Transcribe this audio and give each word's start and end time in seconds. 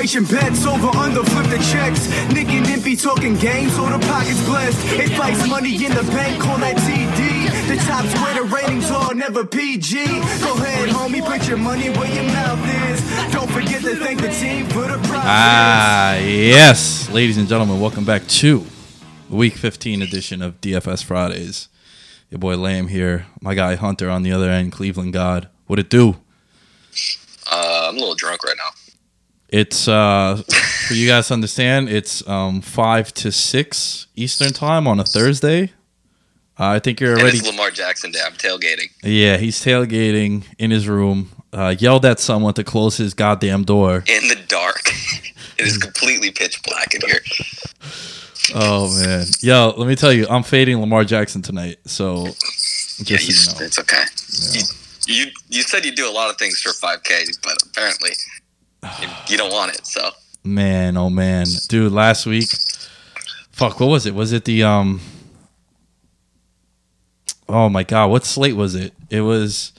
Desperation 0.00 0.34
bets 0.34 0.64
over 0.64 0.88
under 0.96 1.22
flip 1.24 1.44
the 1.50 1.58
checks. 1.58 2.08
Nick 2.32 2.48
and 2.48 2.64
Nimpy 2.64 2.96
talking 3.00 3.36
games, 3.36 3.76
so 3.76 3.84
the 3.84 3.98
pockets 4.06 4.42
blessed. 4.46 4.78
It 4.98 5.10
fights 5.10 5.46
money 5.46 5.74
in 5.84 5.92
the 5.92 6.02
bank, 6.04 6.42
call 6.42 6.56
that 6.56 6.76
TD. 6.76 7.68
The 7.68 7.76
top 7.84 8.06
Twitter 8.16 8.44
ratings 8.44 8.90
are 8.90 9.14
never 9.14 9.44
PG. 9.44 10.06
Go 10.06 10.54
ahead, 10.54 10.88
homie, 10.88 11.22
put 11.22 11.46
your 11.46 11.58
money 11.58 11.90
where 11.90 12.10
your 12.14 12.24
mouth 12.24 12.90
is. 12.90 13.30
Don't 13.30 13.50
forget 13.50 13.82
to 13.82 13.94
thank 13.96 14.22
the 14.22 14.30
team 14.30 14.64
for 14.68 14.88
the 14.88 14.96
prize. 15.06 15.22
Ah, 15.22 16.14
yes. 16.16 17.10
Ladies 17.10 17.36
and 17.36 17.46
gentlemen, 17.46 17.78
welcome 17.78 18.06
back 18.06 18.26
to 18.26 18.64
the 19.28 19.36
Week 19.36 19.52
15 19.52 20.00
edition 20.00 20.40
of 20.40 20.62
DFS 20.62 21.04
Fridays. 21.04 21.68
Your 22.30 22.38
boy 22.38 22.56
Lamb 22.56 22.88
here. 22.88 23.26
My 23.42 23.54
guy 23.54 23.74
Hunter 23.74 24.08
on 24.08 24.22
the 24.22 24.32
other 24.32 24.48
end, 24.48 24.72
Cleveland 24.72 25.12
God. 25.12 25.50
What 25.66 25.78
it 25.78 25.90
do? 25.90 26.16
Uh, 27.52 27.88
I'm 27.88 27.96
a 27.96 28.00
little 28.00 28.14
drunk 28.14 28.42
right 28.44 28.56
now. 28.56 28.79
It's, 29.52 29.88
uh, 29.88 30.42
for 30.86 30.94
you 30.94 31.08
guys 31.08 31.28
to 31.28 31.34
understand, 31.34 31.88
it's 31.88 32.26
um, 32.28 32.60
5 32.60 33.12
to 33.14 33.32
6 33.32 34.06
Eastern 34.16 34.52
Time 34.52 34.86
on 34.86 35.00
a 35.00 35.04
Thursday. 35.04 35.72
Uh, 36.58 36.68
I 36.68 36.78
think 36.78 37.00
you're 37.00 37.18
already. 37.18 37.38
it's 37.38 37.46
Lamar 37.46 37.70
Jackson 37.70 38.10
Day. 38.12 38.20
I'm 38.24 38.34
tailgating. 38.34 38.90
Yeah, 39.02 39.38
he's 39.38 39.64
tailgating 39.64 40.44
in 40.58 40.70
his 40.70 40.86
room. 40.88 41.30
Uh, 41.52 41.74
yelled 41.78 42.04
at 42.04 42.20
someone 42.20 42.54
to 42.54 42.62
close 42.62 42.96
his 42.98 43.12
goddamn 43.14 43.64
door. 43.64 44.04
in 44.06 44.28
the 44.28 44.38
dark. 44.46 44.82
it 45.58 45.66
is 45.66 45.78
completely 45.78 46.30
pitch 46.30 46.62
black 46.62 46.94
in 46.94 47.00
here. 47.00 47.20
Oh 48.54 48.94
man, 48.98 49.26
yo, 49.40 49.74
let 49.76 49.88
me 49.88 49.96
tell 49.96 50.12
you, 50.12 50.26
I'm 50.28 50.42
fading 50.42 50.78
Lamar 50.80 51.04
Jackson 51.04 51.42
tonight. 51.42 51.78
So 51.86 52.26
Yeah, 52.26 53.16
so 53.16 53.54
you, 53.54 53.58
know. 53.58 53.66
it's 53.66 53.78
okay. 53.80 54.04
You, 54.52 54.62
you 55.24 55.30
you 55.48 55.62
said 55.62 55.84
you 55.84 55.92
do 55.92 56.08
a 56.08 56.12
lot 56.12 56.30
of 56.30 56.36
things 56.36 56.60
for 56.60 56.70
5K, 56.70 57.38
but 57.42 57.62
apparently 57.64 58.10
you, 59.28 59.36
don't 59.36 59.52
want 59.52 59.74
it. 59.74 59.86
So 59.86 60.10
Man, 60.44 60.96
oh 60.96 61.10
man, 61.10 61.46
dude. 61.68 61.92
Last 61.92 62.26
week, 62.26 62.48
fuck, 63.52 63.78
what 63.80 63.86
was 63.88 64.06
it? 64.06 64.14
Was 64.14 64.32
it 64.32 64.44
the 64.44 64.62
um? 64.62 65.00
Oh 67.48 67.68
my 67.68 67.82
god, 67.82 68.10
what 68.10 68.24
slate 68.24 68.56
was 68.56 68.74
it? 68.74 68.94
It 69.10 69.20
was. 69.22 69.72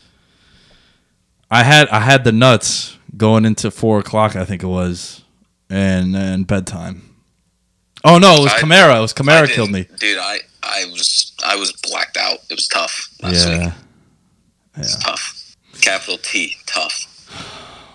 I 1.49 1.63
had 1.63 1.87
I 1.89 1.99
had 2.01 2.23
the 2.23 2.31
nuts 2.31 2.97
going 3.17 3.45
into 3.45 3.71
four 3.71 3.99
o'clock. 3.99 4.35
I 4.35 4.45
think 4.45 4.61
it 4.63 4.67
was, 4.67 5.23
and 5.69 6.15
and 6.15 6.45
bedtime. 6.45 7.01
Oh 8.03 8.17
no, 8.17 8.35
it 8.35 8.41
was 8.41 8.53
Kamara. 8.53 8.97
It 8.97 9.01
was 9.01 9.13
I 9.13 9.21
Kamara 9.21 9.47
killed 9.49 9.71
me. 9.71 9.87
dude. 9.99 10.17
I 10.17 10.39
I 10.63 10.85
was 10.85 11.33
I 11.45 11.55
was 11.55 11.71
blacked 11.83 12.17
out. 12.17 12.39
It 12.49 12.55
was 12.55 12.67
tough. 12.67 13.09
Last 13.21 13.47
Yeah, 13.47 13.65
week. 13.65 13.73
It's 14.77 14.95
tough. 14.97 15.55
Capital 15.81 16.17
T, 16.17 16.55
tough. 16.65 17.07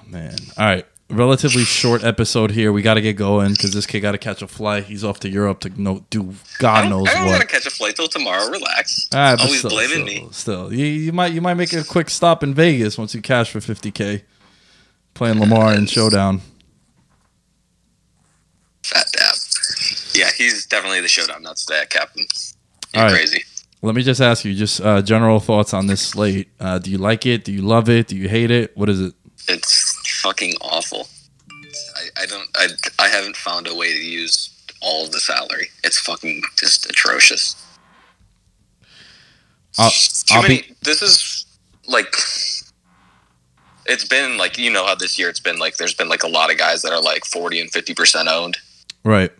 man. 0.07 0.37
All 0.59 0.67
right, 0.67 0.87
relatively 1.11 1.62
short 1.65 2.03
episode 2.03 2.51
here. 2.51 2.73
We 2.73 2.83
got 2.83 2.95
to 2.95 3.01
get 3.01 3.15
going 3.15 3.53
because 3.53 3.73
this 3.73 3.87
kid 3.87 4.01
got 4.01 4.12
to 4.12 4.19
catch 4.19 4.43
a 4.43 4.49
flight. 4.49 4.85
He's 4.85 5.05
off 5.05 5.21
to 5.21 5.29
Europe 5.29 5.61
to 5.61 5.81
no 5.81 6.05
do 6.11 6.35
God 6.59 6.83
don't, 6.83 6.91
knows 6.91 7.09
I 7.09 7.15
don't 7.15 7.27
want 7.27 7.41
to 7.43 7.47
catch 7.47 7.67
a 7.67 7.71
flight 7.71 7.97
till 7.97 8.09
tomorrow. 8.09 8.51
Relax. 8.51 9.09
All 9.12 9.21
right, 9.21 9.37
but 9.37 9.45
Always 9.45 9.59
still, 9.61 9.71
blaming 9.71 10.07
still, 10.07 10.25
me. 10.25 10.29
Still, 10.33 10.73
you, 10.73 10.84
you 10.87 11.12
might 11.12 11.33
you 11.33 11.41
might 11.41 11.55
make 11.55 11.73
a 11.73 11.84
quick 11.84 12.11
stop 12.11 12.43
in 12.43 12.55
Vegas 12.55 12.99
once 12.99 13.15
you 13.15 13.23
cash 13.23 13.51
for 13.51 13.61
fifty 13.61 13.91
k, 13.91 14.25
playing 15.15 15.39
Lamar 15.41 15.75
in 15.75 15.87
Showdown. 15.87 16.41
Fat 18.83 19.07
dab. 19.12 19.34
Yeah, 20.12 20.31
he's 20.37 20.65
definitely 20.67 21.01
the 21.01 21.09
showdown 21.09 21.43
nuts 21.43 21.67
today, 21.67 21.84
Captain. 21.91 22.27
You're 22.95 23.03
All 23.03 23.11
right. 23.11 23.17
crazy. 23.17 23.43
Let 23.83 23.95
me 23.95 24.03
just 24.03 24.21
ask 24.21 24.45
you, 24.45 24.55
just 24.55 24.81
uh, 24.81 25.03
general 25.03 25.39
thoughts 25.39 25.75
on 25.75 25.87
this 25.87 26.01
slate. 26.01 26.49
Uh, 26.59 26.79
do 26.79 26.91
you 26.91 26.99
like 26.99 27.27
it? 27.27 27.45
Do 27.45 27.53
you 27.53 27.62
love 27.62 27.89
it? 27.89 28.09
Do 28.09 28.17
you 28.17 28.29
hate 28.29 28.51
it? 28.51 28.77
What 28.77 28.89
is 28.89 29.01
it? 29.01 29.15
It's 29.49 29.86
fucking 30.27 30.55
awful. 30.61 31.07
I, 31.97 32.23
I 32.23 32.27
don't. 32.27 32.49
I, 32.57 32.67
I 32.99 33.09
haven't 33.09 33.37
found 33.37 33.69
a 33.69 33.75
way 33.75 33.93
to 33.93 34.05
use 34.05 34.51
all 34.83 35.05
of 35.05 35.13
the 35.13 35.21
salary. 35.21 35.69
It's 35.85 35.99
fucking 36.01 36.43
just 36.59 36.89
atrocious. 36.91 37.55
I'll, 39.78 39.91
Too 39.91 40.34
I'll 40.34 40.43
many. 40.43 40.62
be 40.62 40.75
This 40.83 41.03
is 41.03 41.47
like. 41.87 42.12
It's 43.89 44.05
been 44.05 44.37
like 44.37 44.59
you 44.59 44.73
know 44.73 44.84
how 44.84 44.97
this 44.97 45.17
year 45.17 45.28
it's 45.28 45.39
been 45.39 45.61
like 45.61 45.77
there's 45.77 45.95
been 45.95 46.09
like 46.09 46.25
a 46.25 46.29
lot 46.29 46.50
of 46.50 46.59
guys 46.59 46.83
that 46.83 46.93
are 46.93 47.00
like 47.00 47.25
forty 47.25 47.61
and 47.61 47.71
fifty 47.71 47.95
percent 47.95 48.29
owned 48.29 48.56
right. 49.05 49.31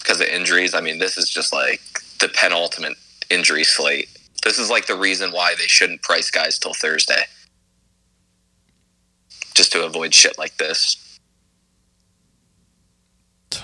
because 0.00 0.20
of 0.20 0.26
injuries. 0.26 0.74
I 0.74 0.80
mean, 0.80 0.98
this 0.98 1.16
is 1.16 1.30
just 1.30 1.52
like 1.52 1.80
the 2.18 2.28
penultimate 2.34 2.94
injury 3.30 3.62
slate. 3.62 4.08
This 4.42 4.58
is 4.58 4.68
like 4.68 4.86
the 4.86 4.96
reason 4.96 5.30
why 5.30 5.54
they 5.56 5.68
shouldn't 5.68 6.02
price 6.02 6.28
guys 6.28 6.58
till 6.58 6.74
Thursday, 6.74 7.22
just 9.54 9.72
to 9.72 9.84
avoid 9.84 10.14
shit 10.14 10.36
like 10.38 10.56
this. 10.56 11.18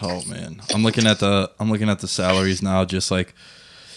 Oh 0.03 0.23
man, 0.27 0.63
I'm 0.73 0.83
looking 0.83 1.07
at 1.07 1.19
the 1.19 1.51
I'm 1.59 1.71
looking 1.71 1.89
at 1.89 1.99
the 1.99 2.09
salaries 2.09 2.63
now. 2.63 2.85
Just 2.85 3.11
like 3.11 3.35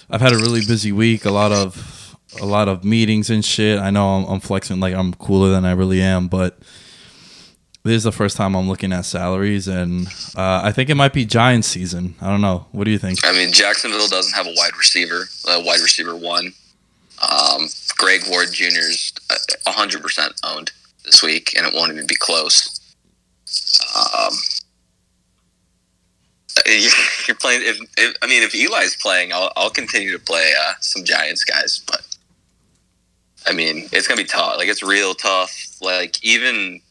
I've 0.09 0.21
had 0.21 0.33
a 0.33 0.37
really 0.37 0.61
busy 0.65 0.91
week, 0.91 1.23
a 1.23 1.31
lot 1.31 1.51
of 1.51 2.17
a 2.41 2.45
lot 2.45 2.67
of 2.67 2.83
meetings 2.83 3.29
and 3.29 3.45
shit. 3.45 3.79
I 3.79 3.91
know 3.91 4.07
I'm, 4.07 4.25
I'm 4.25 4.39
flexing 4.39 4.79
like 4.79 4.95
I'm 4.95 5.13
cooler 5.13 5.49
than 5.51 5.65
I 5.65 5.71
really 5.71 6.01
am, 6.01 6.27
but 6.27 6.57
this 7.83 7.97
is 7.97 8.03
the 8.03 8.11
first 8.11 8.37
time 8.37 8.55
I'm 8.55 8.67
looking 8.67 8.91
at 8.91 9.05
salaries, 9.05 9.67
and 9.67 10.07
uh, 10.35 10.61
I 10.63 10.71
think 10.71 10.89
it 10.89 10.95
might 10.95 11.13
be 11.13 11.25
Giants 11.25 11.67
season. 11.67 12.15
I 12.21 12.29
don't 12.29 12.41
know. 12.41 12.65
What 12.71 12.85
do 12.85 12.91
you 12.91 12.97
think? 12.97 13.19
I 13.23 13.31
mean, 13.33 13.51
Jacksonville 13.51 14.07
doesn't 14.07 14.33
have 14.33 14.47
a 14.47 14.53
wide 14.55 14.75
receiver, 14.77 15.25
a 15.49 15.61
wide 15.61 15.79
receiver 15.81 16.15
one. 16.15 16.53
Um, 17.21 17.67
Greg 17.97 18.21
Ward 18.29 18.51
Jr. 18.51 18.79
is 18.79 19.13
hundred 19.67 20.01
percent 20.01 20.33
owned 20.43 20.71
this 21.05 21.21
week, 21.23 21.53
and 21.57 21.65
it 21.65 21.73
won't 21.73 21.91
even 21.91 22.07
be 22.07 22.15
close. 22.15 22.79
Um, 24.17 24.33
you're 27.27 27.35
playing. 27.35 27.61
If, 27.63 27.79
if 27.97 28.15
I 28.21 28.27
mean, 28.27 28.43
if 28.43 28.53
Eli's 28.53 28.95
playing, 29.01 29.33
I'll, 29.33 29.51
I'll 29.55 29.69
continue 29.69 30.11
to 30.11 30.23
play 30.23 30.51
uh, 30.67 30.73
some 30.79 31.03
Giants 31.03 31.43
guys, 31.43 31.81
but 31.87 32.05
I 33.45 33.53
mean, 33.53 33.89
it's 33.91 34.07
gonna 34.07 34.21
be 34.21 34.27
tough. 34.27 34.57
Like 34.57 34.67
it's 34.67 34.83
real 34.83 35.13
tough. 35.13 35.77
Like 35.81 36.23
even. 36.23 36.81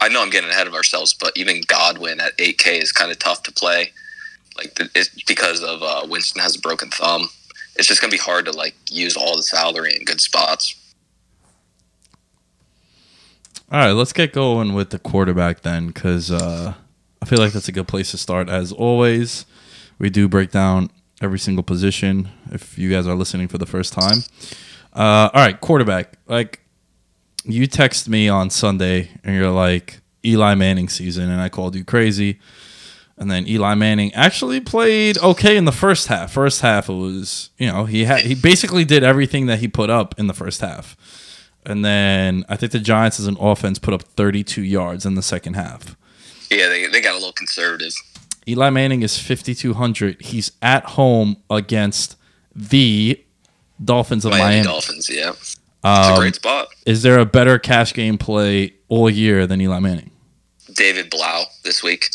I 0.00 0.08
know 0.08 0.20
I'm 0.20 0.28
getting 0.28 0.50
ahead 0.50 0.66
of 0.66 0.74
ourselves, 0.74 1.14
but 1.14 1.32
even 1.36 1.62
Godwin 1.66 2.20
at 2.20 2.36
8K 2.36 2.82
is 2.82 2.92
kind 2.92 3.10
of 3.10 3.18
tough 3.18 3.42
to 3.44 3.52
play 3.52 3.92
like 4.56 4.78
it's 4.94 5.08
because 5.24 5.62
of 5.62 5.82
uh, 5.82 6.06
Winston 6.08 6.40
has 6.42 6.56
a 6.56 6.60
broken 6.60 6.90
thumb. 6.90 7.28
It's 7.76 7.88
just 7.88 8.00
gonna 8.00 8.10
be 8.10 8.18
hard 8.18 8.44
to 8.46 8.52
like 8.52 8.74
use 8.90 9.16
all 9.16 9.36
the 9.36 9.42
salary 9.42 9.94
in 9.96 10.04
good 10.04 10.20
spots. 10.20 10.76
All 13.74 13.80
right, 13.80 13.90
let's 13.90 14.12
get 14.12 14.32
going 14.32 14.72
with 14.72 14.90
the 14.90 15.00
quarterback 15.00 15.62
then, 15.62 15.88
because 15.88 16.30
uh, 16.30 16.74
I 17.20 17.26
feel 17.26 17.40
like 17.40 17.52
that's 17.52 17.66
a 17.66 17.72
good 17.72 17.88
place 17.88 18.12
to 18.12 18.16
start. 18.16 18.48
As 18.48 18.70
always, 18.70 19.46
we 19.98 20.10
do 20.10 20.28
break 20.28 20.52
down 20.52 20.90
every 21.20 21.40
single 21.40 21.64
position. 21.64 22.28
If 22.52 22.78
you 22.78 22.88
guys 22.88 23.08
are 23.08 23.16
listening 23.16 23.48
for 23.48 23.58
the 23.58 23.66
first 23.66 23.92
time, 23.92 24.18
uh, 24.92 25.28
all 25.34 25.44
right, 25.44 25.60
quarterback. 25.60 26.18
Like 26.28 26.60
you 27.42 27.66
text 27.66 28.08
me 28.08 28.28
on 28.28 28.48
Sunday 28.48 29.10
and 29.24 29.34
you're 29.34 29.50
like 29.50 29.98
Eli 30.24 30.54
Manning 30.54 30.88
season, 30.88 31.28
and 31.28 31.40
I 31.40 31.48
called 31.48 31.74
you 31.74 31.84
crazy. 31.84 32.38
And 33.16 33.28
then 33.28 33.44
Eli 33.48 33.74
Manning 33.74 34.14
actually 34.14 34.60
played 34.60 35.18
okay 35.18 35.56
in 35.56 35.64
the 35.64 35.72
first 35.72 36.06
half. 36.06 36.30
First 36.30 36.60
half, 36.60 36.88
it 36.88 36.94
was 36.94 37.50
you 37.58 37.66
know 37.66 37.86
he 37.86 38.04
had 38.04 38.20
he 38.20 38.36
basically 38.36 38.84
did 38.84 39.02
everything 39.02 39.46
that 39.46 39.58
he 39.58 39.66
put 39.66 39.90
up 39.90 40.14
in 40.16 40.28
the 40.28 40.32
first 40.32 40.60
half. 40.60 40.96
And 41.66 41.84
then 41.84 42.44
I 42.48 42.56
think 42.56 42.72
the 42.72 42.78
Giants 42.78 43.18
as 43.18 43.26
an 43.26 43.36
offense 43.40 43.78
put 43.78 43.94
up 43.94 44.02
32 44.02 44.62
yards 44.62 45.06
in 45.06 45.14
the 45.14 45.22
second 45.22 45.54
half. 45.54 45.96
Yeah, 46.50 46.68
they, 46.68 46.86
they 46.88 47.00
got 47.00 47.12
a 47.12 47.18
little 47.18 47.32
conservative. 47.32 47.92
Eli 48.46 48.68
Manning 48.70 49.02
is 49.02 49.18
5,200. 49.18 50.20
He's 50.20 50.52
at 50.60 50.84
home 50.84 51.38
against 51.48 52.16
the 52.54 53.22
Dolphins 53.82 54.24
of 54.26 54.32
Miami, 54.32 54.44
Miami. 54.44 54.64
Dolphins, 54.64 55.08
yeah, 55.10 55.30
it's 55.30 55.56
a 55.82 55.88
Um, 55.88 56.18
great 56.18 56.34
spot. 56.34 56.68
is 56.86 57.02
there 57.02 57.18
a 57.18 57.24
better 57.24 57.58
cash 57.58 57.94
game 57.94 58.18
play 58.18 58.74
all 58.88 59.08
year 59.08 59.46
than 59.46 59.60
Eli 59.60 59.78
Manning? 59.78 60.10
David 60.74 61.08
Blough 61.10 61.44
this 61.62 61.82
week. 61.82 62.10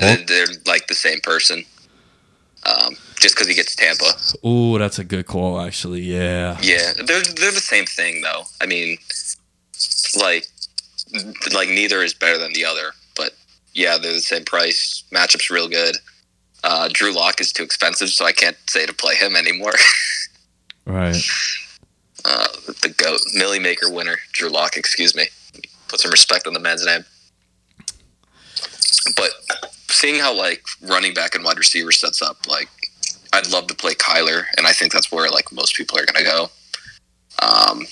Oh. 0.00 0.14
They're, 0.14 0.24
they're 0.24 0.46
like 0.66 0.86
the 0.86 0.94
same 0.94 1.20
person. 1.20 1.64
Um, 2.64 2.96
just 3.18 3.34
because 3.34 3.48
he 3.48 3.54
gets 3.54 3.74
Tampa. 3.74 4.12
Ooh, 4.46 4.78
that's 4.78 4.98
a 4.98 5.04
good 5.04 5.26
call, 5.26 5.60
actually. 5.60 6.00
Yeah. 6.00 6.58
Yeah, 6.62 6.92
they're 6.96 7.22
they're 7.22 7.52
the 7.52 7.60
same 7.60 7.86
thing 7.86 8.20
though. 8.22 8.44
I 8.60 8.66
mean, 8.66 8.98
like 10.20 10.46
like 11.54 11.68
neither 11.68 12.02
is 12.02 12.14
better 12.14 12.38
than 12.38 12.52
the 12.52 12.64
other, 12.64 12.92
but 13.16 13.32
yeah, 13.74 13.98
they're 13.98 14.12
the 14.12 14.20
same 14.20 14.44
price. 14.44 15.02
Matchup's 15.12 15.50
real 15.50 15.68
good. 15.68 15.96
Uh, 16.64 16.88
Drew 16.92 17.12
Lock 17.14 17.40
is 17.40 17.52
too 17.52 17.62
expensive, 17.62 18.08
so 18.08 18.24
I 18.24 18.32
can't 18.32 18.56
say 18.68 18.86
to 18.86 18.92
play 18.92 19.14
him 19.14 19.36
anymore. 19.36 19.72
Right. 20.88 21.16
uh, 22.24 22.46
the 22.82 22.94
goat, 22.96 23.20
Milly 23.34 23.58
Maker 23.58 23.90
winner, 23.90 24.18
Drew 24.30 24.48
Lock. 24.48 24.76
Excuse 24.76 25.16
me. 25.16 25.24
Put 25.88 25.98
some 25.98 26.12
respect 26.12 26.46
on 26.46 26.52
the 26.54 26.60
man's 26.60 26.86
name. 26.86 27.04
But 29.16 29.30
seeing 29.88 30.20
how 30.20 30.32
like 30.32 30.62
running 30.82 31.12
back 31.12 31.34
and 31.34 31.44
wide 31.44 31.58
receiver 31.58 31.90
sets 31.90 32.22
up, 32.22 32.46
like 32.48 32.68
I'd 33.36 33.50
love 33.50 33.66
to 33.68 33.74
play 33.74 33.94
Kyler, 33.94 34.44
and 34.56 34.66
I 34.66 34.72
think 34.72 34.92
that's 34.92 35.12
where 35.12 35.28
like 35.30 35.52
most 35.52 35.76
people 35.76 35.98
are 35.98 36.06
gonna 36.06 36.24
go. 36.24 36.50
Um, 37.42 37.86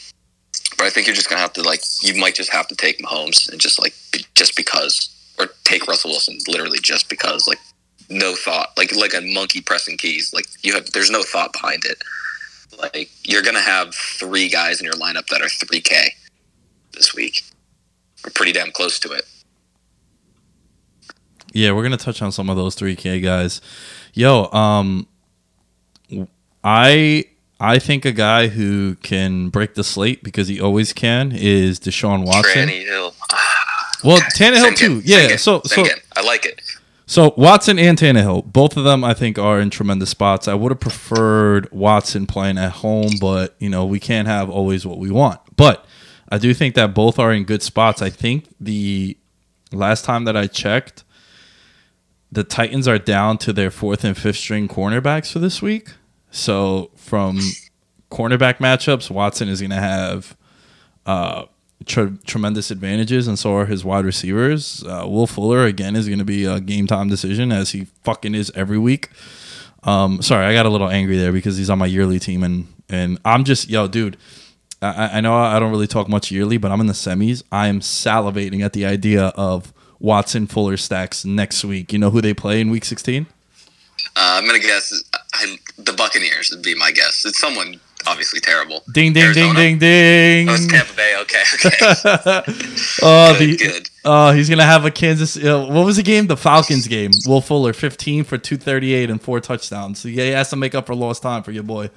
but 0.78 0.86
I 0.86 0.90
think 0.90 1.06
you're 1.06 1.14
just 1.14 1.28
gonna 1.28 1.42
have 1.42 1.52
to 1.54 1.62
like 1.62 1.80
you 2.02 2.14
might 2.18 2.34
just 2.34 2.50
have 2.50 2.66
to 2.68 2.74
take 2.74 2.98
Mahomes 2.98 3.50
and 3.50 3.60
just 3.60 3.80
like 3.80 3.94
just 4.34 4.56
because 4.56 5.10
or 5.38 5.48
take 5.64 5.86
Russell 5.86 6.10
Wilson 6.10 6.38
literally 6.48 6.78
just 6.80 7.08
because, 7.08 7.48
like, 7.48 7.58
no 8.10 8.34
thought, 8.34 8.70
like 8.76 8.94
like 8.94 9.14
a 9.14 9.20
monkey 9.20 9.60
pressing 9.60 9.96
keys. 9.96 10.32
Like 10.32 10.46
you 10.62 10.74
have, 10.74 10.90
there's 10.92 11.10
no 11.10 11.22
thought 11.22 11.52
behind 11.52 11.84
it. 11.84 11.98
Like 12.78 13.10
you're 13.24 13.42
gonna 13.42 13.62
have 13.62 13.94
three 13.94 14.48
guys 14.48 14.80
in 14.80 14.84
your 14.84 14.94
lineup 14.94 15.26
that 15.28 15.40
are 15.40 15.48
three 15.48 15.80
K 15.80 16.08
this 16.92 17.14
week. 17.14 17.42
We're 18.24 18.30
pretty 18.30 18.52
damn 18.52 18.72
close 18.72 18.98
to 19.00 19.12
it. 19.12 19.24
Yeah, 21.52 21.72
we're 21.72 21.82
gonna 21.82 21.96
touch 21.96 22.20
on 22.20 22.32
some 22.32 22.50
of 22.50 22.56
those 22.56 22.74
three 22.74 22.96
K 22.96 23.20
guys. 23.20 23.60
Yo, 24.12 24.50
um, 24.52 25.06
I 26.64 27.26
I 27.60 27.78
think 27.78 28.04
a 28.04 28.12
guy 28.12 28.48
who 28.48 28.96
can 28.96 29.50
break 29.50 29.74
the 29.74 29.84
slate 29.84 30.24
because 30.24 30.48
he 30.48 30.60
always 30.60 30.92
can 30.92 31.30
is 31.32 31.78
Deshaun 31.78 32.24
Watson. 32.26 32.68
Hill. 32.68 33.14
Well, 34.02 34.18
Tannehill 34.36 34.76
too. 34.76 34.98
It, 34.98 35.06
Yeah. 35.06 35.18
it, 35.34 35.38
So 35.40 35.62
so 35.64 35.82
it. 35.86 36.02
I 36.14 36.20
like 36.20 36.44
it. 36.44 36.60
so 37.06 37.32
Watson 37.38 37.78
and 37.78 37.96
Tannehill, 37.96 38.44
both 38.52 38.76
of 38.76 38.84
them 38.84 39.02
I 39.02 39.14
think 39.14 39.38
are 39.38 39.58
in 39.58 39.70
tremendous 39.70 40.10
spots. 40.10 40.46
I 40.46 40.52
would 40.52 40.70
have 40.72 40.80
preferred 40.80 41.70
Watson 41.72 42.26
playing 42.26 42.58
at 42.58 42.72
home, 42.72 43.12
but 43.18 43.54
you 43.58 43.70
know 43.70 43.86
we 43.86 43.98
can't 43.98 44.28
have 44.28 44.50
always 44.50 44.84
what 44.84 44.98
we 44.98 45.10
want. 45.10 45.40
But 45.56 45.86
I 46.28 46.36
do 46.36 46.52
think 46.52 46.74
that 46.74 46.92
both 46.94 47.18
are 47.18 47.32
in 47.32 47.44
good 47.44 47.62
spots. 47.62 48.02
I 48.02 48.10
think 48.10 48.48
the 48.60 49.16
last 49.72 50.04
time 50.04 50.24
that 50.24 50.36
I 50.36 50.48
checked, 50.48 51.02
the 52.30 52.44
Titans 52.44 52.86
are 52.86 52.98
down 52.98 53.38
to 53.38 53.54
their 53.54 53.70
fourth 53.70 54.04
and 54.04 54.14
fifth 54.18 54.36
string 54.36 54.68
cornerbacks 54.68 55.32
for 55.32 55.38
this 55.38 55.62
week. 55.62 55.92
So 56.34 56.90
from 56.96 57.38
cornerback 58.10 58.58
matchups, 58.58 59.08
Watson 59.08 59.48
is 59.48 59.60
going 59.60 59.70
to 59.70 59.76
have 59.76 60.36
uh, 61.06 61.44
tre- 61.86 62.16
tremendous 62.26 62.72
advantages, 62.72 63.28
and 63.28 63.38
so 63.38 63.56
are 63.56 63.66
his 63.66 63.84
wide 63.84 64.04
receivers. 64.04 64.82
Uh, 64.82 65.04
Will 65.06 65.28
Fuller 65.28 65.64
again 65.64 65.94
is 65.94 66.08
going 66.08 66.18
to 66.18 66.24
be 66.24 66.44
a 66.44 66.58
game 66.60 66.88
time 66.88 67.08
decision, 67.08 67.52
as 67.52 67.70
he 67.70 67.86
fucking 68.02 68.34
is 68.34 68.50
every 68.56 68.78
week. 68.78 69.10
Um, 69.84 70.22
sorry, 70.22 70.44
I 70.46 70.52
got 70.54 70.66
a 70.66 70.70
little 70.70 70.88
angry 70.88 71.16
there 71.16 71.30
because 71.30 71.56
he's 71.56 71.70
on 71.70 71.78
my 71.78 71.86
yearly 71.86 72.18
team, 72.18 72.42
and 72.42 72.66
and 72.88 73.18
I'm 73.24 73.44
just 73.44 73.70
yo, 73.70 73.86
dude. 73.86 74.16
I, 74.82 75.18
I 75.18 75.20
know 75.20 75.34
I 75.36 75.60
don't 75.60 75.70
really 75.70 75.86
talk 75.86 76.08
much 76.08 76.32
yearly, 76.32 76.58
but 76.58 76.72
I'm 76.72 76.80
in 76.80 76.88
the 76.88 76.94
semis. 76.94 77.44
I 77.52 77.68
am 77.68 77.78
salivating 77.78 78.62
at 78.62 78.72
the 78.72 78.84
idea 78.84 79.26
of 79.36 79.72
Watson 80.00 80.48
Fuller 80.48 80.76
stacks 80.76 81.24
next 81.24 81.64
week. 81.64 81.92
You 81.92 82.00
know 82.00 82.10
who 82.10 82.20
they 82.20 82.34
play 82.34 82.60
in 82.60 82.70
Week 82.70 82.84
16? 82.84 83.24
Uh, 83.24 84.04
I'm 84.16 84.46
gonna 84.46 84.58
guess 84.58 84.92
I, 85.32 85.56
the 85.78 85.92
Buccaneers 85.92 86.50
would 86.50 86.62
be 86.62 86.74
my 86.74 86.90
guess. 86.92 87.24
It's 87.24 87.38
someone 87.38 87.80
obviously 88.06 88.40
terrible. 88.40 88.82
Ding 88.92 89.12
ding 89.12 89.24
Arizona? 89.24 89.54
ding 89.54 89.78
ding 89.78 90.48
Oh, 90.48 90.52
it's 90.54 90.66
ding. 90.66 90.70
Tampa 90.70 90.92
Bay. 90.94 91.16
Okay, 91.22 91.42
okay. 91.66 91.76
Oh, 93.02 93.36
good, 93.38 93.50
the, 93.50 93.56
good. 93.56 93.88
uh, 94.04 94.32
he's 94.32 94.48
gonna 94.48 94.64
have 94.64 94.84
a 94.84 94.90
Kansas. 94.90 95.36
Uh, 95.36 95.66
what 95.68 95.84
was 95.84 95.96
the 95.96 96.02
game? 96.02 96.26
The 96.26 96.36
Falcons 96.36 96.86
game. 96.86 97.10
Will 97.26 97.40
Fuller, 97.40 97.72
15 97.72 98.24
for 98.24 98.38
238 98.38 99.10
and 99.10 99.20
four 99.20 99.40
touchdowns. 99.40 99.98
So 100.00 100.08
yeah, 100.08 100.24
he 100.24 100.30
has 100.30 100.50
to 100.50 100.56
make 100.56 100.74
up 100.74 100.86
for 100.86 100.94
lost 100.94 101.22
time 101.22 101.42
for 101.42 101.50
your 101.52 101.62
boy. 101.64 101.90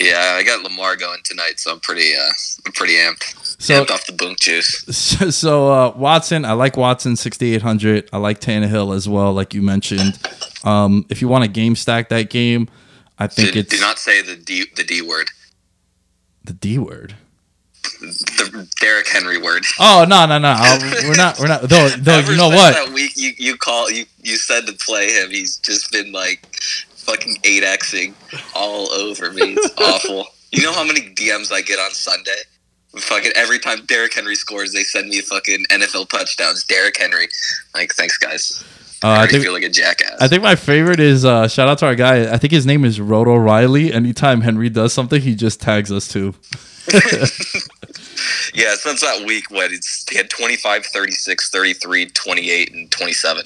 Yeah, 0.00 0.34
I 0.38 0.42
got 0.42 0.62
Lamar 0.62 0.94
going 0.96 1.20
tonight, 1.24 1.58
so 1.58 1.72
I'm 1.72 1.80
pretty, 1.80 2.14
uh, 2.14 2.30
I'm 2.66 2.72
pretty 2.72 2.94
amped. 2.94 3.34
So- 3.62 3.82
amped 3.82 3.90
off 3.90 4.06
the 4.06 4.12
bunk 4.12 4.38
juice. 4.40 4.84
So, 4.92 5.30
so 5.30 5.72
uh, 5.72 5.92
Watson, 5.96 6.44
I 6.44 6.52
like 6.52 6.76
Watson 6.76 7.16
6800. 7.16 8.10
I 8.12 8.18
like 8.18 8.40
Tannehill 8.40 8.94
as 8.94 9.08
well, 9.08 9.32
like 9.32 9.54
you 9.54 9.62
mentioned. 9.62 10.18
Um, 10.64 11.06
if 11.08 11.22
you 11.22 11.28
want 11.28 11.44
to 11.44 11.50
game 11.50 11.74
stack 11.76 12.08
that 12.10 12.28
game, 12.28 12.68
I 13.18 13.26
think 13.26 13.54
Do, 13.54 13.60
it's 13.60 13.74
do 13.74 13.80
not 13.80 13.98
say 13.98 14.20
the 14.20 14.36
D, 14.36 14.66
the 14.76 14.84
D 14.84 15.00
word, 15.00 15.28
the 16.44 16.52
D 16.52 16.78
word. 16.78 17.14
the 18.00 18.68
Derrick 18.80 19.08
Henry 19.08 19.38
word. 19.38 19.62
Oh 19.80 20.04
no 20.08 20.26
no 20.26 20.38
no! 20.38 20.54
Uh, 20.58 20.78
We're 21.04 21.14
not 21.16 21.38
we're 21.38 21.46
not. 21.48 21.62
Though 21.62 21.88
though 21.88 22.12
Ever 22.18 22.32
you 22.32 22.36
know 22.38 22.48
what? 22.48 22.74
That 22.74 22.92
week 22.92 23.12
you, 23.16 23.32
you 23.38 23.56
call 23.56 23.90
you 23.90 24.04
you 24.22 24.36
said 24.36 24.66
to 24.66 24.72
play 24.74 25.10
him. 25.12 25.30
He's 25.30 25.56
just 25.58 25.90
been 25.92 26.12
like 26.12 26.42
fucking 27.06 27.36
eight 27.44 27.62
xing 27.62 28.14
all 28.54 28.92
over 28.92 29.32
me. 29.32 29.54
It's 29.56 29.74
awful. 29.78 30.26
You 30.52 30.62
know 30.62 30.72
how 30.72 30.84
many 30.84 31.00
DMs 31.00 31.52
I 31.52 31.62
get 31.62 31.78
on 31.78 31.92
Sunday? 31.92 32.42
Fucking 32.96 33.32
every 33.36 33.58
time 33.58 33.84
Derrick 33.86 34.14
Henry 34.14 34.34
scores, 34.34 34.72
they 34.72 34.82
send 34.82 35.08
me 35.08 35.20
fucking 35.20 35.64
NFL 35.70 36.08
touchdowns. 36.08 36.64
Derrick 36.64 36.96
Henry, 36.96 37.28
like 37.74 37.92
thanks 37.92 38.16
guys. 38.18 38.64
Uh, 39.04 39.08
I 39.08 39.22
I 39.22 39.26
think 39.26 39.42
feel 39.42 39.52
like 39.52 39.62
a 39.62 39.68
jackass. 39.68 40.16
I 40.20 40.28
think 40.28 40.42
my 40.42 40.56
favorite 40.56 41.00
is 41.00 41.24
uh, 41.24 41.46
shout 41.48 41.68
out 41.68 41.78
to 41.78 41.86
our 41.86 41.94
guy. 41.94 42.32
I 42.32 42.38
think 42.38 42.52
his 42.52 42.64
name 42.64 42.84
is 42.84 43.00
Roto 43.00 43.36
Riley. 43.36 43.92
Anytime 43.92 44.40
Henry 44.40 44.70
does 44.70 44.94
something, 44.94 45.20
he 45.20 45.34
just 45.34 45.60
tags 45.60 45.92
us 45.92 46.08
too. 46.08 46.34
yeah, 48.54 48.74
since 48.76 49.02
that 49.02 49.24
week, 49.26 49.50
what 49.50 49.72
it's 49.72 50.08
he 50.08 50.16
had 50.16 50.30
25, 50.30 50.86
36, 50.86 51.50
33, 51.50 52.06
28, 52.06 52.72
and 52.72 52.90
27. 52.90 53.44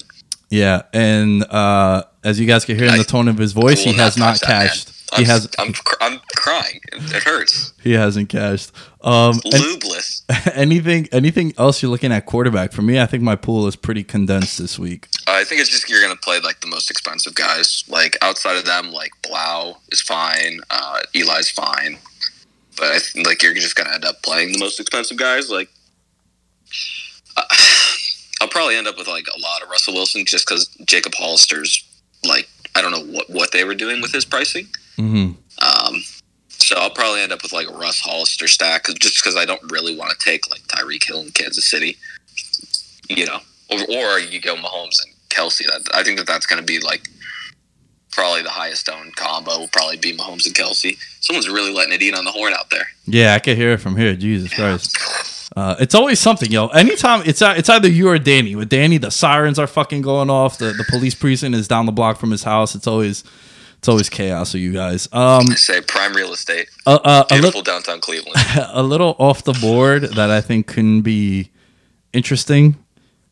Yeah, 0.51 0.83
and 0.93 1.43
uh, 1.45 2.03
as 2.23 2.39
you 2.39 2.45
guys 2.45 2.65
can 2.65 2.75
hear 2.77 2.87
in 2.87 2.97
the 2.97 3.03
tone 3.05 3.27
of 3.27 3.37
his 3.37 3.53
voice, 3.53 3.81
he 3.83 3.93
has 3.93 4.17
not 4.17 4.33
touch 4.35 4.41
that, 4.41 4.49
man. 4.49 4.67
cashed. 4.67 4.91
I'm, 5.13 5.19
He 5.23 5.25
has 5.29 5.49
I'm, 5.59 5.73
cr- 5.73 5.95
I'm 6.01 6.19
crying. 6.37 6.79
It, 6.93 7.23
hurts. 7.23 7.73
he 7.81 7.93
hasn't 7.93 8.29
cashed. 8.29 8.71
Um, 9.01 9.33
Lubeless. 9.39 10.21
anything 10.55 11.07
anything 11.11 11.53
else 11.57 11.81
you're 11.81 11.91
looking 11.91 12.11
at 12.11 12.25
quarterback? 12.25 12.71
For 12.73 12.81
me, 12.81 12.99
I 12.99 13.05
think 13.07 13.23
my 13.23 13.35
pool 13.35 13.65
is 13.67 13.75
pretty 13.75 14.03
condensed 14.03 14.57
this 14.57 14.77
week. 14.77 15.07
I 15.27 15.43
think 15.45 15.59
it's 15.61 15.69
just 15.69 15.89
you're 15.89 16.01
gonna 16.01 16.15
play 16.17 16.39
like 16.41 16.59
the 16.61 16.67
most 16.67 16.89
expensive 16.91 17.35
guys. 17.35 17.83
Like 17.89 18.17
outside 18.21 18.57
of 18.57 18.65
them, 18.65 18.91
like 18.91 19.11
Blough 19.21 19.77
is 19.91 20.01
fine, 20.01 20.59
uh, 20.69 20.99
Eli's 21.15 21.49
fine, 21.49 21.97
but 22.77 22.87
I 22.91 22.99
think 22.99 23.25
like 23.25 23.41
you're 23.41 23.53
just 23.53 23.75
gonna 23.77 23.93
end 23.93 24.05
up 24.05 24.21
playing 24.21 24.51
the 24.53 24.59
most 24.59 24.79
expensive 24.81 25.17
guys. 25.17 25.49
Like 25.49 25.69
uh, 27.37 27.43
I'll 28.41 28.47
probably 28.49 28.75
end 28.75 28.87
up 28.87 28.97
with 28.97 29.07
like 29.07 29.25
a 29.27 29.39
lot 29.39 29.61
of 29.61 29.69
Russell 29.69 29.93
Wilson 29.93 30.25
just 30.25 30.47
because 30.47 30.65
Jacob 30.85 31.13
Hollister's 31.15 31.83
like 32.25 32.49
I 32.75 32.81
don't 32.81 32.91
know 32.91 33.05
what 33.13 33.29
what 33.29 33.51
they 33.51 33.63
were 33.63 33.75
doing 33.75 34.01
with 34.01 34.11
his 34.11 34.25
pricing. 34.25 34.67
hmm 34.97 35.31
Um, 35.61 36.03
so 36.49 36.75
I'll 36.77 36.89
probably 36.89 37.21
end 37.21 37.31
up 37.31 37.43
with 37.43 37.53
like 37.53 37.67
a 37.69 37.73
Russ 37.73 37.99
Hollister 37.99 38.47
stack 38.47 38.83
'cause- 38.83 38.95
just 38.95 39.15
because 39.21 39.35
I 39.35 39.45
don't 39.45 39.61
really 39.71 39.95
want 39.95 40.11
to 40.11 40.25
take 40.25 40.49
like 40.49 40.61
Tyreek 40.67 41.05
Hill 41.05 41.21
in 41.21 41.31
Kansas 41.31 41.69
City, 41.69 41.97
you 43.09 43.25
know, 43.25 43.39
or, 43.69 43.79
or 43.89 44.19
you 44.19 44.39
go 44.41 44.55
Mahomes 44.55 44.97
and 45.03 45.13
Kelce. 45.29 45.65
That 45.65 45.87
I 45.93 46.03
think 46.03 46.17
that 46.17 46.27
that's 46.27 46.45
going 46.45 46.59
to 46.61 46.65
be 46.65 46.79
like 46.79 47.07
probably 48.11 48.41
the 48.41 48.49
highest 48.49 48.89
owned 48.89 49.15
combo. 49.15 49.59
Will 49.59 49.67
probably 49.67 49.97
be 49.97 50.15
Mahomes 50.15 50.45
and 50.45 50.55
Kelce. 50.55 50.97
Someone's 51.21 51.49
really 51.49 51.71
letting 51.73 51.93
it 51.93 52.01
eat 52.01 52.13
on 52.15 52.25
the 52.25 52.31
horn 52.31 52.53
out 52.53 52.69
there. 52.69 52.87
Yeah, 53.05 53.33
I 53.35 53.39
can 53.39 53.55
hear 53.55 53.71
it 53.73 53.77
from 53.81 53.95
here. 53.97 54.15
Jesus 54.15 54.53
Christ. 54.53 54.95
Uh, 55.55 55.75
it's 55.79 55.93
always 55.93 56.19
something, 56.19 56.49
yo. 56.49 56.67
Anytime 56.67 57.23
it's 57.25 57.41
it's 57.41 57.69
either 57.69 57.89
you 57.89 58.07
or 58.07 58.17
Danny. 58.17 58.55
With 58.55 58.69
Danny, 58.69 58.97
the 58.97 59.11
sirens 59.11 59.59
are 59.59 59.67
fucking 59.67 60.01
going 60.01 60.29
off. 60.29 60.57
The 60.57 60.71
the 60.71 60.85
police 60.89 61.13
precinct 61.15 61.55
is 61.55 61.67
down 61.67 61.85
the 61.85 61.91
block 61.91 62.17
from 62.17 62.31
his 62.31 62.43
house. 62.43 62.73
It's 62.73 62.87
always 62.87 63.23
it's 63.77 63.89
always 63.89 64.09
chaos 64.09 64.53
with 64.53 64.61
you 64.61 64.71
guys. 64.71 65.09
Um, 65.11 65.49
I 65.49 65.55
say 65.55 65.81
prime 65.81 66.13
real 66.13 66.31
estate, 66.31 66.69
uh, 66.85 66.99
uh, 67.03 67.23
a, 67.29 67.33
li- 67.33 67.41
beautiful 67.41 67.63
downtown 67.63 67.99
Cleveland. 67.99 68.37
a 68.69 68.83
little 68.83 69.15
off 69.19 69.43
the 69.43 69.53
board 69.53 70.03
that 70.03 70.29
I 70.29 70.39
think 70.39 70.67
can 70.67 71.01
be 71.01 71.49
interesting 72.13 72.77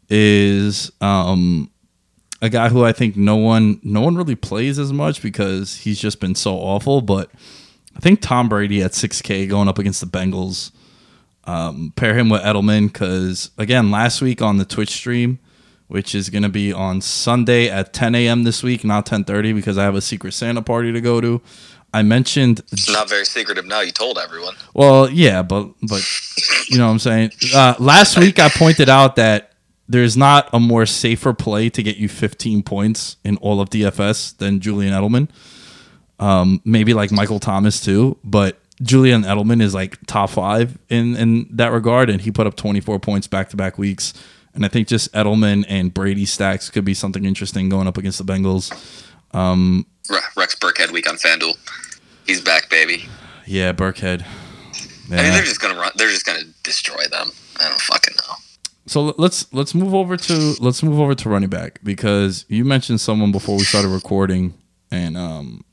is 0.10 0.91
um, 1.01 1.70
a 2.41 2.50
guy 2.50 2.70
who 2.70 2.84
I 2.84 2.91
think 2.91 3.15
no 3.15 3.36
one 3.36 3.79
no 3.84 4.01
one 4.01 4.15
really 4.15 4.36
plays 4.36 4.79
as 4.79 4.91
much 4.91 5.22
because 5.22 5.77
he's 5.77 6.00
just 6.00 6.20
been 6.20 6.36
so 6.36 6.55
awful. 6.55 7.01
But 7.01 7.32
I 7.96 8.00
think 8.00 8.20
Tom 8.22 8.50
Brady 8.50 8.82
at 8.82 8.91
6K 8.91 9.48
going 9.48 9.67
up 9.67 9.77
against 9.77 10.01
the 10.01 10.08
Bengals. 10.08 10.72
Um, 11.46 11.93
pair 11.96 12.15
him 12.15 12.29
with 12.29 12.41
Edelman 12.41 12.91
because 12.93 13.50
again 13.58 13.89
last 13.89 14.22
week 14.22 14.41
on 14.41 14.58
the 14.58 14.65
Twitch 14.65 14.91
stream, 14.91 15.39
which 15.88 16.13
is 16.13 16.29
going 16.29 16.43
to 16.43 16.50
be 16.50 16.72
on 16.72 17.01
Sunday 17.01 17.69
at 17.69 17.91
10 17.93 18.13
a.m. 18.13 18.43
this 18.43 18.62
week, 18.62 18.84
not 18.84 19.05
10:30 19.08 19.55
because 19.55 19.77
I 19.77 19.84
have 19.84 19.96
a 19.96 20.01
Secret 20.01 20.34
Santa 20.34 20.62
party 20.62 20.91
to 20.91 21.01
go 21.01 21.19
to. 21.22 21.41
I 21.91 22.03
mentioned 22.03 22.62
It's 22.72 22.88
not 22.91 23.10
very 23.10 23.25
secretive 23.25 23.65
now. 23.65 23.79
You 23.81 23.91
told 23.91 24.19
everyone. 24.19 24.53
well, 24.75 25.10
yeah, 25.10 25.41
but 25.41 25.69
but 25.81 26.03
you 26.69 26.77
know 26.77 26.86
what 26.86 26.91
I'm 26.93 27.00
saying. 27.00 27.31
Uh, 27.55 27.74
last 27.79 28.15
week 28.19 28.38
I 28.38 28.50
pointed 28.50 28.89
out 28.89 29.15
that 29.15 29.53
there's 29.88 30.15
not 30.15 30.50
a 30.53 30.60
more 30.60 30.86
safer 30.86 31.34
play 31.34 31.67
to 31.72 31.81
get 31.81 31.98
you 31.98 32.08
15 32.08 32.62
points 32.62 33.15
in 33.24 33.38
all 33.38 33.60
of 33.60 33.72
DFS 33.72 34.38
than 34.38 34.60
Julian 34.60 34.93
Edelman. 34.93 35.29
Um, 36.19 36.62
maybe 36.63 36.93
like 36.93 37.12
Michael 37.12 37.39
Thomas 37.39 37.81
too, 37.81 38.17
but 38.24 38.59
Julian 38.81 39.24
Edelman 39.24 39.62
is 39.62 39.74
like 39.74 39.98
top 40.07 40.29
five 40.29 40.77
in 40.89 41.15
in 41.15 41.48
that 41.51 41.71
regard, 41.71 42.09
and 42.09 42.21
he 42.21 42.31
put 42.31 42.48
up 42.48 42.55
24 42.55 43.00
points 43.00 43.27
back 43.27 43.50
to 43.50 43.57
back 43.57 43.77
weeks. 43.77 44.13
And 44.53 44.65
I 44.65 44.67
think 44.67 44.88
just 44.88 45.12
Edelman 45.13 45.63
and 45.67 45.93
Brady 45.93 46.25
stacks 46.25 46.69
could 46.69 46.83
be 46.83 46.93
something 46.93 47.24
interesting 47.25 47.69
going 47.69 47.88
up 47.88 47.98
against 47.98 48.17
the 48.17 48.25
Bengals. 48.25 48.71
Re- 50.09 50.19
Rex 50.36 50.55
Burkhead 50.55 50.91
week 50.91 51.07
on 51.07 51.15
FanDuel. 51.15 51.55
He's 52.25 52.41
back, 52.41 52.69
baby. 52.69 53.05
Yeah, 53.45 53.74
Burkhead. 53.74 54.24
I 55.12 55.24
mean, 55.24 55.33
they're 55.33 55.43
just 55.43 55.62
gonna 55.62 55.79
run. 55.79 55.91
They're 55.95 56.09
just 56.09 56.25
gonna 56.25 56.43
destroy 56.63 57.03
them. 57.12 57.31
I 57.59 57.67
don't 57.67 57.81
fucking 57.81 58.15
know. 58.15 58.36
So 58.86 59.13
let's 59.17 59.51
let's 59.53 59.75
move 59.75 59.93
over 59.93 60.17
to 60.17 60.55
let's 60.59 60.81
move 60.83 61.00
over 61.00 61.15
to 61.15 61.29
running 61.29 61.50
back 61.50 61.79
because 61.83 62.45
you 62.48 62.65
mentioned 62.65 63.01
someone 63.01 63.31
before 63.31 63.57
we 63.57 63.63
started 63.63 63.89
recording, 63.89 64.53
and 64.91 65.17
um, 65.17 65.63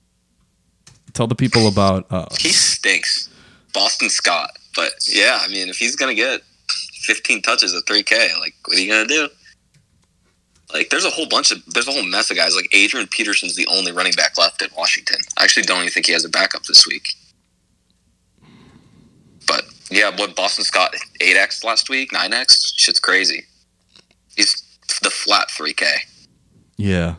tell 1.17 1.27
the 1.27 1.35
people 1.35 1.67
about 1.67 2.07
uh, 2.11 2.27
He 2.39 2.51
stinks. 2.51 3.29
Boston 3.73 4.11
Scott. 4.11 4.51
But 4.75 4.93
yeah, 5.09 5.41
I 5.43 5.49
mean, 5.49 5.69
if 5.69 5.79
he's 5.79 5.97
gonna 5.97 6.15
get 6.15 6.43
15 7.03 7.43
touches 7.43 7.75
at 7.75 7.85
3K, 7.85 8.39
like, 8.41 8.55
what 8.67 8.77
are 8.77 8.81
you 8.81 8.91
gonna 8.91 9.07
do? 9.07 9.29
Like, 10.73 10.91
there's 10.91 11.05
a 11.05 11.11
whole 11.11 11.29
bunch 11.29 11.53
of 11.53 11.65
there's 11.73 11.89
a 11.89 11.93
whole 11.93 12.05
mess 12.05 12.31
of 12.31 12.37
guys. 12.37 12.55
Like 12.55 12.69
Adrian 12.75 13.07
Peterson's 13.07 13.55
the 13.55 13.67
only 13.69 13.93
running 13.93 14.13
back 14.13 14.37
left 14.37 14.61
in 14.63 14.69
Washington. 14.77 15.17
I 15.39 15.45
actually 15.45 15.63
don't 15.63 15.79
even 15.79 15.91
think 15.91 16.07
he 16.07 16.13
has 16.13 16.25
a 16.25 16.29
backup 16.29 16.65
this 16.65 16.87
week. 16.87 17.09
But 19.47 19.65
yeah, 19.91 20.11
what 20.17 20.35
Boston 20.35 20.65
Scott 20.65 20.95
eight 21.21 21.37
x 21.37 21.63
last 21.63 21.89
week, 21.89 22.13
nine 22.13 22.33
x, 22.33 22.73
shit's 22.77 23.01
crazy. 23.01 23.45
He's 24.35 24.63
the 25.03 25.11
flat 25.11 25.51
three 25.51 25.73
k. 25.73 25.87
Yeah. 26.77 27.15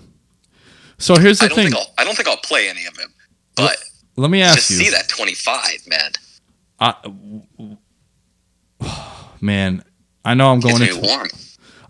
So 0.98 1.16
here's 1.18 1.40
the 1.40 1.46
I 1.46 1.48
don't 1.48 1.58
thing. 1.58 1.74
I 1.98 2.04
don't 2.04 2.16
think 2.16 2.28
I'll 2.28 2.38
play 2.38 2.68
any 2.68 2.86
of 2.86 2.98
him. 2.98 3.14
But 3.58 3.78
Let 4.16 4.32
me 4.32 4.42
ask 4.42 4.70
you. 4.70 4.78
see 4.78 4.90
that 4.92 5.08
twenty 5.10 5.34
five, 5.34 5.80
man, 5.88 6.12
I, 6.80 6.96
man, 9.42 9.84
I 10.24 10.34
know 10.34 10.52
I'm 10.52 10.60
going 10.60 10.82
into 10.82 11.00
warm. 11.02 11.28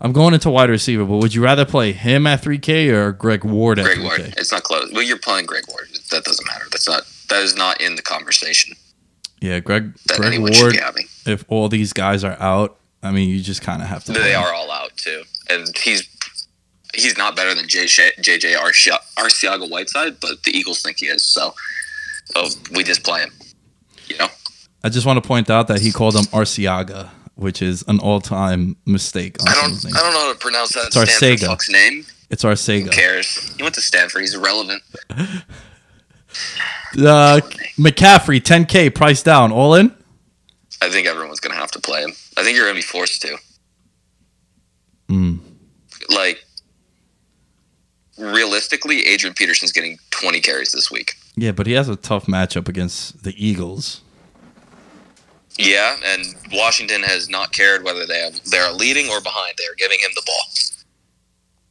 I'm 0.00 0.12
going 0.12 0.32
into 0.32 0.50
wide 0.50 0.70
receiver, 0.70 1.04
but 1.04 1.16
would 1.16 1.34
you 1.34 1.42
rather 1.42 1.64
play 1.64 1.90
him 1.92 2.24
at 2.28 2.40
3K 2.40 2.92
or 2.92 3.10
Greg 3.10 3.44
Ward 3.44 3.80
at 3.80 3.84
Greg 3.84 3.98
3K? 3.98 4.02
Ward. 4.04 4.34
It's 4.36 4.52
not 4.52 4.62
close. 4.62 4.92
Well, 4.92 5.02
you're 5.02 5.18
playing 5.18 5.46
Greg 5.46 5.64
Ward. 5.68 5.88
That 6.12 6.22
doesn't 6.22 6.46
matter. 6.46 6.66
That's 6.70 6.86
not 6.86 7.02
that 7.28 7.42
is 7.42 7.56
not 7.56 7.80
in 7.80 7.96
the 7.96 8.02
conversation 8.02 8.76
Yeah, 9.40 9.58
Greg 9.60 9.94
that 10.06 10.18
Greg 10.18 10.38
Ward. 10.38 10.76
If 11.26 11.44
all 11.48 11.68
these 11.68 11.92
guys 11.92 12.22
are 12.22 12.36
out, 12.40 12.78
I 13.02 13.10
mean, 13.10 13.28
you 13.28 13.40
just 13.40 13.60
kind 13.62 13.82
of 13.82 13.88
have 13.88 14.04
to. 14.04 14.12
They 14.12 14.34
him. 14.34 14.40
are 14.42 14.54
all 14.54 14.70
out 14.70 14.96
too, 14.96 15.24
and 15.50 15.66
he's 15.76 16.08
he's 16.94 17.16
not 17.18 17.36
better 17.36 17.54
than 17.54 17.66
JJ 17.66 18.16
JJ 18.20 18.54
Arcia- 18.56 18.98
Arciaga 19.16 19.68
Whiteside, 19.70 20.20
but 20.20 20.42
the 20.44 20.50
Eagles 20.56 20.82
think 20.82 20.98
he 21.00 21.06
is. 21.06 21.22
So, 21.24 21.54
so 22.26 22.46
we 22.74 22.82
just 22.84 23.02
play 23.04 23.20
him. 23.22 23.30
You 24.08 24.16
know, 24.18 24.28
I 24.84 24.88
just 24.88 25.06
want 25.06 25.22
to 25.22 25.26
point 25.26 25.50
out 25.50 25.68
that 25.68 25.80
he 25.80 25.92
called 25.92 26.14
him 26.16 26.24
Arciaga, 26.26 27.10
which 27.34 27.60
is 27.62 27.84
an 27.88 27.98
all-time 28.00 28.76
mistake. 28.86 29.36
On 29.42 29.48
I 29.48 29.52
don't. 29.54 29.86
I 29.86 30.00
don't 30.00 30.12
know 30.14 30.20
how 30.20 30.32
to 30.32 30.38
pronounce 30.38 30.70
that 30.74 30.86
It's 30.86 30.96
Stanford 31.16 31.38
Arcega. 31.40 31.46
fuck's 31.46 31.70
name. 31.70 32.06
It's 32.30 32.42
Who 32.42 32.48
Arcega. 32.48 32.90
cares? 32.92 33.54
He 33.56 33.62
went 33.62 33.74
to 33.76 33.80
Stanford. 33.82 34.22
He's 34.22 34.34
irrelevant. 34.34 34.82
Uh, 36.98 37.40
McCaffrey, 37.78 38.40
10K, 38.40 38.94
price 38.94 39.22
down, 39.22 39.52
all 39.52 39.74
in. 39.74 39.94
I 40.80 40.88
think 40.88 41.06
everyone's 41.06 41.40
gonna 41.40 41.54
have 41.56 41.70
to 41.72 41.80
play 41.80 42.02
him. 42.02 42.12
I 42.36 42.42
think 42.42 42.56
you're 42.56 42.66
gonna 42.66 42.76
be 42.78 42.82
forced 42.82 43.22
to. 43.22 43.36
Mm. 45.08 45.40
Like 46.14 46.44
realistically, 48.18 49.06
Adrian 49.06 49.34
Peterson's 49.34 49.72
getting 49.72 49.98
20 50.10 50.40
carries 50.40 50.72
this 50.72 50.90
week. 50.90 51.14
Yeah, 51.36 51.52
but 51.52 51.66
he 51.66 51.72
has 51.74 51.88
a 51.88 51.96
tough 51.96 52.26
matchup 52.26 52.68
against 52.68 53.22
the 53.24 53.34
Eagles. 53.36 54.02
Yeah, 55.58 55.96
and 56.04 56.24
Washington 56.52 57.02
has 57.02 57.28
not 57.28 57.52
cared 57.52 57.82
whether 57.82 58.06
they 58.06 58.20
have 58.20 58.40
they're 58.44 58.70
leading 58.72 59.08
or 59.10 59.20
behind. 59.20 59.54
They 59.58 59.64
are 59.64 59.74
giving 59.76 59.98
him 59.98 60.10
the 60.14 60.22
ball. 60.24 60.42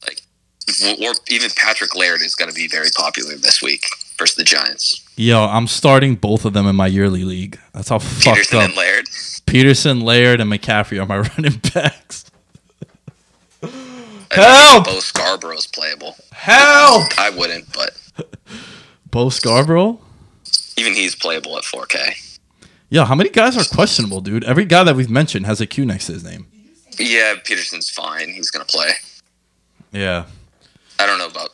Like, 0.05 0.99
or 0.99 1.13
even 1.29 1.49
Patrick 1.55 1.95
Laird 1.95 2.21
is 2.21 2.35
going 2.35 2.49
to 2.49 2.55
be 2.55 2.67
very 2.67 2.89
popular 2.97 3.35
this 3.35 3.61
week 3.61 3.85
versus 4.17 4.35
the 4.35 4.43
Giants. 4.43 5.01
Yo, 5.15 5.45
I'm 5.45 5.67
starting 5.67 6.15
both 6.15 6.43
of 6.43 6.51
them 6.53 6.67
in 6.67 6.75
my 6.75 6.87
yearly 6.87 7.23
league. 7.23 7.57
That's 7.73 7.87
how 7.89 7.99
fucked 7.99 8.23
Peterson 8.35 8.57
up. 8.59 8.65
and 8.65 8.75
Laird. 8.75 9.05
Peterson, 9.45 10.01
Laird, 10.01 10.41
and 10.41 10.51
McCaffrey 10.51 11.01
are 11.01 11.05
my 11.05 11.17
running 11.37 11.61
backs. 11.73 12.26
Help! 14.43 14.85
Bo 14.85 14.99
Scarborough's 14.99 15.67
playable. 15.67 16.15
Help! 16.31 17.17
I 17.19 17.31
wouldn't, 17.35 17.71
but 17.73 17.91
Bo 19.11 19.29
Scarborough? 19.29 19.99
even 20.77 20.93
he's 20.93 21.15
playable 21.15 21.57
at 21.57 21.63
4K. 21.63 22.39
Yeah, 22.89 23.05
how 23.05 23.15
many 23.15 23.29
guys 23.29 23.57
are 23.57 23.75
questionable, 23.75 24.21
dude? 24.21 24.45
Every 24.45 24.63
guy 24.63 24.83
that 24.83 24.95
we've 24.95 25.09
mentioned 25.09 25.45
has 25.45 25.59
a 25.59 25.67
Q 25.67 25.85
next 25.85 26.05
to 26.05 26.13
his 26.13 26.23
name. 26.23 26.47
Yeah, 26.97 27.35
Peterson's 27.43 27.89
fine. 27.89 28.29
He's 28.29 28.49
going 28.49 28.65
to 28.65 28.71
play. 28.71 28.91
Yeah. 29.91 30.25
I 30.99 31.05
don't 31.05 31.17
know 31.17 31.27
about 31.27 31.49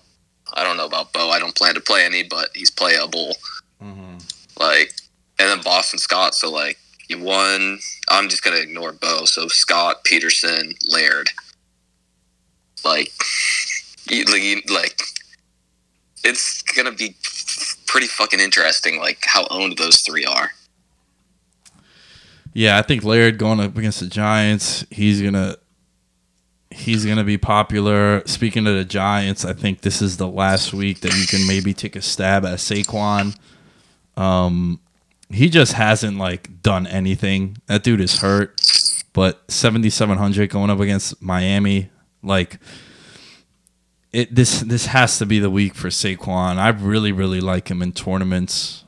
I 0.55 0.63
don't 0.63 0.77
know 0.77 0.85
about 0.85 1.11
Bo. 1.13 1.29
I 1.29 1.39
don't 1.39 1.55
plan 1.55 1.73
to 1.73 1.81
play 1.81 2.05
any, 2.05 2.23
but 2.23 2.49
he's 2.53 2.69
playable. 2.69 3.35
Mm-hmm. 3.81 4.17
Like, 4.59 4.93
and 5.39 5.49
then 5.49 5.61
Boston 5.63 5.97
Scott. 5.97 6.35
So 6.35 6.51
like, 6.51 6.77
you 7.09 7.19
won. 7.19 7.79
I'm 8.09 8.29
just 8.29 8.43
gonna 8.43 8.57
ignore 8.57 8.91
Bo. 8.93 9.25
So 9.25 9.47
Scott, 9.47 10.03
Peterson, 10.03 10.75
Laird. 10.89 11.29
Like, 12.83 13.11
like, 14.69 15.01
it's 16.23 16.61
gonna 16.61 16.91
be 16.91 17.15
pretty 17.87 18.07
fucking 18.07 18.39
interesting. 18.39 18.99
Like 18.99 19.19
how 19.25 19.45
owned 19.49 19.77
those 19.77 20.01
three 20.01 20.25
are. 20.25 20.51
Yeah, 22.53 22.77
I 22.77 22.81
think 22.83 23.03
Laird 23.03 23.37
going 23.37 23.59
up 23.59 23.77
against 23.77 23.99
the 23.99 24.07
Giants, 24.07 24.85
he's 24.89 25.21
gonna 25.21 25.57
he's 26.69 27.05
gonna 27.05 27.23
be 27.23 27.37
popular. 27.37 28.21
Speaking 28.25 28.67
of 28.67 28.75
the 28.75 28.85
Giants, 28.85 29.45
I 29.45 29.53
think 29.53 29.81
this 29.81 30.01
is 30.01 30.17
the 30.17 30.27
last 30.27 30.73
week 30.73 31.01
that 31.01 31.15
you 31.15 31.25
can 31.25 31.47
maybe 31.47 31.73
take 31.73 31.95
a 31.95 32.01
stab 32.01 32.45
at 32.45 32.59
Saquon. 32.59 33.35
Um, 34.15 34.79
he 35.29 35.49
just 35.49 35.73
hasn't 35.73 36.17
like 36.17 36.61
done 36.61 36.85
anything. 36.87 37.57
That 37.65 37.83
dude 37.83 38.01
is 38.01 38.19
hurt, 38.19 38.61
but 39.13 39.49
seventy 39.49 39.89
seven 39.89 40.17
hundred 40.17 40.49
going 40.49 40.69
up 40.69 40.79
against 40.79 41.21
Miami, 41.21 41.89
like 42.23 42.59
it. 44.11 44.33
This 44.33 44.61
this 44.61 44.87
has 44.87 45.17
to 45.19 45.25
be 45.25 45.39
the 45.39 45.49
week 45.49 45.75
for 45.75 45.89
Saquon. 45.89 46.57
I 46.57 46.69
really 46.69 47.11
really 47.11 47.41
like 47.41 47.69
him 47.69 47.81
in 47.81 47.91
tournaments. 47.91 48.83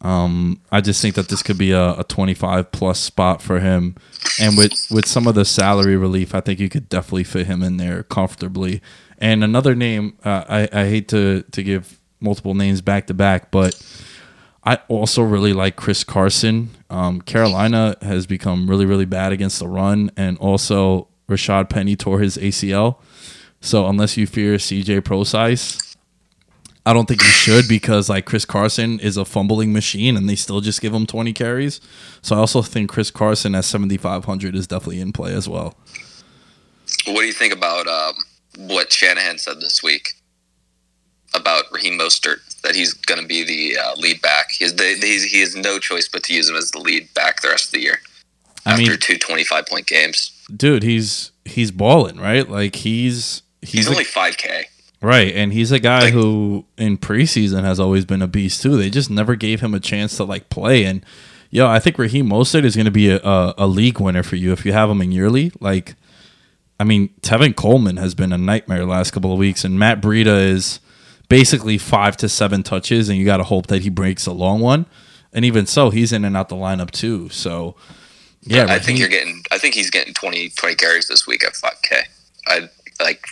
Um, 0.00 0.60
I 0.70 0.80
just 0.80 1.02
think 1.02 1.16
that 1.16 1.28
this 1.28 1.42
could 1.42 1.58
be 1.58 1.72
a, 1.72 1.94
a 1.94 2.04
25 2.04 2.70
plus 2.70 3.00
spot 3.00 3.42
for 3.42 3.58
him, 3.58 3.96
and 4.40 4.56
with 4.56 4.72
with 4.90 5.06
some 5.06 5.26
of 5.26 5.34
the 5.34 5.44
salary 5.44 5.96
relief, 5.96 6.34
I 6.34 6.40
think 6.40 6.60
you 6.60 6.68
could 6.68 6.88
definitely 6.88 7.24
fit 7.24 7.46
him 7.46 7.62
in 7.62 7.78
there 7.78 8.04
comfortably. 8.04 8.80
And 9.18 9.42
another 9.42 9.74
name, 9.74 10.16
uh, 10.24 10.44
I 10.48 10.68
I 10.72 10.84
hate 10.88 11.08
to 11.08 11.42
to 11.50 11.62
give 11.62 11.98
multiple 12.20 12.54
names 12.54 12.80
back 12.80 13.08
to 13.08 13.14
back, 13.14 13.50
but 13.50 13.80
I 14.62 14.78
also 14.88 15.22
really 15.22 15.52
like 15.52 15.76
Chris 15.76 16.04
Carson. 16.04 16.70
Um, 16.90 17.20
Carolina 17.20 17.96
has 18.02 18.26
become 18.26 18.70
really 18.70 18.86
really 18.86 19.04
bad 19.04 19.32
against 19.32 19.58
the 19.58 19.66
run, 19.66 20.12
and 20.16 20.38
also 20.38 21.07
Rashaad 21.28 21.68
Penny 21.68 21.96
tore 21.96 22.20
his 22.20 22.36
ACL. 22.38 22.96
So 23.60 23.86
unless 23.86 24.16
you 24.16 24.26
fear 24.26 24.54
CJ 24.54 25.00
Prosize, 25.02 25.96
I 26.86 26.94
don't 26.94 27.06
think 27.06 27.20
you 27.20 27.28
should 27.28 27.68
because 27.68 28.08
like 28.08 28.24
Chris 28.24 28.44
Carson 28.44 28.98
is 29.00 29.16
a 29.16 29.24
fumbling 29.24 29.72
machine 29.72 30.16
and 30.16 30.28
they 30.28 30.36
still 30.36 30.60
just 30.60 30.80
give 30.80 30.94
him 30.94 31.06
20 31.06 31.34
carries. 31.34 31.80
So 32.22 32.34
I 32.36 32.38
also 32.38 32.62
think 32.62 32.88
Chris 32.88 33.10
Carson 33.10 33.54
at 33.54 33.64
7500 33.64 34.54
is 34.54 34.66
definitely 34.66 35.00
in 35.00 35.12
play 35.12 35.34
as 35.34 35.48
well. 35.48 35.76
What 37.06 37.20
do 37.20 37.26
you 37.26 37.34
think 37.34 37.52
about 37.52 37.86
um, 37.86 38.14
what 38.56 38.90
Shanahan 38.90 39.36
said 39.36 39.60
this 39.60 39.82
week 39.82 40.14
about 41.34 41.64
Raheem 41.70 41.98
Mostert? 41.98 42.38
That 42.62 42.74
he's 42.74 42.94
going 42.94 43.20
to 43.20 43.26
be 43.26 43.44
the 43.44 43.78
uh, 43.78 43.94
lead 43.96 44.22
back. 44.22 44.52
He 44.52 44.64
has, 44.64 44.74
the, 44.74 44.84
he 44.84 45.40
has 45.40 45.54
no 45.54 45.78
choice 45.78 46.08
but 46.08 46.22
to 46.24 46.34
use 46.34 46.48
him 46.48 46.56
as 46.56 46.70
the 46.70 46.78
lead 46.78 47.12
back 47.12 47.42
the 47.42 47.48
rest 47.48 47.66
of 47.66 47.72
the 47.72 47.80
year. 47.80 48.00
I 48.64 48.72
after 48.72 48.92
mean, 48.92 48.98
two 48.98 49.18
25 49.18 49.66
point 49.66 49.86
games, 49.86 50.37
dude, 50.54 50.82
he's 50.82 51.32
he's 51.44 51.70
balling, 51.70 52.16
right? 52.18 52.48
Like 52.48 52.76
he's 52.76 53.42
he's, 53.62 53.70
he's 53.72 53.86
a- 53.88 53.90
only 53.90 54.04
5K. 54.04 54.64
right, 55.02 55.34
and 55.34 55.52
he's 55.52 55.72
a 55.72 55.78
guy 55.78 56.04
Like- 56.04 56.12
who 56.14 56.64
in 56.76 56.98
preseason 56.98 57.62
has 57.64 57.78
always 57.80 58.04
been 58.04 58.22
a 58.22 58.26
beast 58.28 58.62
too. 58.62 58.76
They 58.76 58.90
just 58.90 59.10
never 59.10 59.34
gave 59.36 59.60
him 59.60 59.74
a 59.74 59.80
chance 59.80 60.16
to 60.18 60.24
like 60.24 60.48
play 60.50 60.84
and 60.84 61.04
yo, 61.50 61.66
I 61.66 61.78
think 61.80 61.96
Raheem 61.98 62.28
Mostert 62.28 62.64
is 62.64 62.76
going 62.76 62.84
to 62.84 62.90
be 62.90 63.08
a, 63.08 63.18
a, 63.24 63.54
a 63.58 63.66
league 63.66 63.98
winner 64.00 64.22
for 64.22 64.36
you 64.36 64.52
if 64.52 64.66
you 64.66 64.72
have 64.74 64.90
him 64.90 65.00
in 65.00 65.12
yearly. 65.12 65.50
Like, 65.60 65.94
I 66.78 66.84
mean, 66.84 67.08
Tevin 67.22 67.56
Coleman 67.56 67.96
has 67.96 68.14
been 68.14 68.34
a 68.34 68.38
nightmare 68.38 68.80
the 68.80 68.84
last 68.86 69.12
couple 69.12 69.32
of 69.32 69.38
weeks, 69.38 69.64
and 69.64 69.78
Matt 69.78 70.02
Breida 70.02 70.46
is 70.46 70.78
basically 71.30 71.78
five 71.78 72.18
to 72.18 72.28
seven 72.28 72.62
touches, 72.62 73.08
and 73.08 73.16
you 73.18 73.24
got 73.24 73.38
to 73.38 73.44
hope 73.44 73.68
that 73.68 73.80
he 73.80 73.88
breaks 73.88 74.26
a 74.26 74.32
long 74.32 74.60
one. 74.60 74.84
And 75.32 75.42
even 75.44 75.64
so, 75.64 75.88
he's 75.88 76.12
in 76.12 76.22
and 76.26 76.36
out 76.36 76.50
the 76.50 76.54
lineup 76.54 76.90
too. 76.90 77.30
So, 77.30 77.76
yeah, 78.48 78.66
I 78.68 78.78
think 78.78 78.98
you're 78.98 79.08
getting. 79.08 79.42
I 79.50 79.58
think 79.58 79.74
he's 79.74 79.90
getting 79.90 80.14
20, 80.14 80.50
20 80.50 80.74
carries 80.74 81.08
this 81.08 81.26
week 81.26 81.44
at 81.44 81.52
5K. 81.54 82.02
I 82.46 82.68
like. 83.02 83.26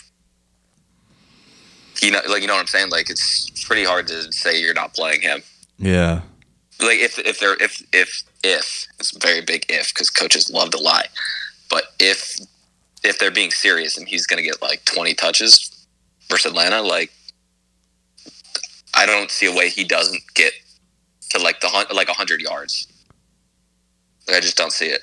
You 2.01 2.11
know, 2.11 2.21
like 2.29 2.41
you 2.41 2.47
know 2.47 2.53
what 2.53 2.59
I'm 2.59 2.67
saying. 2.67 2.89
Like 2.89 3.09
it's 3.09 3.49
pretty 3.65 3.83
hard 3.83 4.07
to 4.07 4.31
say 4.31 4.61
you're 4.61 4.73
not 4.75 4.93
playing 4.93 5.21
him. 5.21 5.41
yeah, 5.79 6.21
Like 6.79 6.99
if 6.99 7.17
if 7.19 7.39
they're 7.39 7.55
if 7.59 7.81
if 7.91 8.23
if 8.43 8.87
it's 8.99 9.15
a 9.15 9.19
very 9.19 9.41
big 9.41 9.65
if 9.67 9.93
because 9.93 10.11
coaches 10.11 10.51
love 10.51 10.69
to 10.71 10.77
lie, 10.77 11.07
but 11.71 11.85
if 11.99 12.39
if 13.03 13.17
they're 13.17 13.31
being 13.31 13.49
serious 13.51 13.97
and 13.97 14.07
he's 14.07 14.27
going 14.27 14.37
to 14.37 14.43
get 14.43 14.61
like 14.61 14.83
20 14.85 15.13
touches 15.15 15.87
versus 16.29 16.51
Atlanta, 16.51 16.81
like 16.81 17.11
I 18.93 19.05
don't 19.05 19.31
see 19.31 19.47
a 19.47 19.55
way 19.55 19.69
he 19.69 19.83
doesn't 19.83 20.21
get 20.35 20.53
to 21.31 21.39
like 21.39 21.59
the 21.61 21.67
like 21.93 22.07
100 22.07 22.41
yards. 22.41 22.87
I 24.29 24.39
just 24.39 24.57
don't 24.57 24.71
see 24.73 24.87
it. 24.87 25.01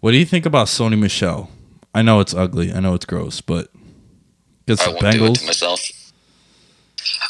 What 0.00 0.10
do 0.10 0.18
you 0.18 0.24
think 0.24 0.46
about 0.46 0.66
Sony 0.66 0.98
Michel? 0.98 1.50
I 1.94 2.02
know 2.02 2.20
it's 2.20 2.34
ugly. 2.34 2.72
I 2.72 2.80
know 2.80 2.94
it's 2.94 3.04
gross, 3.04 3.40
but 3.40 3.68
against 4.66 4.82
I 4.82 4.86
the 4.86 4.98
won't 5.00 5.16
do 5.16 5.26
it 5.26 5.34
to 5.36 5.46
myself. 5.46 5.80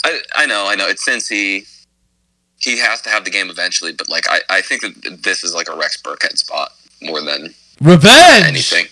I 0.05 0.21
I 0.35 0.47
know, 0.47 0.67
I 0.67 0.75
know. 0.75 0.87
It's 0.89 1.05
since 1.05 1.29
he 1.29 1.65
he 2.61 2.79
has 2.79 3.03
to 3.03 3.11
have 3.11 3.25
the 3.25 3.31
game 3.31 3.51
eventually, 3.51 3.93
but 3.93 4.09
like 4.09 4.29
I, 4.29 4.41
I 4.49 4.61
think 4.63 4.83
that 4.83 5.23
this 5.23 5.45
is 5.45 5.55
like 5.55 5.69
a 5.69 5.77
Rex 5.77 6.01
Burkhead 6.01 6.39
spot 6.39 6.71
more 7.03 7.21
than 7.21 7.55
revenge. 7.81 8.45
anything. 8.45 8.87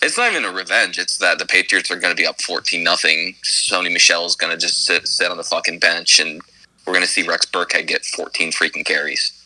It's 0.00 0.16
not 0.16 0.32
even 0.32 0.44
a 0.44 0.52
revenge. 0.52 0.98
It's 0.98 1.18
that 1.18 1.38
the 1.38 1.46
Patriots 1.46 1.90
are 1.90 1.96
going 1.96 2.14
to 2.14 2.20
be 2.20 2.26
up 2.26 2.40
fourteen 2.40 2.82
nothing. 2.82 3.34
Sony 3.44 3.92
Michel 3.92 4.24
is 4.24 4.36
going 4.36 4.52
to 4.52 4.58
just 4.58 4.84
sit 4.84 5.06
sit 5.06 5.30
on 5.30 5.36
the 5.36 5.44
fucking 5.44 5.78
bench, 5.78 6.20
and 6.20 6.40
we're 6.86 6.92
going 6.92 7.04
to 7.04 7.10
see 7.10 7.22
Rex 7.22 7.46
Burkhead 7.46 7.86
get 7.86 8.04
fourteen 8.04 8.50
freaking 8.50 8.84
carries. 8.84 9.41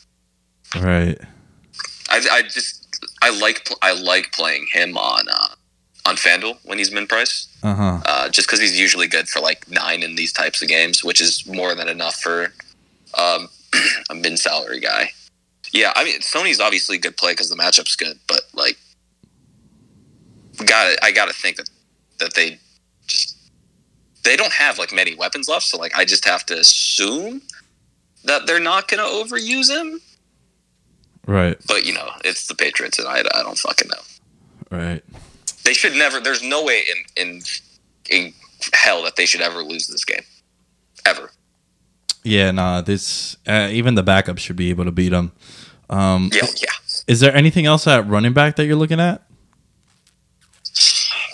Right. 0.80 1.18
I, 2.08 2.20
I 2.30 2.42
just 2.42 3.04
I 3.22 3.30
like 3.38 3.68
I 3.82 3.92
like 3.92 4.32
playing 4.32 4.66
him 4.72 4.96
on 4.96 5.28
uh, 5.28 5.48
on 6.06 6.16
Fanduel 6.16 6.58
when 6.64 6.78
he's 6.78 6.92
min 6.92 7.06
price, 7.06 7.48
Uh-huh. 7.62 8.00
uh, 8.06 8.28
just 8.28 8.46
because 8.48 8.60
he's 8.60 8.78
usually 8.78 9.08
good 9.08 9.28
for 9.28 9.40
like 9.40 9.68
nine 9.68 10.02
in 10.02 10.14
these 10.16 10.32
types 10.32 10.62
of 10.62 10.68
games, 10.68 11.02
which 11.02 11.20
is 11.20 11.46
more 11.46 11.74
than 11.74 11.88
enough 11.88 12.16
for 12.20 12.52
um, 13.18 13.48
a 14.10 14.14
min 14.14 14.36
salary 14.36 14.80
guy. 14.80 15.10
Yeah, 15.72 15.92
I 15.96 16.04
mean 16.04 16.20
Sony's 16.20 16.60
obviously 16.60 16.96
a 16.96 17.00
good 17.00 17.16
play 17.16 17.32
because 17.32 17.50
the 17.50 17.56
matchup's 17.56 17.96
good, 17.96 18.18
but 18.28 18.42
like, 18.54 18.76
got 20.64 20.96
I 21.02 21.10
got 21.10 21.26
to 21.26 21.34
think 21.34 21.56
that 21.56 21.68
that 22.18 22.34
they 22.34 22.58
just 23.06 23.36
they 24.22 24.36
don't 24.36 24.52
have 24.52 24.78
like 24.78 24.92
many 24.92 25.14
weapons 25.14 25.48
left, 25.48 25.66
so 25.66 25.76
like 25.78 25.96
I 25.96 26.04
just 26.04 26.24
have 26.24 26.46
to 26.46 26.54
assume 26.58 27.42
that 28.24 28.46
they're 28.46 28.60
not 28.60 28.88
going 28.88 28.98
to 29.02 29.08
overuse 29.34 29.68
him. 29.70 30.00
Right. 31.26 31.56
But 31.66 31.84
you 31.84 31.92
know, 31.92 32.08
it's 32.24 32.46
the 32.46 32.54
Patriots, 32.54 32.98
and 32.98 33.08
I, 33.08 33.18
I 33.34 33.42
don't 33.42 33.58
fucking 33.58 33.88
know. 33.88 34.76
Right. 34.76 35.02
They 35.64 35.74
should 35.74 35.94
never. 35.94 36.20
There's 36.20 36.42
no 36.42 36.64
way 36.64 36.82
in 37.16 37.22
in 37.28 37.42
in 38.08 38.32
hell 38.72 39.02
that 39.02 39.16
they 39.16 39.26
should 39.26 39.40
ever 39.40 39.62
lose 39.62 39.88
this 39.88 40.04
game, 40.04 40.22
ever. 41.04 41.30
Yeah, 42.22 42.50
nah, 42.52 42.80
this 42.80 43.36
uh, 43.46 43.68
even 43.70 43.94
the 43.94 44.02
backup 44.02 44.38
should 44.38 44.56
be 44.56 44.70
able 44.70 44.84
to 44.84 44.92
beat 44.92 45.10
them. 45.10 45.32
Um 45.90 46.30
Yeah, 46.32 46.46
yeah. 46.60 46.70
is 47.06 47.20
there 47.20 47.34
anything 47.34 47.66
else 47.66 47.86
at 47.86 48.06
running 48.08 48.32
back 48.32 48.56
that 48.56 48.66
you're 48.66 48.76
looking 48.76 49.00
at? 49.00 49.22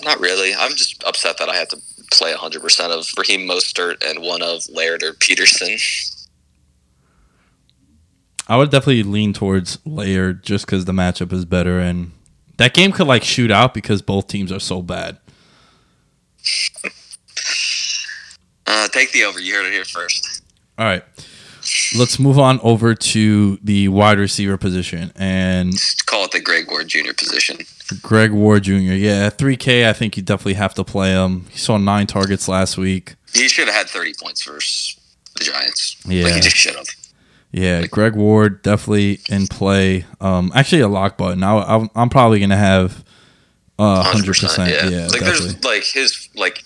Not 0.02 0.20
really. 0.20 0.54
I'm 0.54 0.72
just 0.72 1.02
upset 1.04 1.38
that 1.38 1.48
I 1.48 1.54
had 1.56 1.70
to 1.70 1.78
play 2.10 2.32
100 2.32 2.60
percent 2.62 2.92
of 2.92 3.06
Raheem 3.16 3.48
Mostert 3.48 4.02
and 4.04 4.22
one 4.22 4.42
of 4.42 4.68
Laird 4.68 5.02
or 5.02 5.12
Peterson. 5.14 5.76
I 8.52 8.56
would 8.56 8.68
definitely 8.70 9.02
lean 9.02 9.32
towards 9.32 9.78
Laird 9.86 10.42
just 10.42 10.66
because 10.66 10.84
the 10.84 10.92
matchup 10.92 11.32
is 11.32 11.46
better, 11.46 11.80
and 11.80 12.12
that 12.58 12.74
game 12.74 12.92
could 12.92 13.06
like 13.06 13.24
shoot 13.24 13.50
out 13.50 13.72
because 13.72 14.02
both 14.02 14.26
teams 14.26 14.52
are 14.52 14.60
so 14.60 14.82
bad. 14.82 15.16
Uh, 18.66 18.88
take 18.88 19.10
the 19.12 19.24
over. 19.24 19.40
You 19.40 19.54
heard 19.54 19.64
it 19.64 19.72
here 19.72 19.86
first. 19.86 20.42
All 20.76 20.84
right, 20.84 21.02
let's 21.96 22.18
move 22.18 22.38
on 22.38 22.60
over 22.62 22.94
to 22.94 23.56
the 23.62 23.88
wide 23.88 24.18
receiver 24.18 24.58
position 24.58 25.12
and 25.16 25.72
Just 25.72 26.04
call 26.04 26.26
it 26.26 26.32
the 26.32 26.40
Greg 26.40 26.70
Ward 26.70 26.88
Jr. 26.88 27.14
position. 27.16 27.56
Greg 28.02 28.32
Ward 28.32 28.64
Jr. 28.64 28.72
Yeah, 28.74 29.30
three 29.30 29.56
K. 29.56 29.88
I 29.88 29.94
think 29.94 30.18
you 30.18 30.22
definitely 30.22 30.54
have 30.54 30.74
to 30.74 30.84
play 30.84 31.12
him. 31.12 31.46
He 31.50 31.56
saw 31.56 31.78
nine 31.78 32.06
targets 32.06 32.48
last 32.48 32.76
week. 32.76 33.14
He 33.32 33.48
should 33.48 33.68
have 33.68 33.74
had 33.76 33.88
30 33.88 34.12
points 34.22 34.44
versus 34.44 35.00
the 35.38 35.44
Giants. 35.44 35.96
Yeah. 36.04 36.24
like 36.24 36.34
he 36.34 36.40
just 36.42 36.56
should 36.56 36.76
have. 36.76 36.86
Yeah, 37.52 37.86
Greg 37.86 38.16
Ward 38.16 38.62
definitely 38.62 39.20
in 39.28 39.46
play. 39.46 40.06
Um, 40.20 40.50
actually 40.54 40.80
a 40.80 40.88
lock 40.88 41.18
button. 41.18 41.42
I, 41.42 41.58
I'm, 41.58 41.90
I'm 41.94 42.08
probably 42.08 42.40
gonna 42.40 42.56
have 42.56 43.04
uh, 43.78 44.02
hundred 44.02 44.36
percent. 44.36 44.70
Yeah, 44.70 44.88
Yeah, 44.88 45.06
like 45.08 45.20
definitely. 45.20 45.48
there's 45.52 45.64
like 45.64 45.84
his 45.84 46.28
like. 46.34 46.62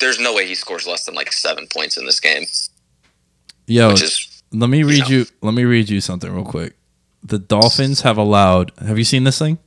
There's 0.00 0.18
no 0.18 0.34
way 0.34 0.46
he 0.48 0.54
scores 0.56 0.86
less 0.86 1.04
than 1.04 1.14
like 1.14 1.32
seven 1.32 1.66
points 1.68 1.96
in 1.96 2.06
this 2.06 2.18
game, 2.18 2.44
Yo, 3.68 3.90
is 3.92 4.42
let 4.52 4.68
me 4.68 4.82
read 4.82 5.00
know. 5.02 5.06
you. 5.08 5.26
Let 5.42 5.54
me 5.54 5.64
read 5.64 5.88
you 5.90 6.00
something 6.00 6.32
real 6.32 6.44
quick. 6.44 6.74
The 7.22 7.38
Dolphins 7.38 8.00
have 8.00 8.16
allowed. 8.18 8.72
Have 8.84 8.98
you 8.98 9.04
seen 9.04 9.22
this 9.24 9.38
thing? 9.38 9.58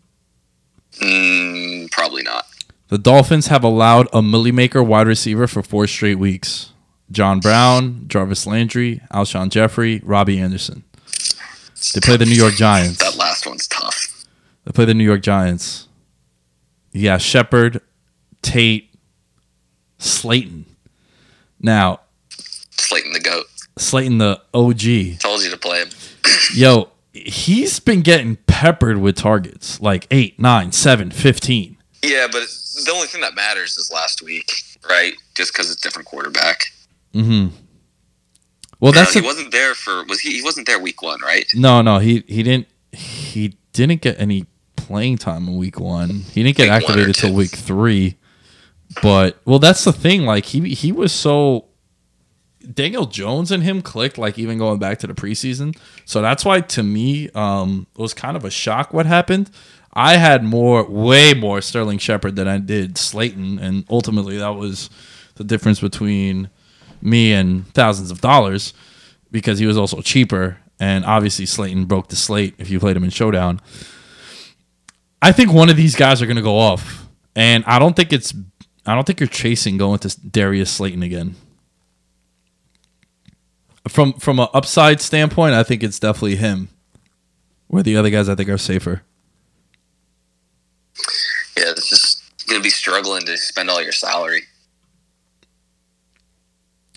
mm, 0.99 1.89
probably 1.91 2.23
not. 2.23 2.45
The 2.89 2.97
Dolphins 2.97 3.47
have 3.47 3.63
allowed 3.63 4.07
a 4.13 4.21
Milly 4.21 4.51
Maker 4.51 4.83
wide 4.83 5.07
receiver 5.07 5.47
for 5.47 5.63
four 5.63 5.87
straight 5.87 6.19
weeks. 6.19 6.71
John 7.11 7.39
Brown, 7.39 8.05
Jarvis 8.07 8.47
Landry, 8.47 9.01
Alshon 9.13 9.49
Jeffery, 9.49 10.01
Robbie 10.03 10.39
Anderson. 10.39 10.83
They 11.93 11.99
play 12.01 12.17
the 12.17 12.25
New 12.25 12.35
York 12.35 12.55
Giants. 12.55 12.99
That 12.99 13.15
last 13.15 13.45
one's 13.45 13.67
tough. 13.67 14.25
They 14.65 14.71
play 14.71 14.85
the 14.85 14.93
New 14.93 15.03
York 15.03 15.21
Giants. 15.21 15.87
Yeah, 16.91 17.17
Shepard, 17.17 17.81
Tate, 18.41 18.89
Slayton. 19.99 20.65
Now, 21.59 22.01
Slayton 22.71 23.13
the 23.13 23.19
goat. 23.19 23.45
Slayton, 23.77 24.17
the 24.17 24.41
OG. 24.53 25.19
Told 25.19 25.43
you 25.43 25.51
to 25.51 25.57
play 25.57 25.79
him. 25.79 25.89
Yo, 26.53 26.89
he's 27.13 27.79
been 27.79 28.01
getting 28.01 28.37
peppered 28.47 28.97
with 28.97 29.15
targets 29.15 29.81
like 29.81 30.07
8, 30.09 30.39
9, 30.39 30.71
7, 30.71 31.11
15. 31.11 31.77
Yeah, 32.03 32.27
but 32.31 32.43
the 32.85 32.91
only 32.93 33.07
thing 33.07 33.21
that 33.21 33.35
matters 33.35 33.77
is 33.77 33.91
last 33.93 34.21
week, 34.21 34.51
right? 34.89 35.13
Just 35.35 35.53
because 35.53 35.69
it's 35.71 35.81
different 35.81 36.07
quarterback. 36.07 36.71
Mm-hmm. 37.15 37.55
Well, 38.79 38.91
know, 38.91 38.99
that's 38.99 39.13
he 39.13 39.21
the, 39.21 39.25
wasn't 39.25 39.51
there 39.51 39.73
for 39.73 40.03
was 40.05 40.19
he? 40.19 40.33
He 40.33 40.43
wasn't 40.43 40.67
there 40.67 40.79
week 40.79 41.01
one, 41.01 41.21
right? 41.21 41.45
no, 41.55 41.81
no. 41.81 41.99
He 41.99 42.23
he 42.27 42.43
didn't 42.43 42.67
he 42.91 43.57
didn't 43.73 44.01
get 44.01 44.19
any 44.19 44.45
playing 44.75 45.17
time 45.17 45.47
in 45.47 45.57
week 45.57 45.79
one. 45.79 46.09
He 46.09 46.43
didn't 46.43 46.57
get 46.57 46.69
activated 46.69 47.15
till 47.15 47.33
week 47.33 47.51
three. 47.51 48.17
But 49.01 49.39
well, 49.45 49.59
that's 49.59 49.83
the 49.83 49.93
thing. 49.93 50.25
Like 50.25 50.45
he 50.45 50.69
he 50.73 50.91
was 50.91 51.11
so 51.11 51.65
Daniel 52.73 53.05
Jones 53.05 53.51
and 53.51 53.63
him 53.63 53.81
clicked. 53.81 54.17
Like 54.17 54.37
even 54.37 54.57
going 54.57 54.79
back 54.79 54.99
to 54.99 55.07
the 55.07 55.13
preseason. 55.13 55.77
So 56.05 56.21
that's 56.21 56.43
why 56.43 56.61
to 56.61 56.83
me, 56.83 57.29
um, 57.31 57.87
it 57.97 58.01
was 58.01 58.13
kind 58.13 58.35
of 58.35 58.43
a 58.43 58.51
shock 58.51 58.93
what 58.93 59.05
happened. 59.05 59.49
I 59.97 60.17
had 60.17 60.43
more, 60.43 60.83
way 60.83 61.33
more 61.33 61.61
Sterling 61.61 61.99
Shepard 61.99 62.35
than 62.35 62.49
I 62.49 62.57
did 62.57 62.97
Slayton, 62.97 63.59
and 63.59 63.85
ultimately 63.89 64.37
that 64.37 64.49
was 64.49 64.89
the 65.35 65.45
difference 65.45 65.79
between 65.79 66.49
me 67.01 67.33
and 67.33 67.67
thousands 67.73 68.11
of 68.11 68.21
dollars 68.21 68.73
because 69.31 69.59
he 69.59 69.65
was 69.65 69.77
also 69.77 70.01
cheaper. 70.01 70.57
And 70.79 71.05
obviously, 71.05 71.45
Slayton 71.45 71.85
broke 71.85 72.09
the 72.09 72.15
slate 72.15 72.55
if 72.57 72.69
you 72.69 72.79
played 72.79 72.97
him 72.97 73.03
in 73.03 73.09
Showdown. 73.09 73.61
I 75.21 75.31
think 75.31 75.51
one 75.51 75.69
of 75.69 75.77
these 75.77 75.95
guys 75.95 76.21
are 76.21 76.25
going 76.25 76.35
to 76.35 76.41
go 76.41 76.57
off, 76.57 77.07
and 77.35 77.63
I 77.65 77.79
don't 77.79 77.95
think 77.95 78.13
it's. 78.13 78.33
I 78.85 78.93
don't 78.93 79.07
think 79.07 79.19
you're 79.19 79.27
chasing 79.27 79.77
going 79.77 79.99
to 79.99 80.19
Darius 80.29 80.69
Slayton 80.69 81.01
again. 81.01 81.35
From 83.87 84.13
from 84.13 84.39
an 84.39 84.47
upside 84.53 85.01
standpoint, 85.01 85.53
I 85.55 85.63
think 85.63 85.81
it's 85.81 85.99
definitely 85.99 86.35
him. 86.35 86.69
Where 87.67 87.81
the 87.81 87.97
other 87.97 88.09
guys, 88.09 88.29
I 88.29 88.35
think, 88.35 88.49
are 88.49 88.57
safer. 88.57 89.01
Yeah, 91.57 91.71
it's 91.71 91.89
just 91.89 92.47
gonna 92.47 92.61
be 92.61 92.69
struggling 92.69 93.25
to 93.25 93.37
spend 93.37 93.69
all 93.69 93.81
your 93.81 93.93
salary. 93.93 94.43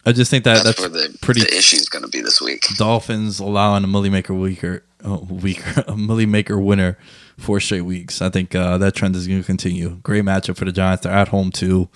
I 0.08 0.12
just 0.12 0.30
think 0.30 0.44
that 0.44 0.64
That's, 0.64 0.80
that's, 0.80 0.80
where 0.80 0.88
the 0.88 1.18
pretty 1.20 1.42
the 1.42 1.54
is 1.54 1.88
gonna 1.90 2.08
be 2.08 2.22
this 2.22 2.40
week. 2.40 2.64
Dolphins 2.78 3.40
allowing 3.40 3.84
a 3.84 3.86
Milly 3.86 4.08
Maker 4.08 4.32
weaker, 4.32 4.82
oh, 5.04 5.26
weaker, 5.28 5.84
a 5.88 5.98
Milly 5.98 6.24
Maker 6.24 6.58
winner 6.58 6.96
four 7.36 7.60
straight 7.60 7.82
weeks. 7.82 8.22
I 8.22 8.30
think 8.30 8.54
uh, 8.54 8.78
that 8.78 8.94
trend 8.94 9.16
is 9.16 9.26
going 9.26 9.40
to 9.40 9.46
continue. 9.46 9.96
Great 10.02 10.24
matchup 10.24 10.56
for 10.56 10.64
the 10.64 10.72
Giants. 10.72 11.02
They're 11.04 11.12
at 11.12 11.28
home 11.28 11.50
too. 11.50 11.90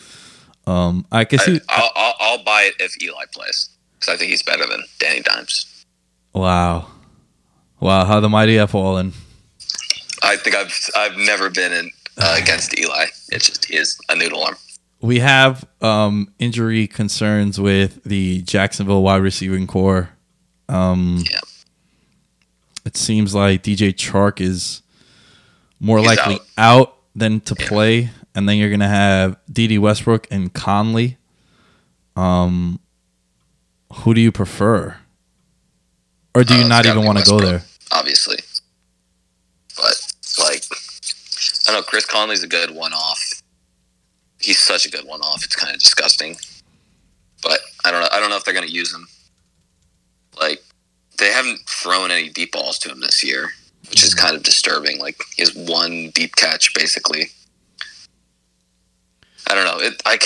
Um, 0.66 1.07
I 1.11 1.25
can 1.25 1.38
see. 1.38 1.59
I, 1.70 1.81
I'll, 1.81 1.90
I'll, 1.96 2.14
I'll 2.20 2.44
buy 2.44 2.64
it 2.64 2.75
if 2.81 3.03
Eli 3.03 3.25
plays 3.33 3.70
because 3.94 4.14
I 4.14 4.18
think 4.18 4.31
he's 4.31 4.42
better 4.42 4.66
than 4.66 4.85
Danny 4.98 5.20
Dimes. 5.20 5.87
wow, 6.35 6.88
wow, 7.81 8.05
how 8.05 8.20
the 8.20 8.29
mighty 8.29 8.57
have 8.57 8.72
fallen. 8.72 9.14
I 10.22 10.37
think 10.37 10.55
I've 10.55 10.90
I've 10.94 11.16
never 11.16 11.48
been 11.48 11.72
in 11.72 11.90
uh, 12.18 12.38
against 12.38 12.79
Eli. 12.79 13.07
It's 13.31 13.48
just 13.48 13.64
he 13.64 13.77
is 13.77 13.98
a 14.11 14.16
noodle 14.16 14.42
arm. 14.42 14.57
We 15.02 15.18
have 15.18 15.64
um, 15.80 16.32
injury 16.38 16.86
concerns 16.86 17.60
with 17.60 18.02
the 18.04 18.42
Jacksonville 18.42 19.02
wide 19.02 19.16
receiving 19.22 19.66
core. 19.66 20.10
Um, 20.68 21.22
Yeah. 21.30 21.40
It 22.84 22.96
seems 22.96 23.34
like 23.34 23.62
DJ 23.62 23.92
Chark 23.92 24.40
is 24.40 24.82
more 25.80 25.98
He's 25.98 26.06
likely 26.06 26.34
out. 26.56 26.80
out. 26.80 26.96
than 27.14 27.40
to 27.42 27.54
Yeah. 27.58 27.68
play, 27.68 28.10
and 28.34 28.48
then 28.48 28.56
you're 28.56 28.70
gonna 28.70 28.88
have 28.88 29.36
Dede 29.52 29.78
Westbrook 29.78 30.26
and 30.30 30.52
Conley. 30.52 31.18
Um, 32.16 32.80
who 33.92 34.14
do 34.14 34.20
you 34.22 34.32
prefer, 34.32 34.96
or 36.34 36.42
do 36.44 36.54
you 36.56 36.64
Uh, 36.64 36.68
not 36.68 36.86
even 36.86 37.04
want 37.04 37.18
to 37.18 37.24
go 37.24 37.38
there? 37.38 37.64
Obviously, 37.90 38.38
but 39.76 39.94
like 40.38 40.64
I 41.68 41.72
don't 41.72 41.74
know. 41.74 41.82
Chris 41.82 42.06
Conley's 42.06 42.42
a 42.42 42.46
good 42.48 42.70
one 42.70 42.92
off. 42.94 43.31
He's 44.42 44.59
such 44.59 44.87
a 44.87 44.90
good 44.90 45.07
one 45.07 45.20
off. 45.20 45.44
It's 45.44 45.57
kind 45.57 45.72
of 45.72 45.78
disgusting, 45.78 46.37
but 47.42 47.61
I 47.85 47.90
don't 47.90 48.00
know. 48.00 48.09
I 48.12 48.20
don't 48.20 48.31
know 48.31 48.37
if 48.37 48.44
they're 48.44 48.55
going 48.55 48.66
to 48.66 48.72
use 48.72 48.92
him. 48.94 49.07
Like 50.40 50.62
they 51.18 51.33
haven't 51.33 51.61
thrown 51.68 52.11
any 52.11 52.28
deep 52.28 52.52
balls 52.52 52.78
to 52.81 52.90
him 52.90 53.00
this 53.00 53.22
year, 53.22 53.50
which 53.90 54.02
is 54.02 54.14
mm-hmm. 54.14 54.26
kind 54.26 54.37
of 54.37 54.42
disturbing. 54.42 54.98
Like 54.98 55.16
he 55.37 55.42
has 55.42 55.55
one 55.55 56.11
deep 56.11 56.37
catch 56.37 56.74
basically. 56.74 57.26
I 59.48 59.55
don't 59.55 59.64
know. 59.64 59.85
It 59.85 60.02
I. 60.07 60.18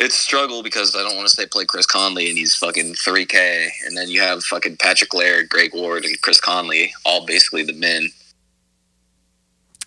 It's 0.00 0.14
struggle 0.14 0.62
because 0.62 0.94
I 0.94 1.02
don't 1.02 1.16
want 1.16 1.28
to 1.28 1.34
say 1.34 1.44
play 1.44 1.64
Chris 1.64 1.84
Conley 1.84 2.28
and 2.28 2.38
he's 2.38 2.54
fucking 2.54 2.94
3K, 2.94 3.68
and 3.84 3.96
then 3.96 4.08
you 4.08 4.20
have 4.20 4.44
fucking 4.44 4.76
Patrick 4.76 5.12
Laird, 5.12 5.48
Greg 5.48 5.74
Ward, 5.74 6.04
and 6.04 6.20
Chris 6.22 6.40
Conley, 6.40 6.94
all 7.04 7.26
basically 7.26 7.64
the 7.64 7.72
men. 7.72 8.08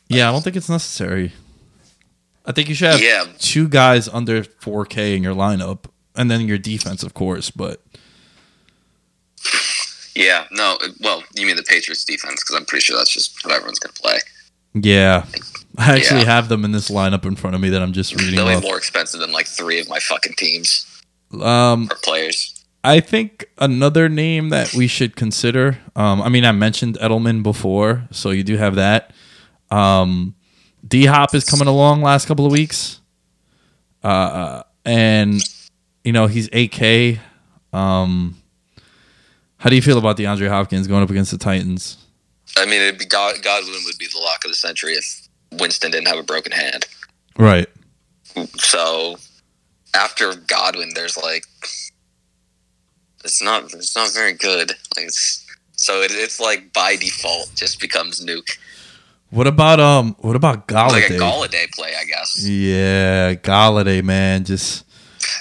Yeah, 0.09 0.27
I 0.27 0.33
don't 0.33 0.41
think 0.43 0.57
it's 0.57 0.67
necessary. 0.67 1.31
I 2.45 2.51
think 2.51 2.69
you 2.69 2.75
should 2.75 2.91
have 2.91 3.01
Yeah. 3.01 3.25
two 3.39 3.67
guys 3.67 4.07
under 4.07 4.43
4K 4.43 5.15
in 5.15 5.23
your 5.23 5.35
lineup, 5.35 5.85
and 6.15 6.29
then 6.31 6.47
your 6.47 6.57
defense, 6.57 7.03
of 7.03 7.13
course. 7.13 7.51
But 7.51 7.81
Yeah, 10.15 10.45
no. 10.51 10.77
Well, 10.99 11.23
you 11.35 11.45
mean 11.45 11.55
the 11.55 11.63
Patriots 11.63 12.03
defense? 12.03 12.43
Because 12.43 12.55
I'm 12.57 12.65
pretty 12.65 12.83
sure 12.83 12.97
that's 12.97 13.13
just 13.13 13.43
what 13.45 13.53
everyone's 13.53 13.79
going 13.79 13.93
to 13.93 14.01
play. 14.01 14.17
yeah, 14.73 15.25
I 15.77 15.95
actually 15.95 16.21
Yeah. 16.21 16.25
have 16.27 16.49
them 16.49 16.63
in 16.65 16.71
this 16.71 16.89
lineup 16.89 17.25
in 17.25 17.35
front 17.35 17.55
of 17.55 17.61
me 17.61 17.69
that 17.69 17.81
I'm 17.81 17.93
just 17.93 18.15
reading 18.15 18.39
off. 18.39 18.61
more 18.63 18.77
expensive 18.77 19.19
than 19.19 19.31
like 19.31 19.47
three 19.47 19.79
of 19.79 19.87
my 19.89 19.99
fucking 19.99 20.33
teams 20.37 20.85
Um, 21.41 21.87
or 21.91 21.95
players. 22.03 22.53
I 22.83 22.99
think 22.99 23.45
another 23.57 24.09
name 24.09 24.49
that 24.49 24.73
we 24.73 24.87
should 24.87 25.15
consider. 25.15 25.77
Um, 25.95 26.21
I 26.21 26.29
mean, 26.29 26.43
I 26.45 26.51
mentioned 26.51 26.97
Edelman 27.01 27.43
before, 27.43 28.07
so 28.11 28.31
you 28.31 28.43
do 28.43 28.57
have 28.57 28.75
that. 28.75 29.11
Um, 29.69 30.35
D 30.87 31.05
Hop 31.05 31.33
is 31.35 31.43
coming 31.43 31.67
along 31.67 32.01
last 32.01 32.27
couple 32.27 32.45
of 32.45 32.51
weeks, 32.51 32.99
uh, 34.03 34.63
and 34.85 35.41
you 36.03 36.11
know 36.11 36.27
he's 36.27 36.49
8K. 36.49 37.19
Um, 37.73 38.37
how 39.57 39.69
do 39.69 39.75
you 39.75 39.81
feel 39.81 39.97
about 39.97 40.17
DeAndre 40.17 40.49
Hopkins 40.49 40.87
going 40.87 41.03
up 41.03 41.09
against 41.09 41.31
the 41.31 41.37
Titans? 41.37 41.97
I 42.57 42.65
mean, 42.65 42.81
it'd 42.81 42.99
be 42.99 43.05
God, 43.05 43.35
Godwin 43.43 43.79
would 43.85 43.97
be 43.97 44.07
the 44.07 44.19
lock 44.19 44.43
of 44.43 44.51
the 44.51 44.55
century 44.55 44.93
if 44.93 45.27
Winston 45.53 45.91
didn't 45.91 46.07
have 46.07 46.17
a 46.17 46.23
broken 46.23 46.51
hand. 46.51 46.85
Right. 47.37 47.67
So 48.57 49.17
after 49.93 50.35
Godwin, 50.35 50.91
there's 50.95 51.17
like 51.17 51.45
it's 53.23 53.41
not 53.41 53.73
it's 53.73 53.95
not 53.95 54.11
very 54.13 54.33
good. 54.33 54.71
Like 54.95 55.05
it's 55.05 55.45
so 55.73 56.01
it, 56.01 56.11
it's 56.11 56.39
like 56.39 56.73
by 56.73 56.95
default 56.95 57.51
just 57.55 57.79
becomes 57.79 58.23
nuke, 58.23 58.57
What 59.31 59.47
about 59.47 59.79
um? 59.79 60.15
What 60.19 60.35
about 60.35 60.67
Golladay? 60.67 60.91
like 60.91 61.09
a 61.09 61.13
Golladay? 61.13 61.71
Play, 61.71 61.93
I 61.97 62.03
guess. 62.03 62.45
yeah, 62.45 63.33
Golladay, 63.35 64.03
man, 64.03 64.43
just 64.43 64.85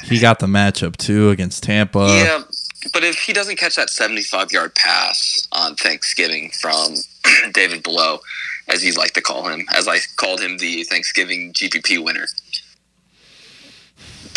he 0.05 0.21
got 0.21 0.39
the 0.39 0.47
matchup 0.47 0.97
too 0.97 1.31
against 1.31 1.65
Tampa. 1.65 2.07
yeah, 2.09 2.43
but 2.93 3.03
if 3.03 3.19
he 3.19 3.33
doesn't 3.33 3.57
catch 3.57 3.75
that 3.75 3.91
75 3.91 4.53
yard 4.53 4.77
pass 4.77 5.47
on 5.51 5.75
Thanksgiving 5.75 6.51
from 6.51 6.95
David 7.53 7.83
Below, 7.83 8.21
as 8.69 8.85
you 8.85 8.93
like 8.93 9.13
to 9.15 9.21
call 9.21 9.49
him, 9.49 9.67
as 9.75 9.89
I 9.89 9.99
called 10.17 10.41
him 10.41 10.59
the 10.59 10.85
Thanksgiving 10.85 11.53
GPP 11.53 12.03
winner. 12.05 12.27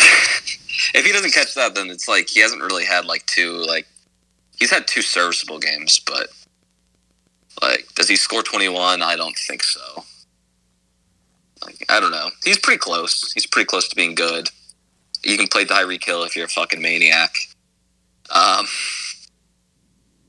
if 0.94 1.06
he 1.06 1.12
doesn't 1.12 1.32
catch 1.32 1.54
that, 1.54 1.76
then 1.76 1.90
it's 1.90 2.08
like 2.08 2.28
he 2.28 2.40
hasn't 2.40 2.60
really 2.60 2.84
had 2.84 3.04
like 3.04 3.24
two 3.26 3.52
like 3.68 3.86
he's 4.58 4.72
had 4.72 4.88
two 4.88 5.02
serviceable 5.02 5.60
games, 5.60 6.00
but 6.04 6.28
like 7.68 7.86
does 7.94 8.08
he 8.08 8.16
score 8.16 8.42
21? 8.42 9.02
I 9.02 9.16
don't 9.16 9.36
think 9.36 9.62
so. 9.62 10.04
Like 11.64 11.84
I 11.88 12.00
don't 12.00 12.10
know. 12.10 12.28
He's 12.44 12.58
pretty 12.58 12.78
close. 12.78 13.32
He's 13.32 13.46
pretty 13.46 13.66
close 13.66 13.88
to 13.88 13.96
being 13.96 14.14
good. 14.14 14.48
You 15.22 15.36
can 15.38 15.46
play 15.48 15.64
Tyreek 15.64 16.04
Hill 16.04 16.22
if 16.24 16.36
you're 16.36 16.44
a 16.46 16.48
fucking 16.48 16.82
maniac. 16.82 17.34
Um, 18.30 18.66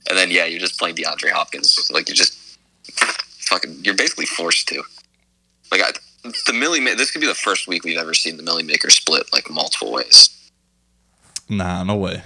and 0.10 0.17
then 0.17 0.32
yeah, 0.32 0.45
you're 0.45 0.60
just 0.60 0.80
playing 0.80 0.95
DeAndre 0.95 1.32
Hopkins. 1.32 1.89
Like 1.91 2.08
you're 2.08 2.15
just 2.15 2.58
fucking. 3.50 3.80
You're 3.84 3.95
basically 3.95 4.26
forced 4.26 4.67
to. 4.69 4.84
Like 5.71 5.82
I, 5.82 5.91
the 6.48 6.54
Milly. 6.54 6.80
Ma- 6.80 6.95
This 6.95 7.12
could 7.12 7.21
be 7.21 7.28
the 7.28 7.34
first 7.36 7.67
week 7.67 7.84
we've 7.84 7.98
ever 7.98 8.13
seen 8.13 8.38
the 8.38 8.43
Milly 8.43 8.63
Maker 8.63 8.89
split 8.89 9.24
like 9.34 9.50
multiple 9.50 9.91
ways. 9.91 10.30
Nah, 11.50 11.84
no 11.84 11.95
way. 11.95 12.24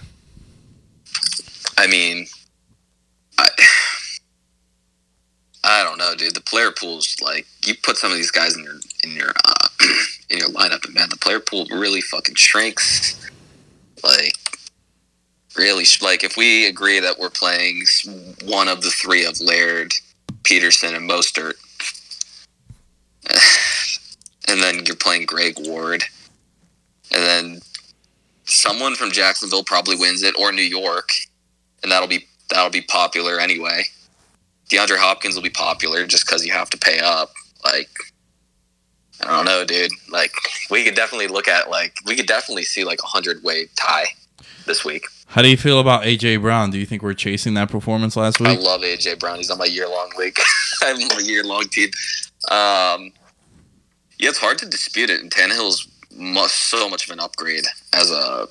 I 1.78 1.88
mean, 1.88 2.28
I, 3.38 3.50
I 5.64 5.84
don't 5.84 5.98
know, 5.98 6.16
dude. 6.16 6.36
The 6.36 6.42
player 6.42 6.72
pool's 6.72 7.16
like 7.22 7.46
you 7.66 7.74
put 7.84 7.98
some 7.98 8.12
of 8.12 8.18
these 8.18 8.32
guys 8.32 8.56
in 8.56 8.64
your 8.64 8.76
in 9.04 9.12
your 9.12 9.32
uh, 9.46 9.68
in 10.30 10.38
your 10.38 10.50
lineup, 10.50 10.86
and 10.86 10.94
man, 10.94 11.10
the 11.10 11.18
player 11.18 11.40
pool 11.40 11.66
really 11.72 12.02
fucking 12.02 12.36
shrinks. 12.36 13.30
Like, 14.04 14.34
really, 15.58 15.84
like 16.02 16.24
if 16.24 16.38
we 16.38 16.68
agree 16.68 17.00
that 17.00 17.20
we're 17.20 17.30
playing 17.30 17.84
one 18.46 18.70
of 18.70 18.82
the 18.82 18.90
three 18.90 19.26
of 19.26 19.42
Laird, 19.42 19.92
Peterson, 20.44 20.96
and 20.96 21.10
Mostert, 21.10 21.56
and 24.48 24.62
then 24.62 24.86
you're 24.86 24.96
playing 24.96 25.26
Greg 25.26 25.56
Ward, 25.60 26.04
and 27.12 27.24
then 27.24 27.60
someone 28.46 28.96
from 28.96 29.12
Jacksonville 29.12 29.66
probably 29.66 29.98
wins 29.98 30.24
it, 30.24 30.36
or 30.40 30.54
New 30.54 30.62
York, 30.62 31.10
and 31.84 31.92
that'll 31.92 32.08
be 32.08 32.26
that'll 32.50 32.72
be 32.72 32.82
popular 32.82 33.42
anyway. 33.42 33.84
DeAndre 34.70 34.98
Hopkins 34.98 35.36
will 35.36 35.44
be 35.44 35.50
popular 35.50 36.06
just 36.06 36.26
because 36.26 36.46
you 36.46 36.54
have 36.54 36.70
to 36.70 36.78
pay 36.78 37.00
up. 37.00 37.32
Like, 37.64 37.90
I 39.22 39.28
don't 39.28 39.46
know, 39.46 39.66
dude. 39.66 39.92
Like, 40.10 40.32
we 40.70 40.84
could 40.84 40.96
definitely 40.96 41.28
look 41.28 41.48
at 41.48 41.70
like 41.70 41.94
we 42.06 42.16
could 42.16 42.28
definitely 42.28 42.64
see 42.64 42.84
like 42.84 43.00
a 43.04 43.08
hundred 43.08 43.44
way 43.44 43.68
tie 43.76 44.06
this 44.66 44.86
week. 44.86 45.06
How 45.28 45.42
do 45.42 45.50
you 45.50 45.58
feel 45.58 45.80
about 45.80 46.04
AJ 46.04 46.42
Brown? 46.42 46.72
Do 46.72 46.80
you 46.80 46.86
think 46.86 47.04
we're 47.04 47.14
chasing 47.14 47.54
that 47.56 47.70
performance 47.70 48.16
last 48.16 48.40
week? 48.40 48.50
I 48.50 48.56
love 48.56 48.82
AJ 48.82 49.20
Brown. 49.20 49.38
He's 49.38 49.52
on 49.52 49.58
my 49.58 49.66
year 49.66 49.88
long 49.88 50.10
league. 50.18 50.38
I'm 50.82 50.96
on 50.98 51.20
a 51.20 51.24
year 51.24 51.44
long 51.44 51.66
team. 51.66 51.90
Um, 52.50 53.12
yeah, 54.18 54.30
it's 54.30 54.40
hard 54.40 54.58
to 54.60 54.66
dispute 54.66 55.10
it. 55.10 55.22
And 55.22 55.30
Tannehill's 55.30 55.88
much, 56.16 56.50
so 56.52 56.90
much 56.90 57.06
of 57.06 57.14
an 57.14 57.20
upgrade 57.20 57.66
as 57.94 58.10
a 58.12 58.48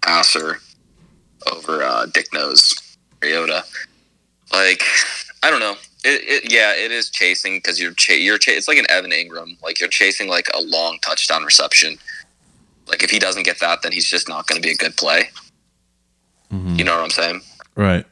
passer 0.00 0.58
over 1.52 1.82
uh, 1.82 2.06
Dick 2.06 2.32
Nose 2.32 2.74
Mariota. 3.20 3.64
Like, 4.52 4.82
I 5.42 5.50
don't 5.50 5.60
know. 5.60 5.74
It, 6.04 6.44
it 6.44 6.52
yeah, 6.52 6.72
it 6.74 6.90
is 6.90 7.10
chasing 7.10 7.56
because 7.58 7.80
you're 7.80 7.92
cha- 7.94 8.12
you're 8.14 8.38
cha- 8.38 8.52
it's 8.52 8.68
like 8.68 8.78
an 8.78 8.86
Evan 8.90 9.10
Engram. 9.10 9.60
Like 9.62 9.80
you're 9.80 9.88
chasing 9.88 10.28
like 10.28 10.48
a 10.54 10.60
long 10.60 10.98
touchdown 11.02 11.44
reception. 11.44 11.98
Like 12.88 13.02
if 13.02 13.10
he 13.10 13.18
doesn't 13.18 13.44
get 13.44 13.60
that, 13.60 13.82
then 13.82 13.92
he's 13.92 14.08
just 14.08 14.28
not 14.28 14.46
going 14.46 14.60
to 14.60 14.66
be 14.66 14.72
a 14.72 14.76
good 14.76 14.96
play. 14.96 15.30
Mhm. 16.52 16.78
You 16.78 16.84
know 16.84 16.94
what 16.96 17.04
I'm 17.04 17.10
saying? 17.10 17.40
Right. 17.74 18.04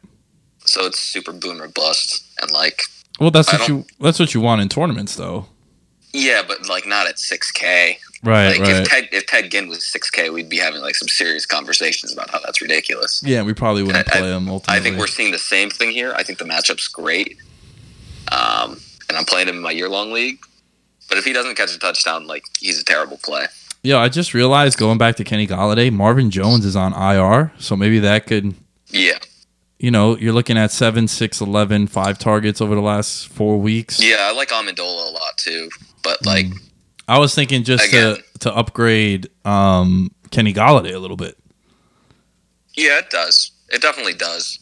So 0.64 0.86
it's 0.86 0.98
super 0.98 1.32
boom 1.32 1.60
or 1.60 1.68
bust, 1.68 2.22
and 2.40 2.50
like 2.52 2.82
Well, 3.18 3.30
that's 3.30 3.52
I 3.52 3.58
what 3.58 3.68
you 3.68 3.84
that's 4.00 4.18
what 4.18 4.34
you 4.34 4.40
want 4.40 4.60
in 4.60 4.68
tournaments, 4.68 5.16
though. 5.16 5.46
Yeah, 6.12 6.42
but 6.46 6.68
like 6.68 6.86
not 6.86 7.06
at 7.06 7.18
six 7.18 7.50
K. 7.50 7.98
Right. 8.22 8.48
Like 8.58 8.60
right. 8.60 8.82
if 8.82 8.88
Ted 8.88 9.08
if 9.12 9.26
Ted 9.26 9.50
Ginn 9.50 9.68
was 9.68 9.84
six 9.86 10.10
K, 10.10 10.28
we'd 10.30 10.48
be 10.50 10.58
having 10.58 10.80
like 10.82 10.94
some 10.94 11.08
serious 11.08 11.46
conversations 11.46 12.12
about 12.12 12.28
how 12.30 12.38
that's 12.40 12.60
ridiculous. 12.60 13.22
yeah, 13.24 13.42
we 13.42 13.54
probably 13.54 13.82
wouldn't 13.82 14.08
I- 14.08 14.16
I- 14.16 14.20
play 14.20 14.30
him. 14.36 14.48
Ultimately. 14.48 14.78
I 14.78 14.82
think 14.82 14.98
we're 14.98 15.06
seeing 15.06 15.32
the 15.32 15.38
same 15.38 15.70
thing 15.70 15.90
here. 15.90 16.12
I 16.14 16.22
think 16.22 16.38
the 16.38 16.44
matchup's 16.44 16.86
great. 16.88 17.38
Um, 18.30 18.80
and 19.08 19.16
I'm 19.18 19.24
playing 19.24 19.48
him 19.48 19.56
in 19.56 19.62
my 19.62 19.70
year 19.70 19.88
long 19.88 20.12
league. 20.12 20.38
But 21.08 21.18
if 21.18 21.24
he 21.24 21.32
doesn't 21.32 21.56
catch 21.56 21.74
a 21.74 21.78
touchdown, 21.78 22.26
like 22.26 22.44
he's 22.60 22.80
a 22.80 22.84
terrible 22.84 23.18
play. 23.18 23.46
Yeah, 23.82 23.96
I 23.98 24.08
just 24.10 24.34
realized 24.34 24.78
going 24.78 24.98
back 24.98 25.16
to 25.16 25.24
Kenny 25.24 25.46
Golladay, 25.46 25.90
Marvin 25.90 26.30
Jones 26.30 26.64
is 26.66 26.76
on 26.76 26.92
IR, 26.92 27.50
so 27.58 27.74
maybe 27.76 27.98
that 28.00 28.26
could, 28.26 28.54
Yeah. 28.90 29.18
you 29.78 29.90
know, 29.90 30.16
you're 30.18 30.34
looking 30.34 30.58
at 30.58 30.70
7, 30.70 31.08
6, 31.08 31.40
11, 31.40 31.86
5 31.86 32.18
targets 32.18 32.60
over 32.60 32.74
the 32.74 32.82
last 32.82 33.28
4 33.28 33.58
weeks. 33.58 33.98
Yeah, 34.00 34.16
I 34.20 34.32
like 34.32 34.50
Amendola 34.50 35.08
a 35.08 35.10
lot 35.12 35.38
too. 35.38 35.70
But 36.02 36.24
like 36.26 36.46
I 37.10 37.18
was 37.18 37.34
thinking 37.34 37.64
just 37.64 37.88
Again. 37.88 38.16
to 38.16 38.22
to 38.40 38.54
upgrade 38.54 39.28
um, 39.44 40.12
Kenny 40.30 40.54
Golladay 40.54 40.94
a 40.94 40.98
little 40.98 41.16
bit. 41.16 41.36
Yeah, 42.76 42.98
it 42.98 43.10
does. 43.10 43.50
It 43.68 43.82
definitely 43.82 44.14
does. 44.14 44.58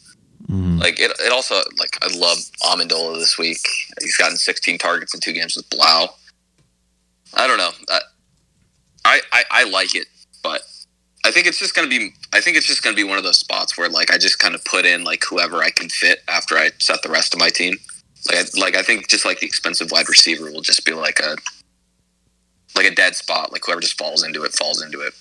Like 0.79 0.99
it, 0.99 1.13
it 1.21 1.31
also 1.31 1.57
like 1.79 1.99
I 2.03 2.09
love 2.17 2.39
Amendola 2.63 3.19
this 3.19 3.37
week. 3.37 3.59
He's 4.01 4.17
gotten 4.17 4.39
16 4.39 4.79
targets 4.79 5.13
in 5.13 5.21
two 5.21 5.35
games 5.35 5.57
with 5.57 5.69
Blough. 5.69 6.09
I 7.35 7.47
don't 7.47 7.59
know. 7.59 7.71
I, 7.91 8.01
I 9.05 9.21
I 9.33 9.45
I 9.51 9.65
like 9.65 9.95
it, 9.95 10.07
but 10.43 10.63
I 11.27 11.31
think 11.31 11.47
it's 11.47 11.59
just 11.59 11.75
gonna 11.75 11.89
be. 11.89 12.15
I 12.33 12.41
think 12.41 12.57
it's 12.57 12.67
just 12.67 12.83
gonna 12.83 12.97
be 12.97 13.05
one 13.05 13.19
of 13.19 13.25
those 13.25 13.39
spots 13.39 13.77
where 13.77 13.91
like 13.91 14.11
I 14.11 14.17
just 14.17 14.39
kind 14.39 14.55
of 14.55 14.65
put 14.65 14.87
in 14.87 15.05
like 15.05 15.23
whoever 15.29 15.59
I 15.59 15.69
can 15.69 15.91
fit 15.91 16.21
after 16.29 16.57
I 16.57 16.71
set 16.79 17.03
the 17.03 17.11
rest 17.11 17.35
of 17.35 17.41
my 17.41 17.51
team. 17.51 17.77
Like 18.27 18.39
I, 18.39 18.59
like 18.59 18.75
I 18.75 18.83
think 18.83 19.09
just 19.09 19.27
like 19.27 19.41
the 19.41 19.47
expensive 19.47 19.91
wide 19.91 20.09
receiver 20.09 20.47
will 20.51 20.63
just 20.63 20.87
be 20.87 20.95
like 20.95 21.21
a 21.21 21.37
like 22.74 22.87
a 22.87 22.94
dead 22.94 23.16
spot. 23.16 23.52
Like 23.52 23.64
whoever 23.64 23.81
just 23.81 23.98
falls 23.98 24.22
into 24.22 24.44
it 24.44 24.52
falls 24.52 24.83
into 24.83 25.00
it. 25.00 25.14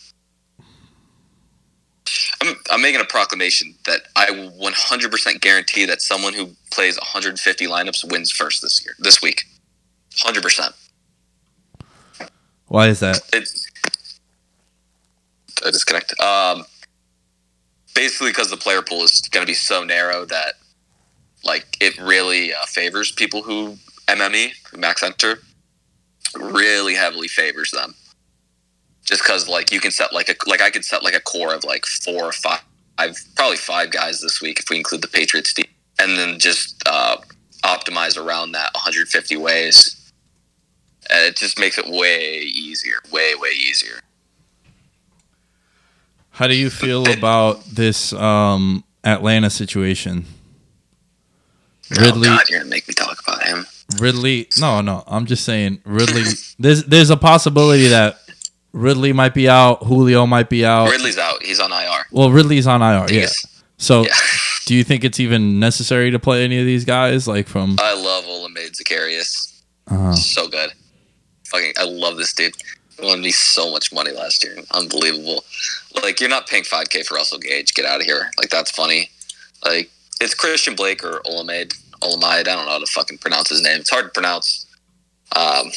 I'm, 2.42 2.56
I'm 2.72 2.82
making 2.82 3.02
a 3.02 3.06
proclamation 3.06 3.76
that 3.86 4.02
I 4.16 4.32
will 4.32 4.52
100% 4.52 5.42
guarantee 5.42 5.86
that 5.86 6.02
someone 6.02 6.34
who 6.34 6.52
plays 6.72 6.98
150 6.98 7.68
lineups 7.68 8.10
wins 8.10 8.32
first 8.32 8.62
this 8.62 8.84
year, 8.86 8.96
this 9.00 9.22
week. 9.22 9.44
100%. 10.16 10.74
Why 12.68 12.88
is 12.88 13.00
that? 13.00 13.22
It, 13.34 13.50
I 15.66 15.72
disconnect. 15.72 16.20
Um, 16.20 16.66
basically, 17.96 18.30
because 18.30 18.50
the 18.50 18.58
player 18.58 18.82
pool 18.82 19.04
is 19.04 19.22
going 19.32 19.46
to 19.46 19.50
be 19.50 19.54
so 19.56 19.84
narrow 19.84 20.26
that, 20.26 20.54
like, 21.44 21.78
it 21.80 21.98
really 21.98 22.54
uh, 22.54 22.66
favors 22.68 23.12
people 23.12 23.42
who 23.42 23.78
MME, 24.08 24.52
who 24.70 24.78
max 24.78 25.02
enter, 25.04 25.40
really 26.36 26.96
heavily 26.96 27.28
favors 27.28 27.72
them. 27.72 27.96
Just 29.06 29.24
because, 29.24 29.48
like, 29.48 29.72
you 29.72 29.80
can 29.80 29.92
set 29.92 30.12
like 30.14 30.30
a 30.30 30.36
like 30.50 30.62
I 30.62 30.70
could 30.70 30.84
set 30.86 31.04
like 31.04 31.16
a 31.16 31.22
core 31.22 31.54
of 31.54 31.64
like 31.64 31.86
four 31.86 32.26
or 32.26 32.32
five, 32.34 32.62
I've 32.98 33.18
probably 33.36 33.58
five 33.58 33.92
guys 33.92 34.22
this 34.22 34.42
week 34.42 34.60
if 34.60 34.70
we 34.70 34.78
include 34.78 35.02
the 35.02 35.08
Patriots 35.08 35.54
team, 35.54 35.68
and 36.00 36.18
then 36.18 36.40
just 36.40 36.82
uh, 36.86 37.18
optimize 37.64 38.18
around 38.18 38.52
that 38.54 38.74
150 38.74 39.38
ways. 39.38 40.12
and 41.10 41.26
it 41.26 41.38
just 41.38 41.58
makes 41.60 41.78
it 41.78 41.88
way 41.88 42.40
easier, 42.40 42.98
way 43.12 43.34
way 43.36 43.50
easier. 43.52 44.00
How 46.32 46.48
do 46.48 46.56
you 46.56 46.70
feel 46.70 47.10
about 47.18 47.64
this 47.66 48.14
um, 48.14 48.84
Atlanta 49.04 49.50
situation? 49.50 50.26
Ridley, 51.90 52.28
Oh 52.28 52.36
God, 52.36 52.50
you're 52.50 52.60
gonna 52.60 52.70
make 52.70 52.88
me 52.88 52.94
talk 52.94 53.22
about 53.26 53.44
him. 53.44 53.66
Ridley. 54.00 54.48
No, 54.60 54.82
no. 54.82 55.04
I'm 55.08 55.26
just 55.26 55.46
saying 55.46 55.82
Ridley. 55.86 56.24
There's 56.60 56.84
there's 56.86 57.10
a 57.10 57.18
possibility 57.18 57.88
that 57.88 58.20
Ridley 58.74 59.14
might 59.14 59.34
be 59.34 59.48
out. 59.50 59.84
Julio 59.84 60.26
might 60.26 60.50
be 60.50 60.66
out. 60.66 60.90
Ridley's 60.92 61.18
out. 61.18 61.42
He's 61.44 61.60
on 61.60 61.72
IR. 61.72 62.06
Well, 62.12 62.32
Ridley's 62.32 62.68
on 62.68 62.82
IR. 62.82 63.08
Yeah. 63.14 63.22
Yes. 63.22 63.46
So, 63.78 64.04
Yeah. 64.06 64.14
do 64.66 64.76
you 64.76 64.84
think 64.84 65.04
it's 65.04 65.20
even 65.20 65.60
necessary 65.60 66.12
to 66.12 66.20
play 66.20 66.44
any 66.44 66.60
of 66.60 66.66
these 66.66 66.84
guys? 66.86 67.28
Like 67.28 67.48
from 67.48 67.78
I 67.80 67.94
love 67.94 68.26
Olamide 68.26 68.76
Zaccheaus. 68.78 69.62
uh, 69.90 70.14
So 70.14 70.48
good. 70.50 70.74
Fucking, 71.46 71.74
I 71.78 71.86
love 71.86 72.18
this 72.18 72.34
dude. 72.34 72.54
He 73.00 73.06
won 73.06 73.22
me 73.22 73.32
so 73.32 73.72
much 73.72 73.94
money 73.94 74.12
last 74.12 74.44
year. 74.44 74.58
Unbelievable. 74.72 75.46
Like, 76.04 76.20
you're 76.20 76.30
not 76.30 76.48
paying 76.48 76.64
5K 76.64 77.06
for 77.06 77.16
Russell 77.16 77.38
Gage. 77.40 77.74
Get 77.74 77.86
out 77.86 78.02
of 78.02 78.06
here. 78.06 78.30
Like, 78.38 78.50
that's 78.50 78.72
funny. 78.72 79.10
Like, 79.64 79.90
it's 80.20 80.34
Christian 80.34 80.76
Blake 80.76 81.04
or 81.06 81.22
Olamide. 81.26 81.74
Olamide. 82.02 82.24
I 82.40 82.44
don't 82.44 82.66
know 82.66 82.72
how 82.72 82.80
to 82.80 82.86
fucking 82.86 83.18
pronounce 83.20 83.50
his 83.50 83.62
name. 83.62 83.80
It's 83.80 83.90
hard 83.90 84.06
to 84.06 84.12
pronounce. 84.12 84.66
Um, 85.36 85.72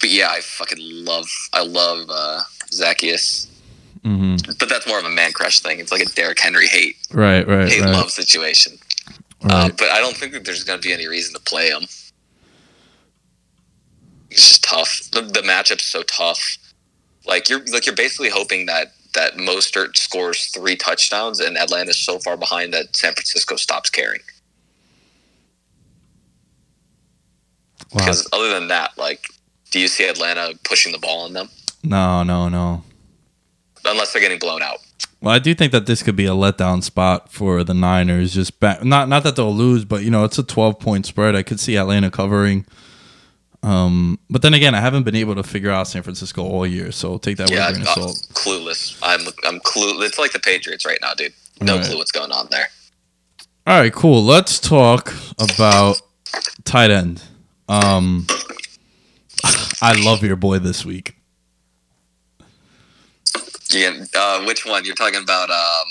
but 0.00 0.10
yeah, 0.10 0.28
I 0.30 0.40
fucking 0.40 0.78
love, 0.80 1.26
I 1.52 1.62
love 1.64 2.06
uh, 2.10 2.40
Zaccheaus. 2.70 3.48
mhm. 4.04 4.58
But 4.58 4.68
that's 4.68 4.86
more 4.86 4.98
of 4.98 5.04
a 5.04 5.10
man 5.10 5.32
crush 5.32 5.60
thing. 5.60 5.80
It's 5.80 5.92
like 5.92 6.02
a 6.02 6.06
Derrick 6.06 6.38
Henry 6.40 6.66
hate, 6.66 6.96
right, 7.12 7.46
right, 7.46 7.68
hate 7.68 7.80
right, 7.82 7.90
love 7.92 8.10
situation. 8.10 8.78
right. 9.42 9.52
Uh, 9.52 9.68
but 9.76 9.90
I 9.90 10.00
don't 10.00 10.16
think 10.16 10.32
that 10.32 10.44
there's 10.44 10.64
going 10.64 10.80
to 10.80 10.86
be 10.86 10.92
any 10.92 11.06
reason 11.06 11.34
to 11.34 11.40
play 11.40 11.68
him. 11.70 11.84
It's 14.30 14.48
just 14.48 14.64
tough. 14.64 15.00
The, 15.12 15.22
the 15.22 15.40
matchup's 15.42 15.84
so 15.84 16.02
tough. 16.02 16.58
Like 17.26 17.48
you're 17.48 17.64
like 17.72 17.86
you're 17.86 17.94
basically 17.94 18.28
hoping 18.30 18.66
that 18.66 18.92
that 19.16 19.34
Mostert 19.34 19.96
scores 19.96 20.46
three 20.46 20.76
touchdowns 20.76 21.40
and 21.40 21.58
Atlanta's 21.58 21.98
so 21.98 22.18
far 22.20 22.36
behind 22.36 22.72
that 22.72 22.94
San 22.94 23.12
Francisco 23.12 23.56
stops 23.56 23.90
caring. 23.90 24.20
Wow. 27.92 28.00
Because 28.04 28.28
other 28.32 28.48
than 28.50 28.68
that, 28.68 28.96
like, 28.96 29.26
do 29.70 29.80
you 29.80 29.88
see 29.88 30.08
Atlanta 30.08 30.52
pushing 30.64 30.92
the 30.92 30.98
ball 30.98 31.24
on 31.24 31.32
them 31.32 31.48
No, 31.82 32.22
no, 32.22 32.48
no. 32.48 32.82
unless 33.84 34.12
they're 34.12 34.22
getting 34.22 34.38
blown 34.38 34.62
out? 34.62 34.78
Well, 35.20 35.34
I 35.34 35.38
do 35.38 35.54
think 35.54 35.72
that 35.72 35.86
this 35.86 36.02
could 36.02 36.16
be 36.16 36.26
a 36.26 36.30
letdown 36.30 36.82
spot 36.82 37.32
for 37.32 37.64
the 37.64 37.74
Niners. 37.74 38.34
Just 38.34 38.60
back, 38.60 38.84
not 38.84 39.08
not 39.08 39.22
that 39.24 39.34
they'll 39.34 39.54
lose, 39.54 39.84
but 39.84 40.02
you 40.04 40.10
know 40.10 40.24
it's 40.24 40.38
a 40.38 40.42
twelve 40.42 40.78
point 40.78 41.06
spread. 41.06 41.34
I 41.34 41.42
could 41.42 41.58
see 41.58 41.76
Atlanta 41.76 42.10
covering. 42.10 42.66
Um, 43.66 44.20
but 44.30 44.42
then 44.42 44.54
again, 44.54 44.74
I 44.76 44.80
haven't 44.80 45.02
been 45.02 45.16
able 45.16 45.34
to 45.34 45.42
figure 45.42 45.72
out 45.72 45.88
San 45.88 46.02
Francisco 46.04 46.42
all 46.44 46.66
year, 46.66 46.92
so 46.92 47.18
take 47.18 47.36
that 47.38 47.50
Yeah, 47.50 47.68
with 47.68 47.70
a 47.70 47.72
grain 47.72 47.82
I'm 47.82 47.88
of 47.88 47.88
salt. 47.88 48.26
clueless. 48.34 48.98
I'm 49.02 49.20
I'm 49.44 49.60
clueless. 49.60 50.06
It's 50.06 50.18
like 50.18 50.32
the 50.32 50.38
Patriots 50.38 50.86
right 50.86 50.98
now, 51.02 51.14
dude. 51.14 51.32
No 51.60 51.76
Right. 51.76 51.84
clue 51.86 51.96
what's 51.98 52.12
going 52.12 52.30
on 52.30 52.46
there. 52.50 52.68
All 53.66 53.80
right, 53.80 53.92
cool. 53.92 54.22
Let's 54.24 54.60
talk 54.60 55.12
about 55.40 56.00
tight 56.64 56.90
end. 56.92 57.22
Um, 57.68 58.26
I 59.82 59.94
love 59.94 60.22
your 60.22 60.36
boy 60.36 60.60
this 60.60 60.84
week. 60.84 61.16
Yeah, 63.70 64.04
uh, 64.16 64.44
which 64.44 64.64
one? 64.64 64.84
You're 64.84 64.94
talking 64.94 65.22
about? 65.22 65.50
Um, 65.50 65.86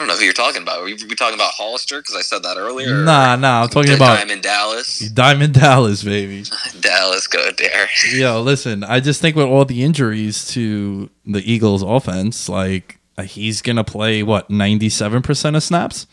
I 0.00 0.02
don't 0.02 0.08
know 0.08 0.16
who 0.16 0.24
you're 0.24 0.32
talking 0.32 0.62
about. 0.62 0.80
Were 0.80 0.88
you, 0.88 0.96
we 1.10 1.14
talking 1.14 1.34
about 1.34 1.52
Hollister? 1.52 1.98
Because 2.00 2.16
I 2.16 2.22
said 2.22 2.42
that 2.44 2.56
earlier. 2.56 3.04
Nah, 3.04 3.36
nah. 3.36 3.64
I'm 3.64 3.68
talking 3.68 3.92
about 3.92 4.16
Diamond 4.16 4.42
Dallas. 4.42 5.00
Diamond 5.10 5.52
Dallas, 5.52 6.02
baby. 6.02 6.44
Dallas, 6.80 7.26
go 7.26 7.50
there. 7.58 7.86
Yo, 8.14 8.40
listen, 8.40 8.82
I 8.82 9.00
just 9.00 9.20
think 9.20 9.36
with 9.36 9.44
all 9.44 9.66
the 9.66 9.82
injuries 9.84 10.48
to 10.54 11.10
the 11.26 11.40
Eagles 11.40 11.82
offense, 11.82 12.48
like 12.48 12.98
uh, 13.18 13.24
he's 13.24 13.60
gonna 13.60 13.84
play 13.84 14.22
what 14.22 14.48
ninety 14.48 14.88
seven 14.88 15.20
percent 15.20 15.54
of 15.54 15.62
snaps. 15.62 16.06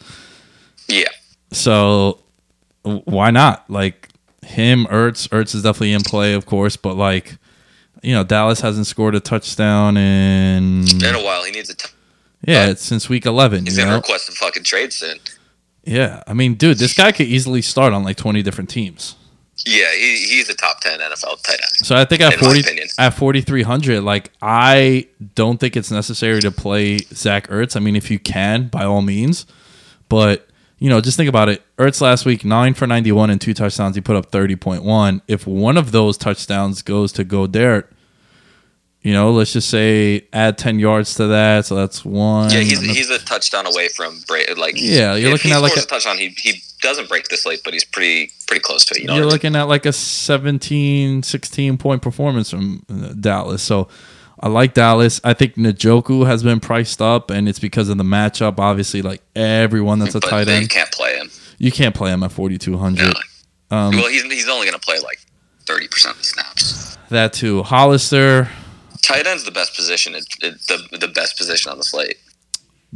yeah, 0.89 1.07
So 1.53 2.19
why 2.83 3.31
not? 3.31 3.69
Like 3.69 4.09
him, 4.45 4.85
Ertz. 4.87 5.29
Ertz 5.29 5.55
is 5.55 5.63
definitely 5.63 5.93
in 5.93 6.01
play, 6.01 6.33
of 6.33 6.45
course, 6.45 6.75
but 6.75 6.97
like 6.97 7.37
you 8.03 8.13
know, 8.13 8.25
Dallas 8.25 8.59
hasn't 8.59 8.87
scored 8.87 9.15
a 9.15 9.21
touchdown 9.21 9.95
in 9.95 10.83
in 10.89 11.15
a 11.15 11.23
while 11.23 11.45
he 11.45 11.53
needs 11.53 11.69
a. 11.69 11.75
T- 11.75 11.87
yeah, 12.47 12.67
it's 12.67 12.81
since 12.81 13.09
week 13.09 13.25
eleven. 13.25 13.65
he's 13.65 13.77
gonna 13.77 13.95
request 13.95 14.29
a 14.29 14.31
fucking 14.31 14.63
trade 14.63 14.93
soon. 14.93 15.19
Yeah, 15.83 16.23
I 16.25 16.33
mean, 16.33 16.55
dude, 16.55 16.77
this 16.77 16.93
guy 16.93 17.11
could 17.11 17.27
easily 17.27 17.61
start 17.61 17.93
on 17.93 18.03
like 18.03 18.15
twenty 18.17 18.41
different 18.41 18.69
teams. 18.69 19.15
Yeah, 19.65 19.91
he, 19.91 20.27
he's 20.29 20.49
a 20.49 20.55
top 20.55 20.79
ten 20.79 20.99
NFL 20.99 21.43
tight 21.43 21.59
end. 21.61 21.85
So 21.85 21.95
I 21.95 22.05
think 22.05 22.21
at 22.21 22.35
forty 22.35 22.63
at 22.97 23.09
forty 23.11 23.41
three 23.41 23.63
hundred, 23.63 24.01
like 24.01 24.31
I 24.41 25.07
don't 25.35 25.59
think 25.59 25.75
it's 25.75 25.91
necessary 25.91 26.39
to 26.41 26.51
play 26.51 26.99
Zach 26.99 27.49
Ertz. 27.49 27.75
I 27.75 27.81
mean, 27.81 27.97
if 27.97 28.09
you 28.09 28.17
can, 28.17 28.69
by 28.69 28.85
all 28.85 29.01
means, 29.01 29.45
but 30.07 30.47
you 30.79 30.89
know, 30.89 31.01
just 31.01 31.17
think 31.17 31.27
about 31.27 31.49
it. 31.49 31.63
Ertz 31.77 31.99
last 31.99 32.25
week 32.25 32.45
nine 32.45 32.75
for 32.75 32.87
ninety 32.87 33.11
one 33.11 33.29
and 33.29 33.41
two 33.41 33.53
touchdowns. 33.53 33.95
He 33.95 34.01
put 34.01 34.15
up 34.15 34.27
thirty 34.31 34.55
point 34.55 34.83
one. 34.83 35.21
If 35.27 35.45
one 35.45 35.75
of 35.75 35.91
those 35.91 36.17
touchdowns 36.17 36.81
goes 36.81 37.11
to 37.13 37.25
Goedert, 37.25 37.87
you 39.07 39.13
know, 39.13 39.31
let's 39.31 39.53
just 39.53 39.69
say 39.69 40.27
add 40.33 40.57
ten 40.57 40.79
yards 40.79 41.15
to 41.15 41.27
that, 41.27 41.65
so 41.65 41.75
that's 41.75 42.03
one. 42.03 42.49
Yeah, 42.51 42.59
he's 42.59 42.81
he's 42.81 43.09
a 43.09 43.19
touchdown 43.19 43.65
away 43.65 43.87
from 43.87 44.19
break. 44.27 44.57
Like 44.57 44.73
Yeah, 44.77 45.15
you're 45.15 45.31
looking 45.31 45.51
at 45.53 45.59
like 45.59 45.77
a- 45.77 45.81
a 45.81 45.85
touchdown. 45.85 46.17
He 46.17 46.29
he 46.37 46.61
doesn't 46.81 47.07
break 47.07 47.29
this 47.29 47.45
late, 47.45 47.61
but 47.63 47.71
he's 47.73 47.85
pretty 47.85 48.31
pretty 48.47 48.59
close 48.61 48.83
to 48.87 48.95
it. 48.95 49.01
You 49.01 49.07
know, 49.07 49.15
you're 49.15 49.23
what 49.25 49.27
I 49.31 49.35
mean? 49.35 49.53
looking 49.53 49.55
at 49.55 49.63
like 49.69 49.85
a 49.85 49.93
17 49.93 51.23
16 51.23 51.77
point 51.77 52.01
performance 52.01 52.49
from 52.49 52.83
uh, 52.89 53.13
Dallas. 53.19 53.63
So 53.63 53.87
I 54.39 54.49
like 54.49 54.73
Dallas. 54.73 55.21
I 55.23 55.33
think 55.33 55.55
Njoku 55.55 56.25
has 56.27 56.43
been 56.43 56.59
priced 56.59 57.01
up, 57.01 57.31
and 57.31 57.47
it's 57.49 57.59
because 57.59 57.89
of 57.89 57.97
the 57.97 58.03
matchup. 58.03 58.59
Obviously, 58.59 59.01
like 59.01 59.21
everyone 59.35 59.99
that's 59.99 60.15
a 60.15 60.19
but 60.19 60.29
tight 60.29 60.47
end, 60.49 60.69
can't 60.69 60.91
play 60.91 61.15
him. 61.15 61.29
you 61.57 61.71
can't 61.71 61.95
play 61.95 62.11
him 62.11 62.23
at 62.23 62.31
4,200. 62.31 63.05
No. 63.05 63.13
Um, 63.77 63.95
well, 63.95 64.09
he's 64.09 64.23
he's 64.23 64.47
only 64.49 64.65
gonna 64.67 64.79
play 64.79 64.97
like 64.99 65.19
thirty 65.65 65.87
percent 65.87 66.15
of 66.15 66.21
the 66.21 66.27
snaps. 66.27 66.97
that 67.09 67.33
too. 67.33 67.63
Hollister, 67.63 68.49
Tight 69.01 69.27
end's 69.27 69.43
the 69.43 69.51
best 69.51 69.75
position. 69.75 70.15
It, 70.15 70.25
it, 70.41 70.53
the 70.67 70.97
the 70.97 71.07
best 71.07 71.37
position 71.37 71.71
on 71.71 71.77
the 71.77 71.83
slate 71.83 72.17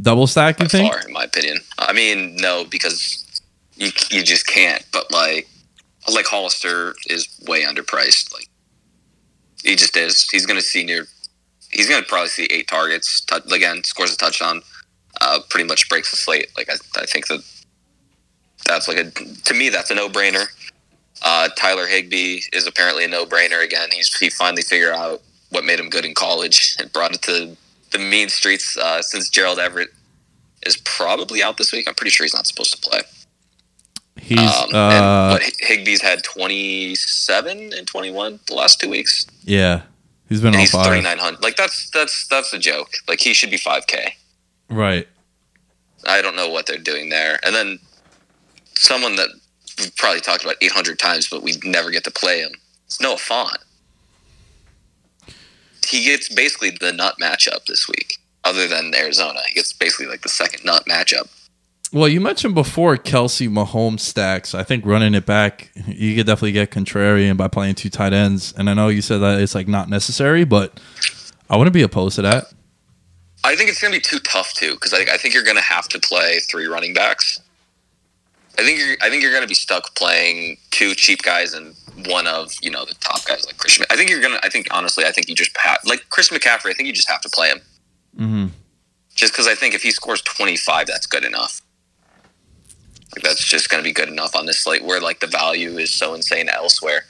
double 0.00 0.26
stack, 0.26 0.58
by 0.58 0.64
you 0.64 0.68
think? 0.68 0.92
far, 0.92 1.06
in 1.06 1.12
my 1.12 1.24
opinion. 1.24 1.58
I 1.78 1.92
mean, 1.92 2.36
no, 2.36 2.64
because 2.64 3.42
you 3.76 3.90
you 4.10 4.22
just 4.22 4.46
can't. 4.46 4.84
But 4.92 5.10
like 5.10 5.48
like 6.12 6.26
Hollister 6.26 6.94
is 7.06 7.28
way 7.46 7.64
underpriced. 7.64 8.32
Like 8.32 8.48
he 9.64 9.76
just 9.76 9.96
is. 9.96 10.28
He's 10.30 10.46
gonna 10.46 10.62
see 10.62 10.84
near. 10.84 11.06
He's 11.70 11.88
gonna 11.88 12.04
probably 12.06 12.28
see 12.28 12.46
eight 12.50 12.68
targets. 12.68 13.24
Again, 13.52 13.84
scores 13.84 14.12
a 14.12 14.16
touchdown. 14.16 14.62
Uh, 15.20 15.40
pretty 15.50 15.68
much 15.68 15.88
breaks 15.88 16.10
the 16.10 16.16
slate. 16.16 16.48
Like 16.56 16.70
I, 16.70 16.74
I 17.00 17.06
think 17.06 17.26
that 17.28 17.42
that's 18.66 18.88
like 18.88 18.98
a 18.98 19.10
to 19.10 19.54
me 19.54 19.68
that's 19.68 19.90
a 19.90 19.94
no 19.94 20.08
brainer. 20.08 20.46
Uh, 21.24 21.48
Tyler 21.56 21.86
Higbee 21.86 22.40
is 22.52 22.66
apparently 22.66 23.04
a 23.04 23.08
no 23.08 23.24
brainer 23.24 23.64
again. 23.64 23.88
He's 23.92 24.14
he 24.18 24.30
finally 24.30 24.62
figured 24.62 24.94
out 24.94 25.22
what 25.52 25.64
made 25.64 25.78
him 25.78 25.88
good 25.88 26.04
in 26.04 26.14
college 26.14 26.76
and 26.78 26.92
brought 26.92 27.14
it 27.14 27.22
to 27.22 27.56
the 27.92 27.98
mean 27.98 28.28
streets 28.28 28.76
uh, 28.76 29.02
since 29.02 29.28
Gerald 29.28 29.58
Everett 29.58 29.90
is 30.66 30.78
probably 30.78 31.42
out 31.42 31.58
this 31.58 31.72
week. 31.72 31.86
I'm 31.86 31.94
pretty 31.94 32.10
sure 32.10 32.24
he's 32.24 32.34
not 32.34 32.46
supposed 32.46 32.72
to 32.74 32.90
play. 32.90 33.00
He's 34.16 34.38
Um, 34.38 34.68
and, 34.68 34.74
uh, 34.74 35.28
but 35.32 35.42
Higbee's 35.66 36.00
had 36.00 36.22
27 36.24 37.72
and 37.72 37.86
21 37.86 38.40
the 38.46 38.54
last 38.54 38.80
two 38.80 38.88
weeks, 38.88 39.26
yeah, 39.44 39.82
he's 40.28 40.40
been 40.40 40.48
and 40.48 40.56
on 40.56 40.60
he's 40.60 40.70
fire. 40.70 40.84
3,900. 40.84 41.42
Like 41.42 41.56
that's 41.56 41.90
that's 41.90 42.26
that's 42.28 42.52
a 42.52 42.58
joke. 42.58 42.90
Like 43.08 43.20
he 43.20 43.34
should 43.34 43.50
be 43.50 43.58
5K. 43.58 44.12
Right. 44.68 45.08
I 46.08 46.22
don't 46.22 46.36
know 46.36 46.48
what 46.48 46.66
they're 46.66 46.78
doing 46.78 47.08
there. 47.08 47.38
And 47.44 47.54
then 47.54 47.78
someone 48.74 49.16
that 49.16 49.28
we've 49.78 49.94
probably 49.96 50.20
talked 50.20 50.44
about 50.44 50.56
800 50.60 50.98
times, 50.98 51.28
but 51.28 51.42
we 51.42 51.54
never 51.64 51.90
get 51.90 52.04
to 52.04 52.10
play 52.10 52.40
him. 52.40 52.52
It's 52.86 53.00
Noah 53.00 53.16
Fant. 53.16 53.56
He 55.88 56.04
gets 56.04 56.28
basically 56.28 56.70
the 56.70 56.92
nut 56.92 57.16
matchup 57.20 57.66
this 57.66 57.88
week, 57.88 58.18
other 58.44 58.66
than 58.68 58.94
Arizona. 58.94 59.40
He 59.48 59.54
gets 59.54 59.72
basically 59.72 60.06
like 60.06 60.22
the 60.22 60.28
second 60.28 60.64
nut 60.64 60.84
matchup. 60.88 61.28
Well, 61.92 62.08
you 62.08 62.22
mentioned 62.22 62.54
before 62.54 62.96
Kelce 62.96 63.50
Mahomes 63.50 64.00
stacks. 64.00 64.54
I 64.54 64.62
think 64.62 64.86
running 64.86 65.14
it 65.14 65.26
back, 65.26 65.70
you 65.86 66.16
could 66.16 66.26
definitely 66.26 66.52
get 66.52 66.70
contrarian 66.70 67.36
by 67.36 67.48
playing 67.48 67.74
two 67.74 67.90
tight 67.90 68.14
ends. 68.14 68.54
And 68.56 68.70
I 68.70 68.74
know 68.74 68.88
you 68.88 69.02
said 69.02 69.18
that 69.18 69.40
it's 69.40 69.54
like 69.54 69.68
not 69.68 69.90
necessary, 69.90 70.44
but 70.44 70.80
I 71.50 71.58
wouldn't 71.58 71.74
be 71.74 71.82
opposed 71.82 72.16
to 72.16 72.22
that. 72.22 72.46
I 73.44 73.56
think 73.56 73.68
it's 73.68 73.82
going 73.82 73.92
to 73.92 73.98
be 73.98 74.02
too 74.02 74.20
tough 74.20 74.54
too, 74.54 74.72
because 74.72 74.94
I, 74.94 75.00
I 75.12 75.18
think 75.18 75.34
you're 75.34 75.44
going 75.44 75.56
to 75.56 75.62
have 75.62 75.86
to 75.88 75.98
play 75.98 76.38
three 76.50 76.66
running 76.66 76.94
backs. 76.94 77.40
I 78.58 78.62
think 78.62 78.78
you're, 78.78 78.96
I 79.02 79.10
think 79.10 79.22
you're 79.22 79.32
going 79.32 79.42
to 79.42 79.48
be 79.48 79.54
stuck 79.54 79.94
playing 79.94 80.56
two 80.70 80.94
cheap 80.94 81.22
guys 81.22 81.52
and 81.52 81.74
one 82.06 82.26
of 82.26 82.52
you 82.62 82.70
know 82.70 82.84
the 82.84 82.94
top 82.94 83.24
guys 83.24 83.46
like 83.46 83.56
Christian. 83.58 83.84
I 83.90 83.96
think 83.96 84.10
you're 84.10 84.20
going 84.20 84.34
to. 84.34 84.44
I 84.44 84.48
think 84.48 84.68
honestly, 84.70 85.04
I 85.04 85.12
think 85.12 85.28
you 85.28 85.34
just 85.34 85.56
have 85.58 85.78
like 85.84 86.06
Chris 86.10 86.30
McCaffrey. 86.30 86.70
I 86.70 86.72
think 86.72 86.86
you 86.86 86.92
just 86.92 87.10
have 87.10 87.20
to 87.22 87.28
play 87.28 87.48
him. 87.48 87.60
hmm 88.16 88.46
just 89.14 89.32
because 89.32 89.46
I 89.46 89.54
think 89.54 89.74
if 89.74 89.82
he 89.82 89.90
scores 89.90 90.22
25, 90.22 90.86
that's 90.86 91.06
good 91.06 91.24
enough. 91.24 91.60
Like, 93.14 93.22
that's 93.22 93.44
just 93.44 93.68
going 93.68 93.82
to 93.82 93.86
be 93.86 93.92
good 93.92 94.08
enough 94.08 94.34
on 94.34 94.46
this 94.46 94.58
slate 94.58 94.82
where 94.84 95.00
like 95.00 95.20
the 95.20 95.26
value 95.26 95.76
is 95.78 95.90
so 95.90 96.14
insane 96.14 96.48
elsewhere 96.48 97.04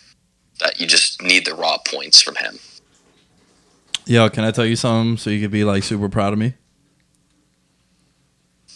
that 0.58 0.80
you 0.80 0.86
just 0.86 1.22
need 1.22 1.46
the 1.46 1.54
raw 1.54 1.78
points 1.78 2.20
from 2.20 2.36
him. 2.36 2.58
Yo, 4.04 4.28
can 4.28 4.44
I 4.44 4.50
tell 4.50 4.66
you 4.66 4.74
something 4.74 5.16
so 5.16 5.30
you 5.30 5.40
could 5.40 5.52
be 5.52 5.64
like 5.64 5.84
super 5.84 6.08
proud 6.08 6.32
of 6.32 6.38
me? 6.38 6.54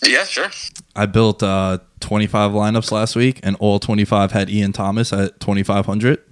Yeah, 0.04 0.24
sure. 0.24 0.50
I 0.94 1.06
built 1.06 1.42
uh 1.42 1.78
25 2.00 2.52
lineups 2.52 2.90
last 2.92 3.16
week, 3.16 3.40
and 3.42 3.56
all 3.60 3.78
25 3.78 4.32
had 4.32 4.50
Ian 4.50 4.72
Thomas 4.72 5.12
at 5.12 5.40
2500, 5.40 6.22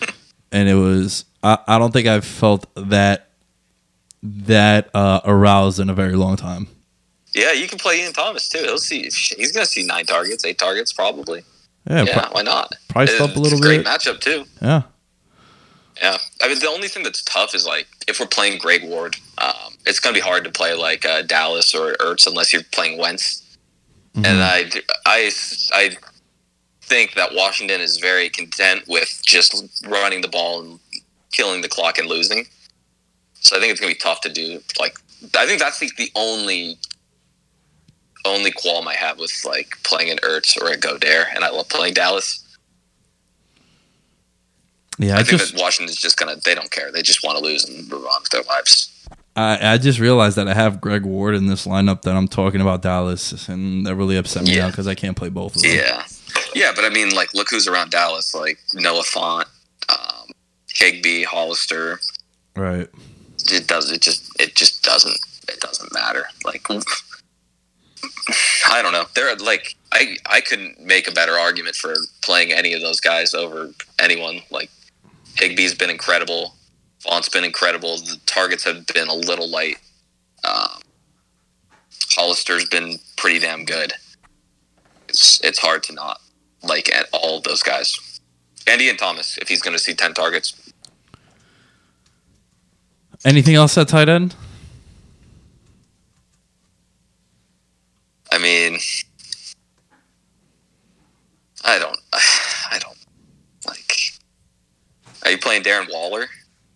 and 0.52 0.68
it 0.68 0.74
was 0.74 1.24
I, 1.42 1.58
I 1.66 1.78
don't 1.78 1.92
think 1.92 2.06
I've 2.06 2.24
felt 2.24 2.66
that 2.76 3.28
that 4.22 4.90
uh, 4.94 5.20
aroused 5.24 5.80
in 5.80 5.88
a 5.90 5.94
very 5.94 6.14
long 6.14 6.36
time. 6.36 6.68
Yeah, 7.34 7.52
you 7.52 7.68
can 7.68 7.78
play 7.78 8.02
Ian 8.02 8.12
Thomas 8.12 8.48
too. 8.48 8.58
He'll 8.58 8.76
see. 8.78 9.02
He's 9.04 9.52
going 9.52 9.64
to 9.64 9.70
see 9.70 9.86
nine 9.86 10.04
targets, 10.04 10.44
eight 10.44 10.58
targets, 10.58 10.92
probably. 10.92 11.42
Yeah, 11.88 12.02
Yeah, 12.04 12.20
pri- 12.20 12.28
why 12.32 12.42
not? 12.42 12.72
priced 12.88 13.12
It's 13.12 13.20
up 13.20 13.36
a 13.36 13.38
little 13.38 13.58
a 13.58 13.62
great 13.62 13.86
matchup 13.86 14.20
too. 14.20 14.44
yeah, 14.60 14.82
Yeah, 16.00 16.16
I 16.40 16.48
mean 16.48 16.58
the 16.58 16.68
only 16.68 16.88
thing 16.88 17.02
that's 17.02 17.22
tough 17.22 17.54
is 17.54 17.66
like 17.66 17.86
if 18.08 18.20
we're 18.20 18.26
playing 18.26 18.58
Greg 18.58 18.82
Ward, 18.82 19.16
um, 19.38 19.74
it's 19.86 20.00
going 20.00 20.14
to 20.14 20.20
be 20.20 20.26
hard 20.26 20.44
to 20.44 20.50
play 20.50 20.72
like 20.74 21.04
uh, 21.04 21.22
Dallas 21.22 21.74
or 21.74 21.92
Ertz 21.94 22.26
unless 22.26 22.52
you're 22.52 22.62
playing 22.72 22.98
Wentz. 22.98 23.46
Mm-hmm. 24.14 24.24
And 24.24 24.42
I, 24.42 24.64
I, 25.06 25.30
I 25.72 25.90
think 26.82 27.14
that 27.14 27.34
Washington 27.34 27.80
is 27.80 27.98
very 27.98 28.28
content 28.28 28.84
with 28.88 29.20
just 29.24 29.84
running 29.88 30.22
the 30.22 30.28
ball 30.28 30.62
and 30.62 30.80
killing 31.32 31.60
the 31.60 31.68
clock 31.68 31.98
and 31.98 32.08
losing. 32.08 32.46
So 33.34 33.56
I 33.56 33.60
think 33.60 33.70
it's 33.70 33.80
going 33.80 33.92
to 33.92 33.96
be 33.96 34.00
tough 34.00 34.20
to 34.22 34.32
do. 34.32 34.60
Like 34.78 34.98
I 35.36 35.46
think 35.46 35.60
that's 35.60 35.78
the, 35.78 35.90
the 35.96 36.10
only 36.14 36.78
only 38.26 38.50
qualm 38.52 38.86
I 38.86 38.94
have 38.94 39.18
with 39.18 39.32
like 39.46 39.74
playing 39.82 40.10
an 40.10 40.18
Ertz 40.18 40.60
or 40.60 40.68
a 40.68 40.76
Goedert, 40.76 41.34
and 41.34 41.44
I 41.44 41.50
love 41.50 41.68
playing 41.68 41.94
Dallas. 41.94 42.39
Yeah. 45.00 45.16
I, 45.16 45.20
I 45.20 45.22
think 45.24 45.40
just 45.40 45.52
that 45.54 45.60
Washington's 45.60 45.96
just 45.98 46.16
gonna 46.16 46.36
they 46.44 46.54
don't 46.54 46.70
care. 46.70 46.92
They 46.92 47.02
just 47.02 47.24
want 47.24 47.38
to 47.38 47.44
lose 47.44 47.64
and 47.64 47.88
move 47.88 48.04
on 48.04 48.20
with 48.22 48.30
their 48.30 48.42
lives. 48.42 48.86
I, 49.36 49.74
I 49.74 49.78
just 49.78 49.98
realized 49.98 50.36
that 50.36 50.48
I 50.48 50.54
have 50.54 50.80
Greg 50.80 51.04
Ward 51.04 51.34
in 51.34 51.46
this 51.46 51.66
lineup 51.66 52.02
that 52.02 52.14
I'm 52.16 52.28
talking 52.28 52.60
about 52.60 52.82
Dallas, 52.82 53.48
and 53.48 53.86
that 53.86 53.94
really 53.94 54.16
upset 54.16 54.42
me 54.44 54.56
Yeah. 54.56 54.66
out 54.66 54.72
because 54.72 54.86
I 54.88 54.94
can't 54.94 55.16
play 55.16 55.28
both 55.28 55.56
of 55.56 55.62
them. 55.62 55.70
Yeah, 55.72 56.04
yeah, 56.54 56.72
but 56.74 56.84
I 56.84 56.90
mean, 56.90 57.14
like, 57.14 57.32
look 57.32 57.48
who's 57.50 57.66
around 57.68 57.90
Dallas: 57.92 58.34
like 58.34 58.58
Noah 58.74 59.02
Fant, 59.02 59.46
um, 59.88 60.26
Higbee, 60.74 61.22
Hollister. 61.22 62.00
Right. 62.56 62.88
It 63.50 63.66
does. 63.68 63.90
It 63.90 64.02
just. 64.02 64.28
It 64.40 64.54
just 64.56 64.82
doesn't. 64.82 65.18
It 65.48 65.60
doesn't 65.60 65.92
matter. 65.94 66.24
Like, 66.44 66.66
I 68.70 68.82
don't 68.82 68.92
know. 68.92 69.06
They're 69.14 69.34
like, 69.36 69.74
I. 69.92 70.16
I 70.26 70.40
couldn't 70.40 70.80
make 70.80 71.08
a 71.08 71.12
better 71.12 71.32
argument 71.38 71.76
for 71.76 71.94
playing 72.22 72.52
any 72.52 72.74
of 72.74 72.82
those 72.82 73.00
guys 73.00 73.32
over 73.32 73.70
anyone. 73.98 74.42
Like, 74.50 74.70
Higbee's 75.36 75.74
been 75.74 75.90
incredible. 75.90 76.54
Fant's 77.00 77.28
been 77.28 77.44
incredible. 77.44 77.96
The 77.96 78.18
targets 78.26 78.64
have 78.64 78.86
been 78.86 79.08
a 79.08 79.14
little 79.14 79.48
light. 79.48 79.76
Um, 80.44 80.80
Hollister's 82.10 82.66
been 82.66 82.98
pretty 83.16 83.38
damn 83.38 83.64
good. 83.64 83.92
It's 85.08 85.40
it's 85.42 85.58
hard 85.58 85.82
to 85.84 85.92
not 85.92 86.20
like 86.62 86.92
at 86.94 87.06
all 87.12 87.38
of 87.38 87.44
those 87.44 87.62
guys. 87.62 88.20
Andy 88.66 88.88
And 88.88 88.98
Thomas, 88.98 89.38
if 89.38 89.48
he's 89.48 89.62
going 89.62 89.76
to 89.76 89.82
see 89.82 89.94
ten 89.94 90.14
targets, 90.14 90.54
Anything 93.24 93.54
else 93.54 93.76
at 93.76 93.88
tight 93.88 94.08
end? 94.08 94.34
I 98.32 98.38
mean, 98.38 98.78
I 101.64 101.78
don't, 101.78 101.98
I 102.12 102.20
don't 102.20 102.36
like. 102.40 102.49
Are 105.30 105.34
you 105.34 105.38
playing 105.38 105.62
Darren 105.62 105.88
Waller? 105.88 106.26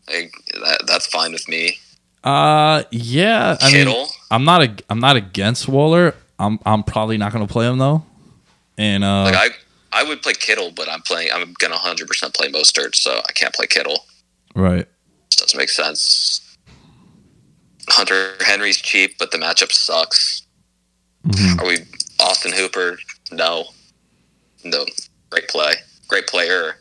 Like, 0.07 0.33
that, 0.53 0.85
that's 0.87 1.09
fine 1.09 1.33
with 1.33 1.49
me. 1.49 1.77
Uh, 2.23 2.85
yeah. 2.93 3.57
I 3.61 3.67
mean, 3.67 3.87
Kittle, 3.87 4.07
I'm 4.31 4.45
not 4.45 4.63
a, 4.63 4.77
I'm 4.89 5.01
not 5.01 5.17
against 5.17 5.67
Waller. 5.67 6.15
I'm 6.39 6.61
I'm 6.65 6.85
probably 6.85 7.19
not 7.19 7.33
going 7.33 7.45
to 7.45 7.53
play 7.53 7.67
him 7.67 7.79
though. 7.79 8.05
And 8.79 9.03
uh, 9.03 9.25
like 9.25 9.35
I, 9.35 9.49
I 9.93 10.05
would 10.05 10.23
play 10.23 10.35
Kittle, 10.35 10.71
but 10.71 10.89
I'm 10.89 11.03
playing. 11.03 11.31
I'm 11.35 11.53
gonna 11.59 11.75
100 11.75 12.07
percent 12.07 12.33
play 12.33 12.49
Mostert, 12.49 12.95
so 12.95 13.21
I 13.29 13.33
can't 13.33 13.53
play 13.53 13.67
Kittle. 13.67 14.07
right. 14.55 14.87
doesn't 15.37 15.59
make 15.59 15.69
sense. 15.69 16.57
Hunter 17.91 18.35
Henry's 18.41 18.81
cheap, 18.81 19.19
but 19.19 19.33
the 19.33 19.39
matchup 19.39 19.73
sucks. 19.73 20.43
Mhm. 21.27 21.61
Are 21.61 21.67
we 21.67 21.79
Austin 22.21 22.53
Hooper? 22.53 22.99
No, 23.33 23.65
no. 24.65 24.87
Great 25.31 25.49
play, 25.49 25.75
great 26.07 26.29
player. 26.29 26.77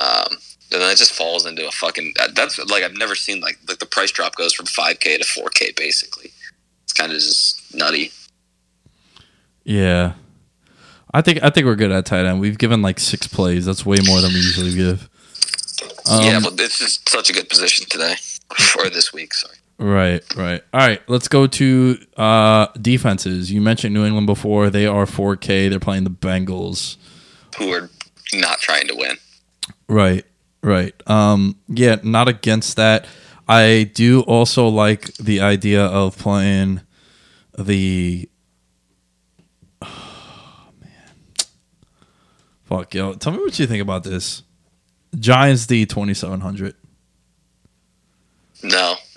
Um, 0.00 0.38
and 0.72 0.80
then 0.80 0.90
it 0.90 0.98
just 0.98 1.12
falls 1.12 1.46
into 1.46 1.66
a 1.66 1.70
fucking. 1.72 2.14
That's 2.34 2.58
like 2.58 2.82
I've 2.82 2.96
never 2.96 3.14
seen 3.14 3.40
like 3.40 3.58
like 3.68 3.78
the 3.78 3.86
price 3.86 4.12
drop 4.12 4.36
goes 4.36 4.54
from 4.54 4.66
five 4.66 5.00
k 5.00 5.18
to 5.18 5.24
four 5.24 5.48
k 5.50 5.72
basically. 5.76 6.32
It's 6.84 6.92
kind 6.92 7.12
of 7.12 7.18
just 7.18 7.74
nutty. 7.74 8.12
Yeah. 9.64 10.14
I 11.12 11.22
think 11.22 11.42
I 11.42 11.50
think 11.50 11.66
we're 11.66 11.76
good 11.76 11.90
at 11.90 12.06
tight 12.06 12.24
end. 12.24 12.40
We've 12.40 12.58
given 12.58 12.82
like 12.82 13.00
six 13.00 13.26
plays. 13.26 13.66
That's 13.66 13.84
way 13.84 13.98
more 14.04 14.20
than 14.20 14.32
we 14.32 14.36
usually 14.36 14.74
give. 14.74 15.08
Um, 16.08 16.24
yeah, 16.24 16.40
but 16.42 16.56
this 16.56 16.80
is 16.80 17.00
such 17.06 17.30
a 17.30 17.32
good 17.32 17.48
position 17.48 17.86
today 17.88 18.14
or 18.78 18.90
this 18.90 19.12
week. 19.12 19.34
Sorry. 19.34 19.56
Right, 19.78 20.22
right. 20.36 20.62
All 20.74 20.80
right, 20.80 21.00
let's 21.08 21.26
go 21.26 21.46
to 21.46 21.98
uh, 22.16 22.66
defenses. 22.80 23.50
You 23.50 23.62
mentioned 23.62 23.94
New 23.94 24.04
England 24.04 24.26
before. 24.26 24.68
They 24.68 24.86
are 24.86 25.06
4K. 25.06 25.70
They're 25.70 25.80
playing 25.80 26.04
the 26.04 26.10
Bengals. 26.10 26.96
Who 27.56 27.72
are 27.72 27.88
not 28.34 28.58
trying 28.58 28.88
to 28.88 28.94
win? 28.94 29.16
Right, 29.90 30.24
right. 30.62 30.94
Um, 31.08 31.56
yeah, 31.66 31.96
not 32.04 32.28
against 32.28 32.76
that. 32.76 33.06
I 33.48 33.90
do 33.92 34.20
also 34.20 34.68
like 34.68 35.12
the 35.16 35.40
idea 35.40 35.84
of 35.84 36.16
playing 36.16 36.82
the. 37.58 38.28
Oh, 39.82 40.68
man. 40.80 41.14
Fuck, 42.64 42.94
yo. 42.94 43.14
Tell 43.14 43.32
me 43.32 43.38
what 43.38 43.58
you 43.58 43.66
think 43.66 43.82
about 43.82 44.04
this. 44.04 44.42
Giants 45.18 45.66
D 45.66 45.84
2700. 45.86 46.76
No. 48.62 48.94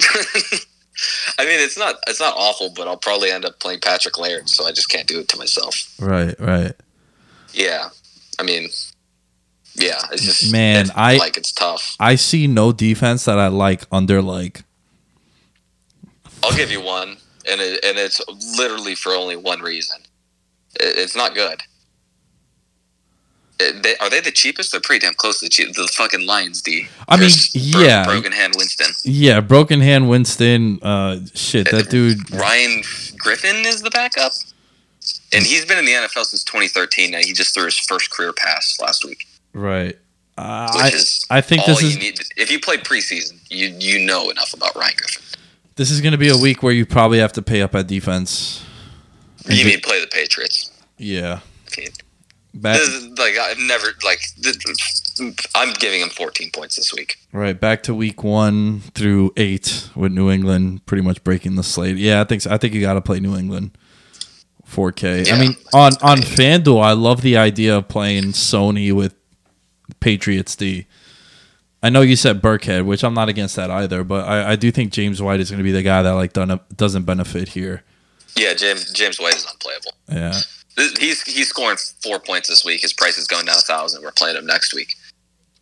I 1.38 1.46
mean, 1.46 1.60
it's 1.60 1.78
not 1.78 1.96
it's 2.08 2.20
not 2.20 2.34
awful, 2.36 2.72
but 2.76 2.88
I'll 2.88 2.98
probably 2.98 3.30
end 3.30 3.46
up 3.46 3.60
playing 3.60 3.80
Patrick 3.82 4.18
Laird, 4.18 4.50
so 4.50 4.66
I 4.66 4.72
just 4.72 4.90
can't 4.90 5.08
do 5.08 5.20
it 5.20 5.28
to 5.30 5.38
myself. 5.38 5.96
Right, 6.00 6.40
right. 6.40 6.74
Yeah, 7.54 7.90
I 8.40 8.44
mean, 8.44 8.70
yeah, 9.76 10.00
it's 10.12 10.24
just 10.24 10.52
Man, 10.52 10.82
it's 10.86 10.92
I- 10.96 11.18
like 11.18 11.38
it's 11.38 11.52
tough. 11.52 11.96
I 12.00 12.16
see 12.16 12.48
no 12.48 12.72
defense 12.72 13.26
that 13.26 13.40
I 13.40 13.48
like 13.48 13.84
under 13.92 14.22
like 14.22 14.64
I'll 16.44 16.56
give 16.56 16.72
you 16.72 16.82
one, 16.82 17.18
and 17.50 17.62
it, 17.62 17.84
and 17.86 17.98
it's 17.98 18.20
literally 18.58 18.96
for 18.96 19.14
only 19.14 19.36
one 19.38 19.62
reason. 19.62 19.98
It, 20.80 20.98
it's 20.98 21.16
not 21.16 21.34
good. 21.34 21.62
They, 23.60 23.96
are 24.02 24.10
they 24.10 24.20
the 24.20 24.32
cheapest? 24.32 24.72
They're 24.72 24.82
pretty 24.82 25.06
damn 25.06 25.14
close 25.14 25.40
to 25.40 25.46
the 25.46 25.50
cheap. 25.50 25.74
The 25.74 25.88
fucking 25.96 26.26
Lions, 26.26 26.62
D. 26.62 26.88
I 27.08 27.16
mean, 27.16 27.30
Chris 27.30 27.72
Bro- 27.72 27.82
yeah. 27.82 28.04
Broken 28.04 28.32
hand 28.34 28.56
Winston. 28.58 28.88
Yeah, 29.06 29.40
broken 29.40 29.80
hand 29.80 30.10
Winston. 30.10 30.80
Uh, 30.82 31.20
shit, 31.34 31.72
that 31.72 31.90
dude. 31.90 32.30
Ryan 32.34 32.82
Griffin 33.18 33.56
is 33.66 33.82
the 33.82 33.92
backup, 33.92 34.34
and 35.32 35.46
he's 35.46 35.66
been 35.66 35.78
in 35.78 35.86
the 35.86 35.92
NFL 35.94 36.26
since 36.26 36.44
2013. 36.44 37.12
Now 37.12 37.20
he 37.20 37.32
just 37.32 37.54
threw 37.54 37.66
his 37.66 37.78
first 37.80 38.12
career 38.12 38.34
pass 38.34 38.78
last 38.82 39.06
week, 39.06 39.26
Right. 39.54 39.98
Uh, 40.38 40.72
which 40.74 40.84
I 40.84 40.88
is 40.96 41.26
I 41.30 41.42
think 41.42 41.62
all 41.62 41.68
this 41.68 41.82
you 41.84 41.90
is 41.90 41.98
need. 41.98 42.20
If 42.38 42.52
you 42.52 42.60
play 42.60 42.78
preseason, 42.78 43.40
you 43.50 43.68
you 43.80 44.06
know 44.06 44.30
enough 44.32 44.54
about 44.54 44.76
Ryan 44.76 44.94
Griffin. 44.98 45.22
this 45.76 45.92
is 45.92 46.02
going 46.02 46.14
to 46.14 46.18
be 46.18 46.30
a 46.30 46.38
week 46.38 46.64
where 46.64 46.74
you 46.74 46.86
probably 46.88 47.20
have 47.20 47.34
to 47.34 47.42
pay 47.42 47.62
up 47.62 47.76
at 47.76 47.86
defense. 47.88 48.66
You 49.48 49.66
mean 49.66 49.80
play 49.82 50.00
the 50.02 50.08
Patriots? 50.08 50.72
Yeah. 50.98 51.42
Back 52.56 52.80
like 53.18 53.36
I've 53.38 53.58
never 53.60 53.88
like. 54.06 54.20
I'm 55.56 55.74
giving 55.74 56.02
him 56.02 56.10
14 56.10 56.52
points 56.52 56.76
this 56.76 56.94
week. 56.94 57.18
right 57.32 57.60
back 57.60 57.82
to 57.84 57.96
week 57.96 58.24
one 58.24 58.82
through 58.94 59.34
eight 59.38 59.90
with 59.96 60.12
New 60.12 60.30
England 60.30 60.86
pretty 60.86 61.02
much 61.04 61.24
breaking 61.24 61.56
the 61.56 61.64
slate. 61.64 61.98
Yeah, 61.98 62.22
I 62.22 62.26
think 62.26 62.42
so. 62.44 62.52
I 62.52 62.58
think 62.58 62.74
you 62.76 62.82
got 62.82 62.94
to 62.94 63.02
play 63.02 63.20
New 63.20 63.36
England. 63.36 63.72
4K. 64.70 65.26
I 65.28 65.30
Yeah. 65.36 65.40
mean, 65.40 65.56
on 65.74 65.94
on 66.02 66.20
FanDuel, 66.20 66.82
I 66.84 66.92
love 66.94 67.22
the 67.22 67.38
idea 67.38 67.76
of 67.78 67.88
playing 67.88 68.34
Sony 68.34 68.92
with 68.94 69.16
Patriots 70.00 70.56
D. 70.56 70.86
I 71.82 71.90
know 71.90 72.02
you 72.02 72.16
said 72.16 72.42
Burkhead, 72.42 72.86
which 72.86 73.04
I'm 73.04 73.14
not 73.14 73.28
against 73.28 73.56
that 73.58 73.70
either, 73.70 74.04
but 74.06 74.26
I, 74.28 74.52
I 74.52 74.56
do 74.56 74.72
think 74.72 74.94
James 74.94 75.22
White 75.22 75.42
is 75.42 75.50
going 75.52 75.58
to 75.58 75.64
be 75.66 75.72
the 75.74 75.82
guy 75.84 76.02
that 76.02 76.12
like 76.12 76.32
done, 76.34 76.60
doesn't 76.76 77.04
benefit 77.04 77.50
here. 77.50 77.84
Yeah, 78.38 78.54
James 78.54 78.92
James 78.94 79.20
White 79.20 79.36
is 79.36 79.46
unplayable. 79.52 79.92
Yeah. 80.10 80.34
He's 81.00 81.22
he's 81.24 81.50
scoring 81.50 81.78
four 82.02 82.20
points 82.20 82.48
this 82.48 82.64
week. 82.66 82.82
His 82.82 82.94
price 82.94 83.18
is 83.18 83.28
going 83.28 83.46
down 83.46 83.58
a 83.58 83.62
thousand. 83.62 84.02
We're 84.04 84.12
playing 84.12 84.38
him 84.38 84.46
next 84.46 84.74
week. 84.74 84.96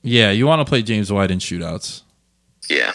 Yeah, 0.04 0.32
you 0.32 0.48
want 0.48 0.62
to 0.62 0.66
play 0.66 0.82
James 0.82 1.12
White 1.12 1.32
in 1.32 1.40
shootouts. 1.40 2.02
Yeah, 2.70 2.94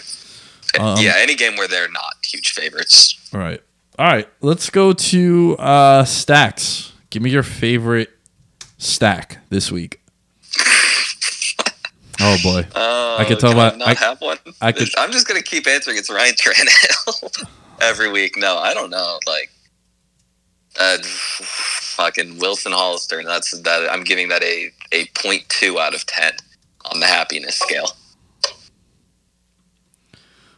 Um, 0.80 0.96
yeah. 0.98 1.14
Any 1.18 1.34
game 1.34 1.56
where 1.56 1.68
they're 1.68 1.90
not 1.90 2.14
huge 2.24 2.52
favorites. 2.52 3.28
All 3.34 3.40
right. 3.40 3.60
All 3.98 4.06
right. 4.06 4.28
Let's 4.40 4.70
go 4.70 4.92
to 4.92 5.56
uh, 5.58 6.04
stacks. 6.04 6.92
Give 7.10 7.22
me 7.22 7.30
your 7.30 7.42
favorite 7.42 8.10
stack 8.78 9.38
this 9.50 9.70
week. 9.70 10.00
Oh 12.20 12.36
boy. 12.42 12.66
Uh, 12.74 13.16
I 13.18 13.24
could 13.26 13.38
tell 13.40 13.54
by- 13.54 13.74
not 13.76 13.88
I- 13.88 13.94
have 13.94 14.20
one. 14.20 14.38
I 14.60 14.72
could- 14.72 14.88
I'm 14.98 15.10
just 15.12 15.26
gonna 15.28 15.42
keep 15.42 15.66
answering. 15.66 15.96
It's 15.98 16.10
Ryan 16.10 16.34
Tannehill 16.34 17.44
every 17.80 18.10
week. 18.10 18.36
No, 18.36 18.56
I 18.58 18.74
don't 18.74 18.90
know. 18.90 19.18
Like, 19.26 19.50
uh, 20.78 20.98
fucking 21.02 22.38
Wilson 22.38 22.72
Hollister. 22.72 23.22
That's 23.24 23.58
that. 23.62 23.88
I'm 23.90 24.04
giving 24.04 24.28
that 24.28 24.42
a 24.42 24.70
a 24.92 25.06
point 25.18 25.48
two 25.48 25.78
out 25.78 25.94
of 25.94 26.04
ten 26.06 26.32
on 26.92 27.00
the 27.00 27.06
happiness 27.06 27.56
scale. 27.58 27.90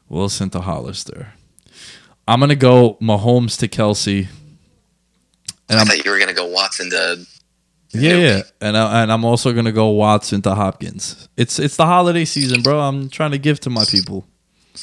Wilson 0.08 0.50
to 0.50 0.60
Hollister. 0.60 1.34
I'm 2.26 2.40
gonna 2.40 2.56
go 2.56 2.96
Mahomes 3.00 3.58
to 3.60 3.68
Kelce. 3.68 4.28
And 5.68 5.78
I 5.78 5.82
I'm 5.82 5.86
thought 5.86 6.04
you 6.04 6.10
were 6.10 6.18
gonna 6.18 6.34
go 6.34 6.46
Watson 6.46 6.90
to. 6.90 7.26
Yeah, 7.90 8.16
yeah, 8.16 8.42
and 8.60 8.76
I, 8.76 9.02
and 9.02 9.10
I'm 9.12 9.24
also 9.24 9.52
gonna 9.52 9.72
go 9.72 9.88
Watson 9.88 10.42
to 10.42 10.54
Hopkins. 10.54 11.28
It's 11.36 11.58
it's 11.58 11.76
the 11.76 11.86
holiday 11.86 12.24
season, 12.24 12.62
bro. 12.62 12.80
I'm 12.80 13.08
trying 13.08 13.30
to 13.32 13.38
give 13.38 13.60
to 13.60 13.70
my 13.70 13.84
people. 13.84 14.26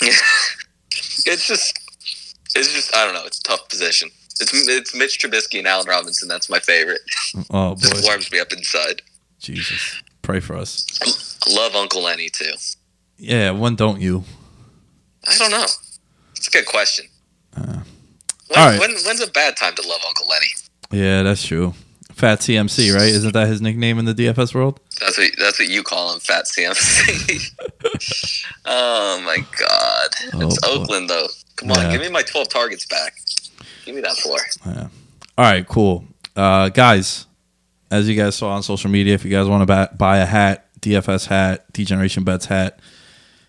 It's 1.27 1.47
just, 1.47 1.79
it's 2.55 2.71
just. 2.71 2.95
I 2.95 3.03
don't 3.03 3.15
know. 3.15 3.25
It's 3.25 3.39
a 3.39 3.43
tough 3.43 3.67
position. 3.67 4.09
It's 4.39 4.67
it's 4.67 4.93
Mitch 4.95 5.17
Trubisky 5.19 5.57
and 5.57 5.67
Allen 5.67 5.87
Robinson. 5.87 6.27
That's 6.27 6.49
my 6.49 6.59
favorite. 6.59 6.99
Oh 7.49 7.73
Just 7.75 7.93
boy, 7.93 8.01
warms 8.07 8.31
me 8.31 8.39
up 8.39 8.53
inside. 8.53 9.01
Jesus, 9.39 10.01
pray 10.21 10.39
for 10.39 10.55
us. 10.55 10.85
I 11.47 11.51
love 11.53 11.75
Uncle 11.75 12.03
Lenny 12.03 12.29
too. 12.29 12.51
Yeah, 13.17 13.51
when 13.51 13.75
don't 13.75 13.99
you? 14.01 14.23
I 15.27 15.35
don't 15.37 15.51
know. 15.51 15.65
It's 16.35 16.47
a 16.47 16.51
good 16.51 16.65
question. 16.67 17.05
when, 17.55 17.69
Uh, 17.69 17.83
all 18.55 18.69
right. 18.69 18.79
when, 18.79 18.91
when's 19.05 19.21
a 19.21 19.31
bad 19.31 19.57
time 19.57 19.73
to 19.75 19.87
love 19.87 20.01
Uncle 20.07 20.27
Lenny? 20.27 20.47
Yeah, 20.91 21.23
that's 21.23 21.43
true. 21.45 21.73
Fat 22.15 22.39
CMC, 22.39 22.93
right? 22.95 23.09
Isn't 23.09 23.33
that 23.33 23.47
his 23.47 23.61
nickname 23.61 23.99
in 23.99 24.05
the 24.05 24.13
DFS 24.13 24.55
world? 24.55 24.79
That's 25.01 25.17
what 25.17 25.31
that's 25.37 25.59
what 25.59 25.67
you 25.67 25.83
call 25.83 26.13
him, 26.13 26.19
Fat 26.21 26.45
CMC. 26.45 27.51
oh 28.65 29.21
my 29.25 29.37
God! 29.37 30.07
Oh, 30.33 30.47
it's. 30.47 30.57
Oakland 30.65 31.09
though. 31.09 31.27
Come 31.57 31.71
on, 31.71 31.77
Yeah. 31.77 31.91
give 31.91 32.01
me 32.01 32.09
my 32.09 32.21
twelve 32.21 32.49
targets 32.49 32.85
back. 32.85 33.15
Give 33.85 33.95
me 33.95 34.01
that 34.01 34.15
floor. 34.17 34.37
Yeah. 34.65 34.87
All 35.37 35.45
right, 35.45 35.67
cool. 35.67 36.05
Uh, 36.35 36.69
guys, 36.69 37.27
as 37.91 38.07
you 38.09 38.15
guys 38.15 38.35
saw 38.35 38.49
on 38.55 38.63
social 38.63 38.89
media, 38.89 39.13
if 39.13 39.25
you 39.25 39.31
guys 39.31 39.47
want 39.47 39.67
to 39.67 39.89
buy 39.97 40.17
a 40.19 40.25
hat, 40.25 40.67
DFS 40.79 41.27
hat, 41.27 41.71
Degeneration 41.73 42.23
Bets 42.23 42.45
hat, 42.45 42.79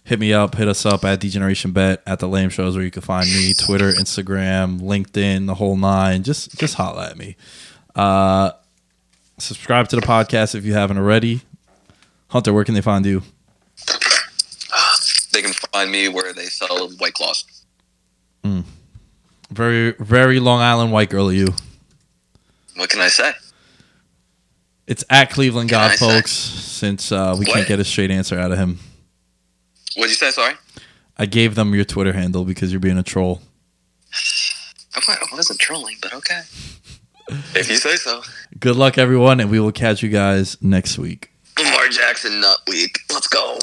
hit 0.05 0.19
me 0.19 0.33
up. 0.33 0.57
Hit 0.57 0.67
us 0.69 0.85
up 0.85 1.05
at 1.05 1.21
Degeneration 1.21 1.71
Bet 1.73 2.03
at 2.07 2.19
the 2.19 2.29
Lame 2.29 2.51
Shows, 2.51 2.75
where 2.75 2.85
you 2.85 2.91
can 2.91 3.03
find 3.03 3.27
me. 3.27 3.55
Twitter, 3.55 3.91
Instagram, 3.93 4.81
LinkedIn, 4.81 5.47
the 5.47 5.55
whole 5.55 5.77
nine. 5.77 6.23
Just 6.25 6.59
just 6.59 6.75
holla 6.75 7.11
at 7.11 7.17
me. 7.17 7.37
Uh, 7.97 8.53
subscribe 9.39 9.89
to 9.89 9.97
the 9.97 10.03
podcast 10.03 10.55
if 10.55 10.65
you 10.65 10.75
haven't 10.75 10.99
already. 10.99 11.41
Hunter, 12.29 12.53
where 12.53 12.65
can 12.65 12.75
they 12.75 12.81
find 12.83 13.05
you? 13.07 13.23
They 15.33 15.43
can 15.43 15.53
find 15.73 15.91
me 15.91 16.09
where 16.09 16.33
they 16.33 16.45
sell 16.47 16.89
White 16.99 17.15
Claws. 17.15 17.45
Very 19.51 19.93
very 19.99 20.41
Long 20.41 20.61
Island 20.61 20.93
white 20.93 21.09
girl, 21.11 21.33
you. 21.33 21.49
What 22.77 22.91
can 22.91 23.01
I 23.01 23.09
say? 23.09 23.33
It's 24.87 25.05
at 25.11 25.31
Cleveland 25.31 25.71
Can 25.71 25.79
God, 25.79 25.91
I 25.93 25.95
say- 25.97 26.07
folks. 26.07 26.31
Since 26.77 27.11
uh, 27.11 27.35
we 27.39 27.47
can't 27.47 27.67
get 27.67 27.81
a 27.81 27.85
straight 27.85 28.11
answer 28.11 28.39
out 28.39 28.53
of 28.53 28.59
him. 28.59 28.79
What'd 29.97 30.11
you 30.11 30.15
say? 30.17 30.31
Sorry. 30.31 30.55
I 31.17 31.25
gave 31.25 31.55
them 31.55 31.75
your 31.75 31.85
Twitter 31.87 32.13
handle 32.13 32.45
because 32.45 32.71
you're 32.71 32.81
being 32.81 32.99
a 32.99 33.03
troll. 33.03 33.41
I 34.95 35.17
wasn't 35.33 35.59
trolling, 35.59 35.97
but 36.03 36.13
okay. 36.13 36.43
if 37.29 37.69
you 37.69 37.77
say 37.77 37.97
so. 37.97 38.23
Good 38.59 38.77
luck, 38.77 38.99
everyone, 38.99 39.41
and 39.41 39.51
we 39.51 39.61
will 39.61 39.73
catch 39.73 40.03
you 40.03 40.09
guys 40.09 40.57
next 40.63 40.99
week. 40.99 41.31
Lamar 41.59 41.89
Jackson 41.89 42.41
nut 42.41 42.59
week. 42.69 42.99
Let's 43.13 43.29
go. 43.29 43.59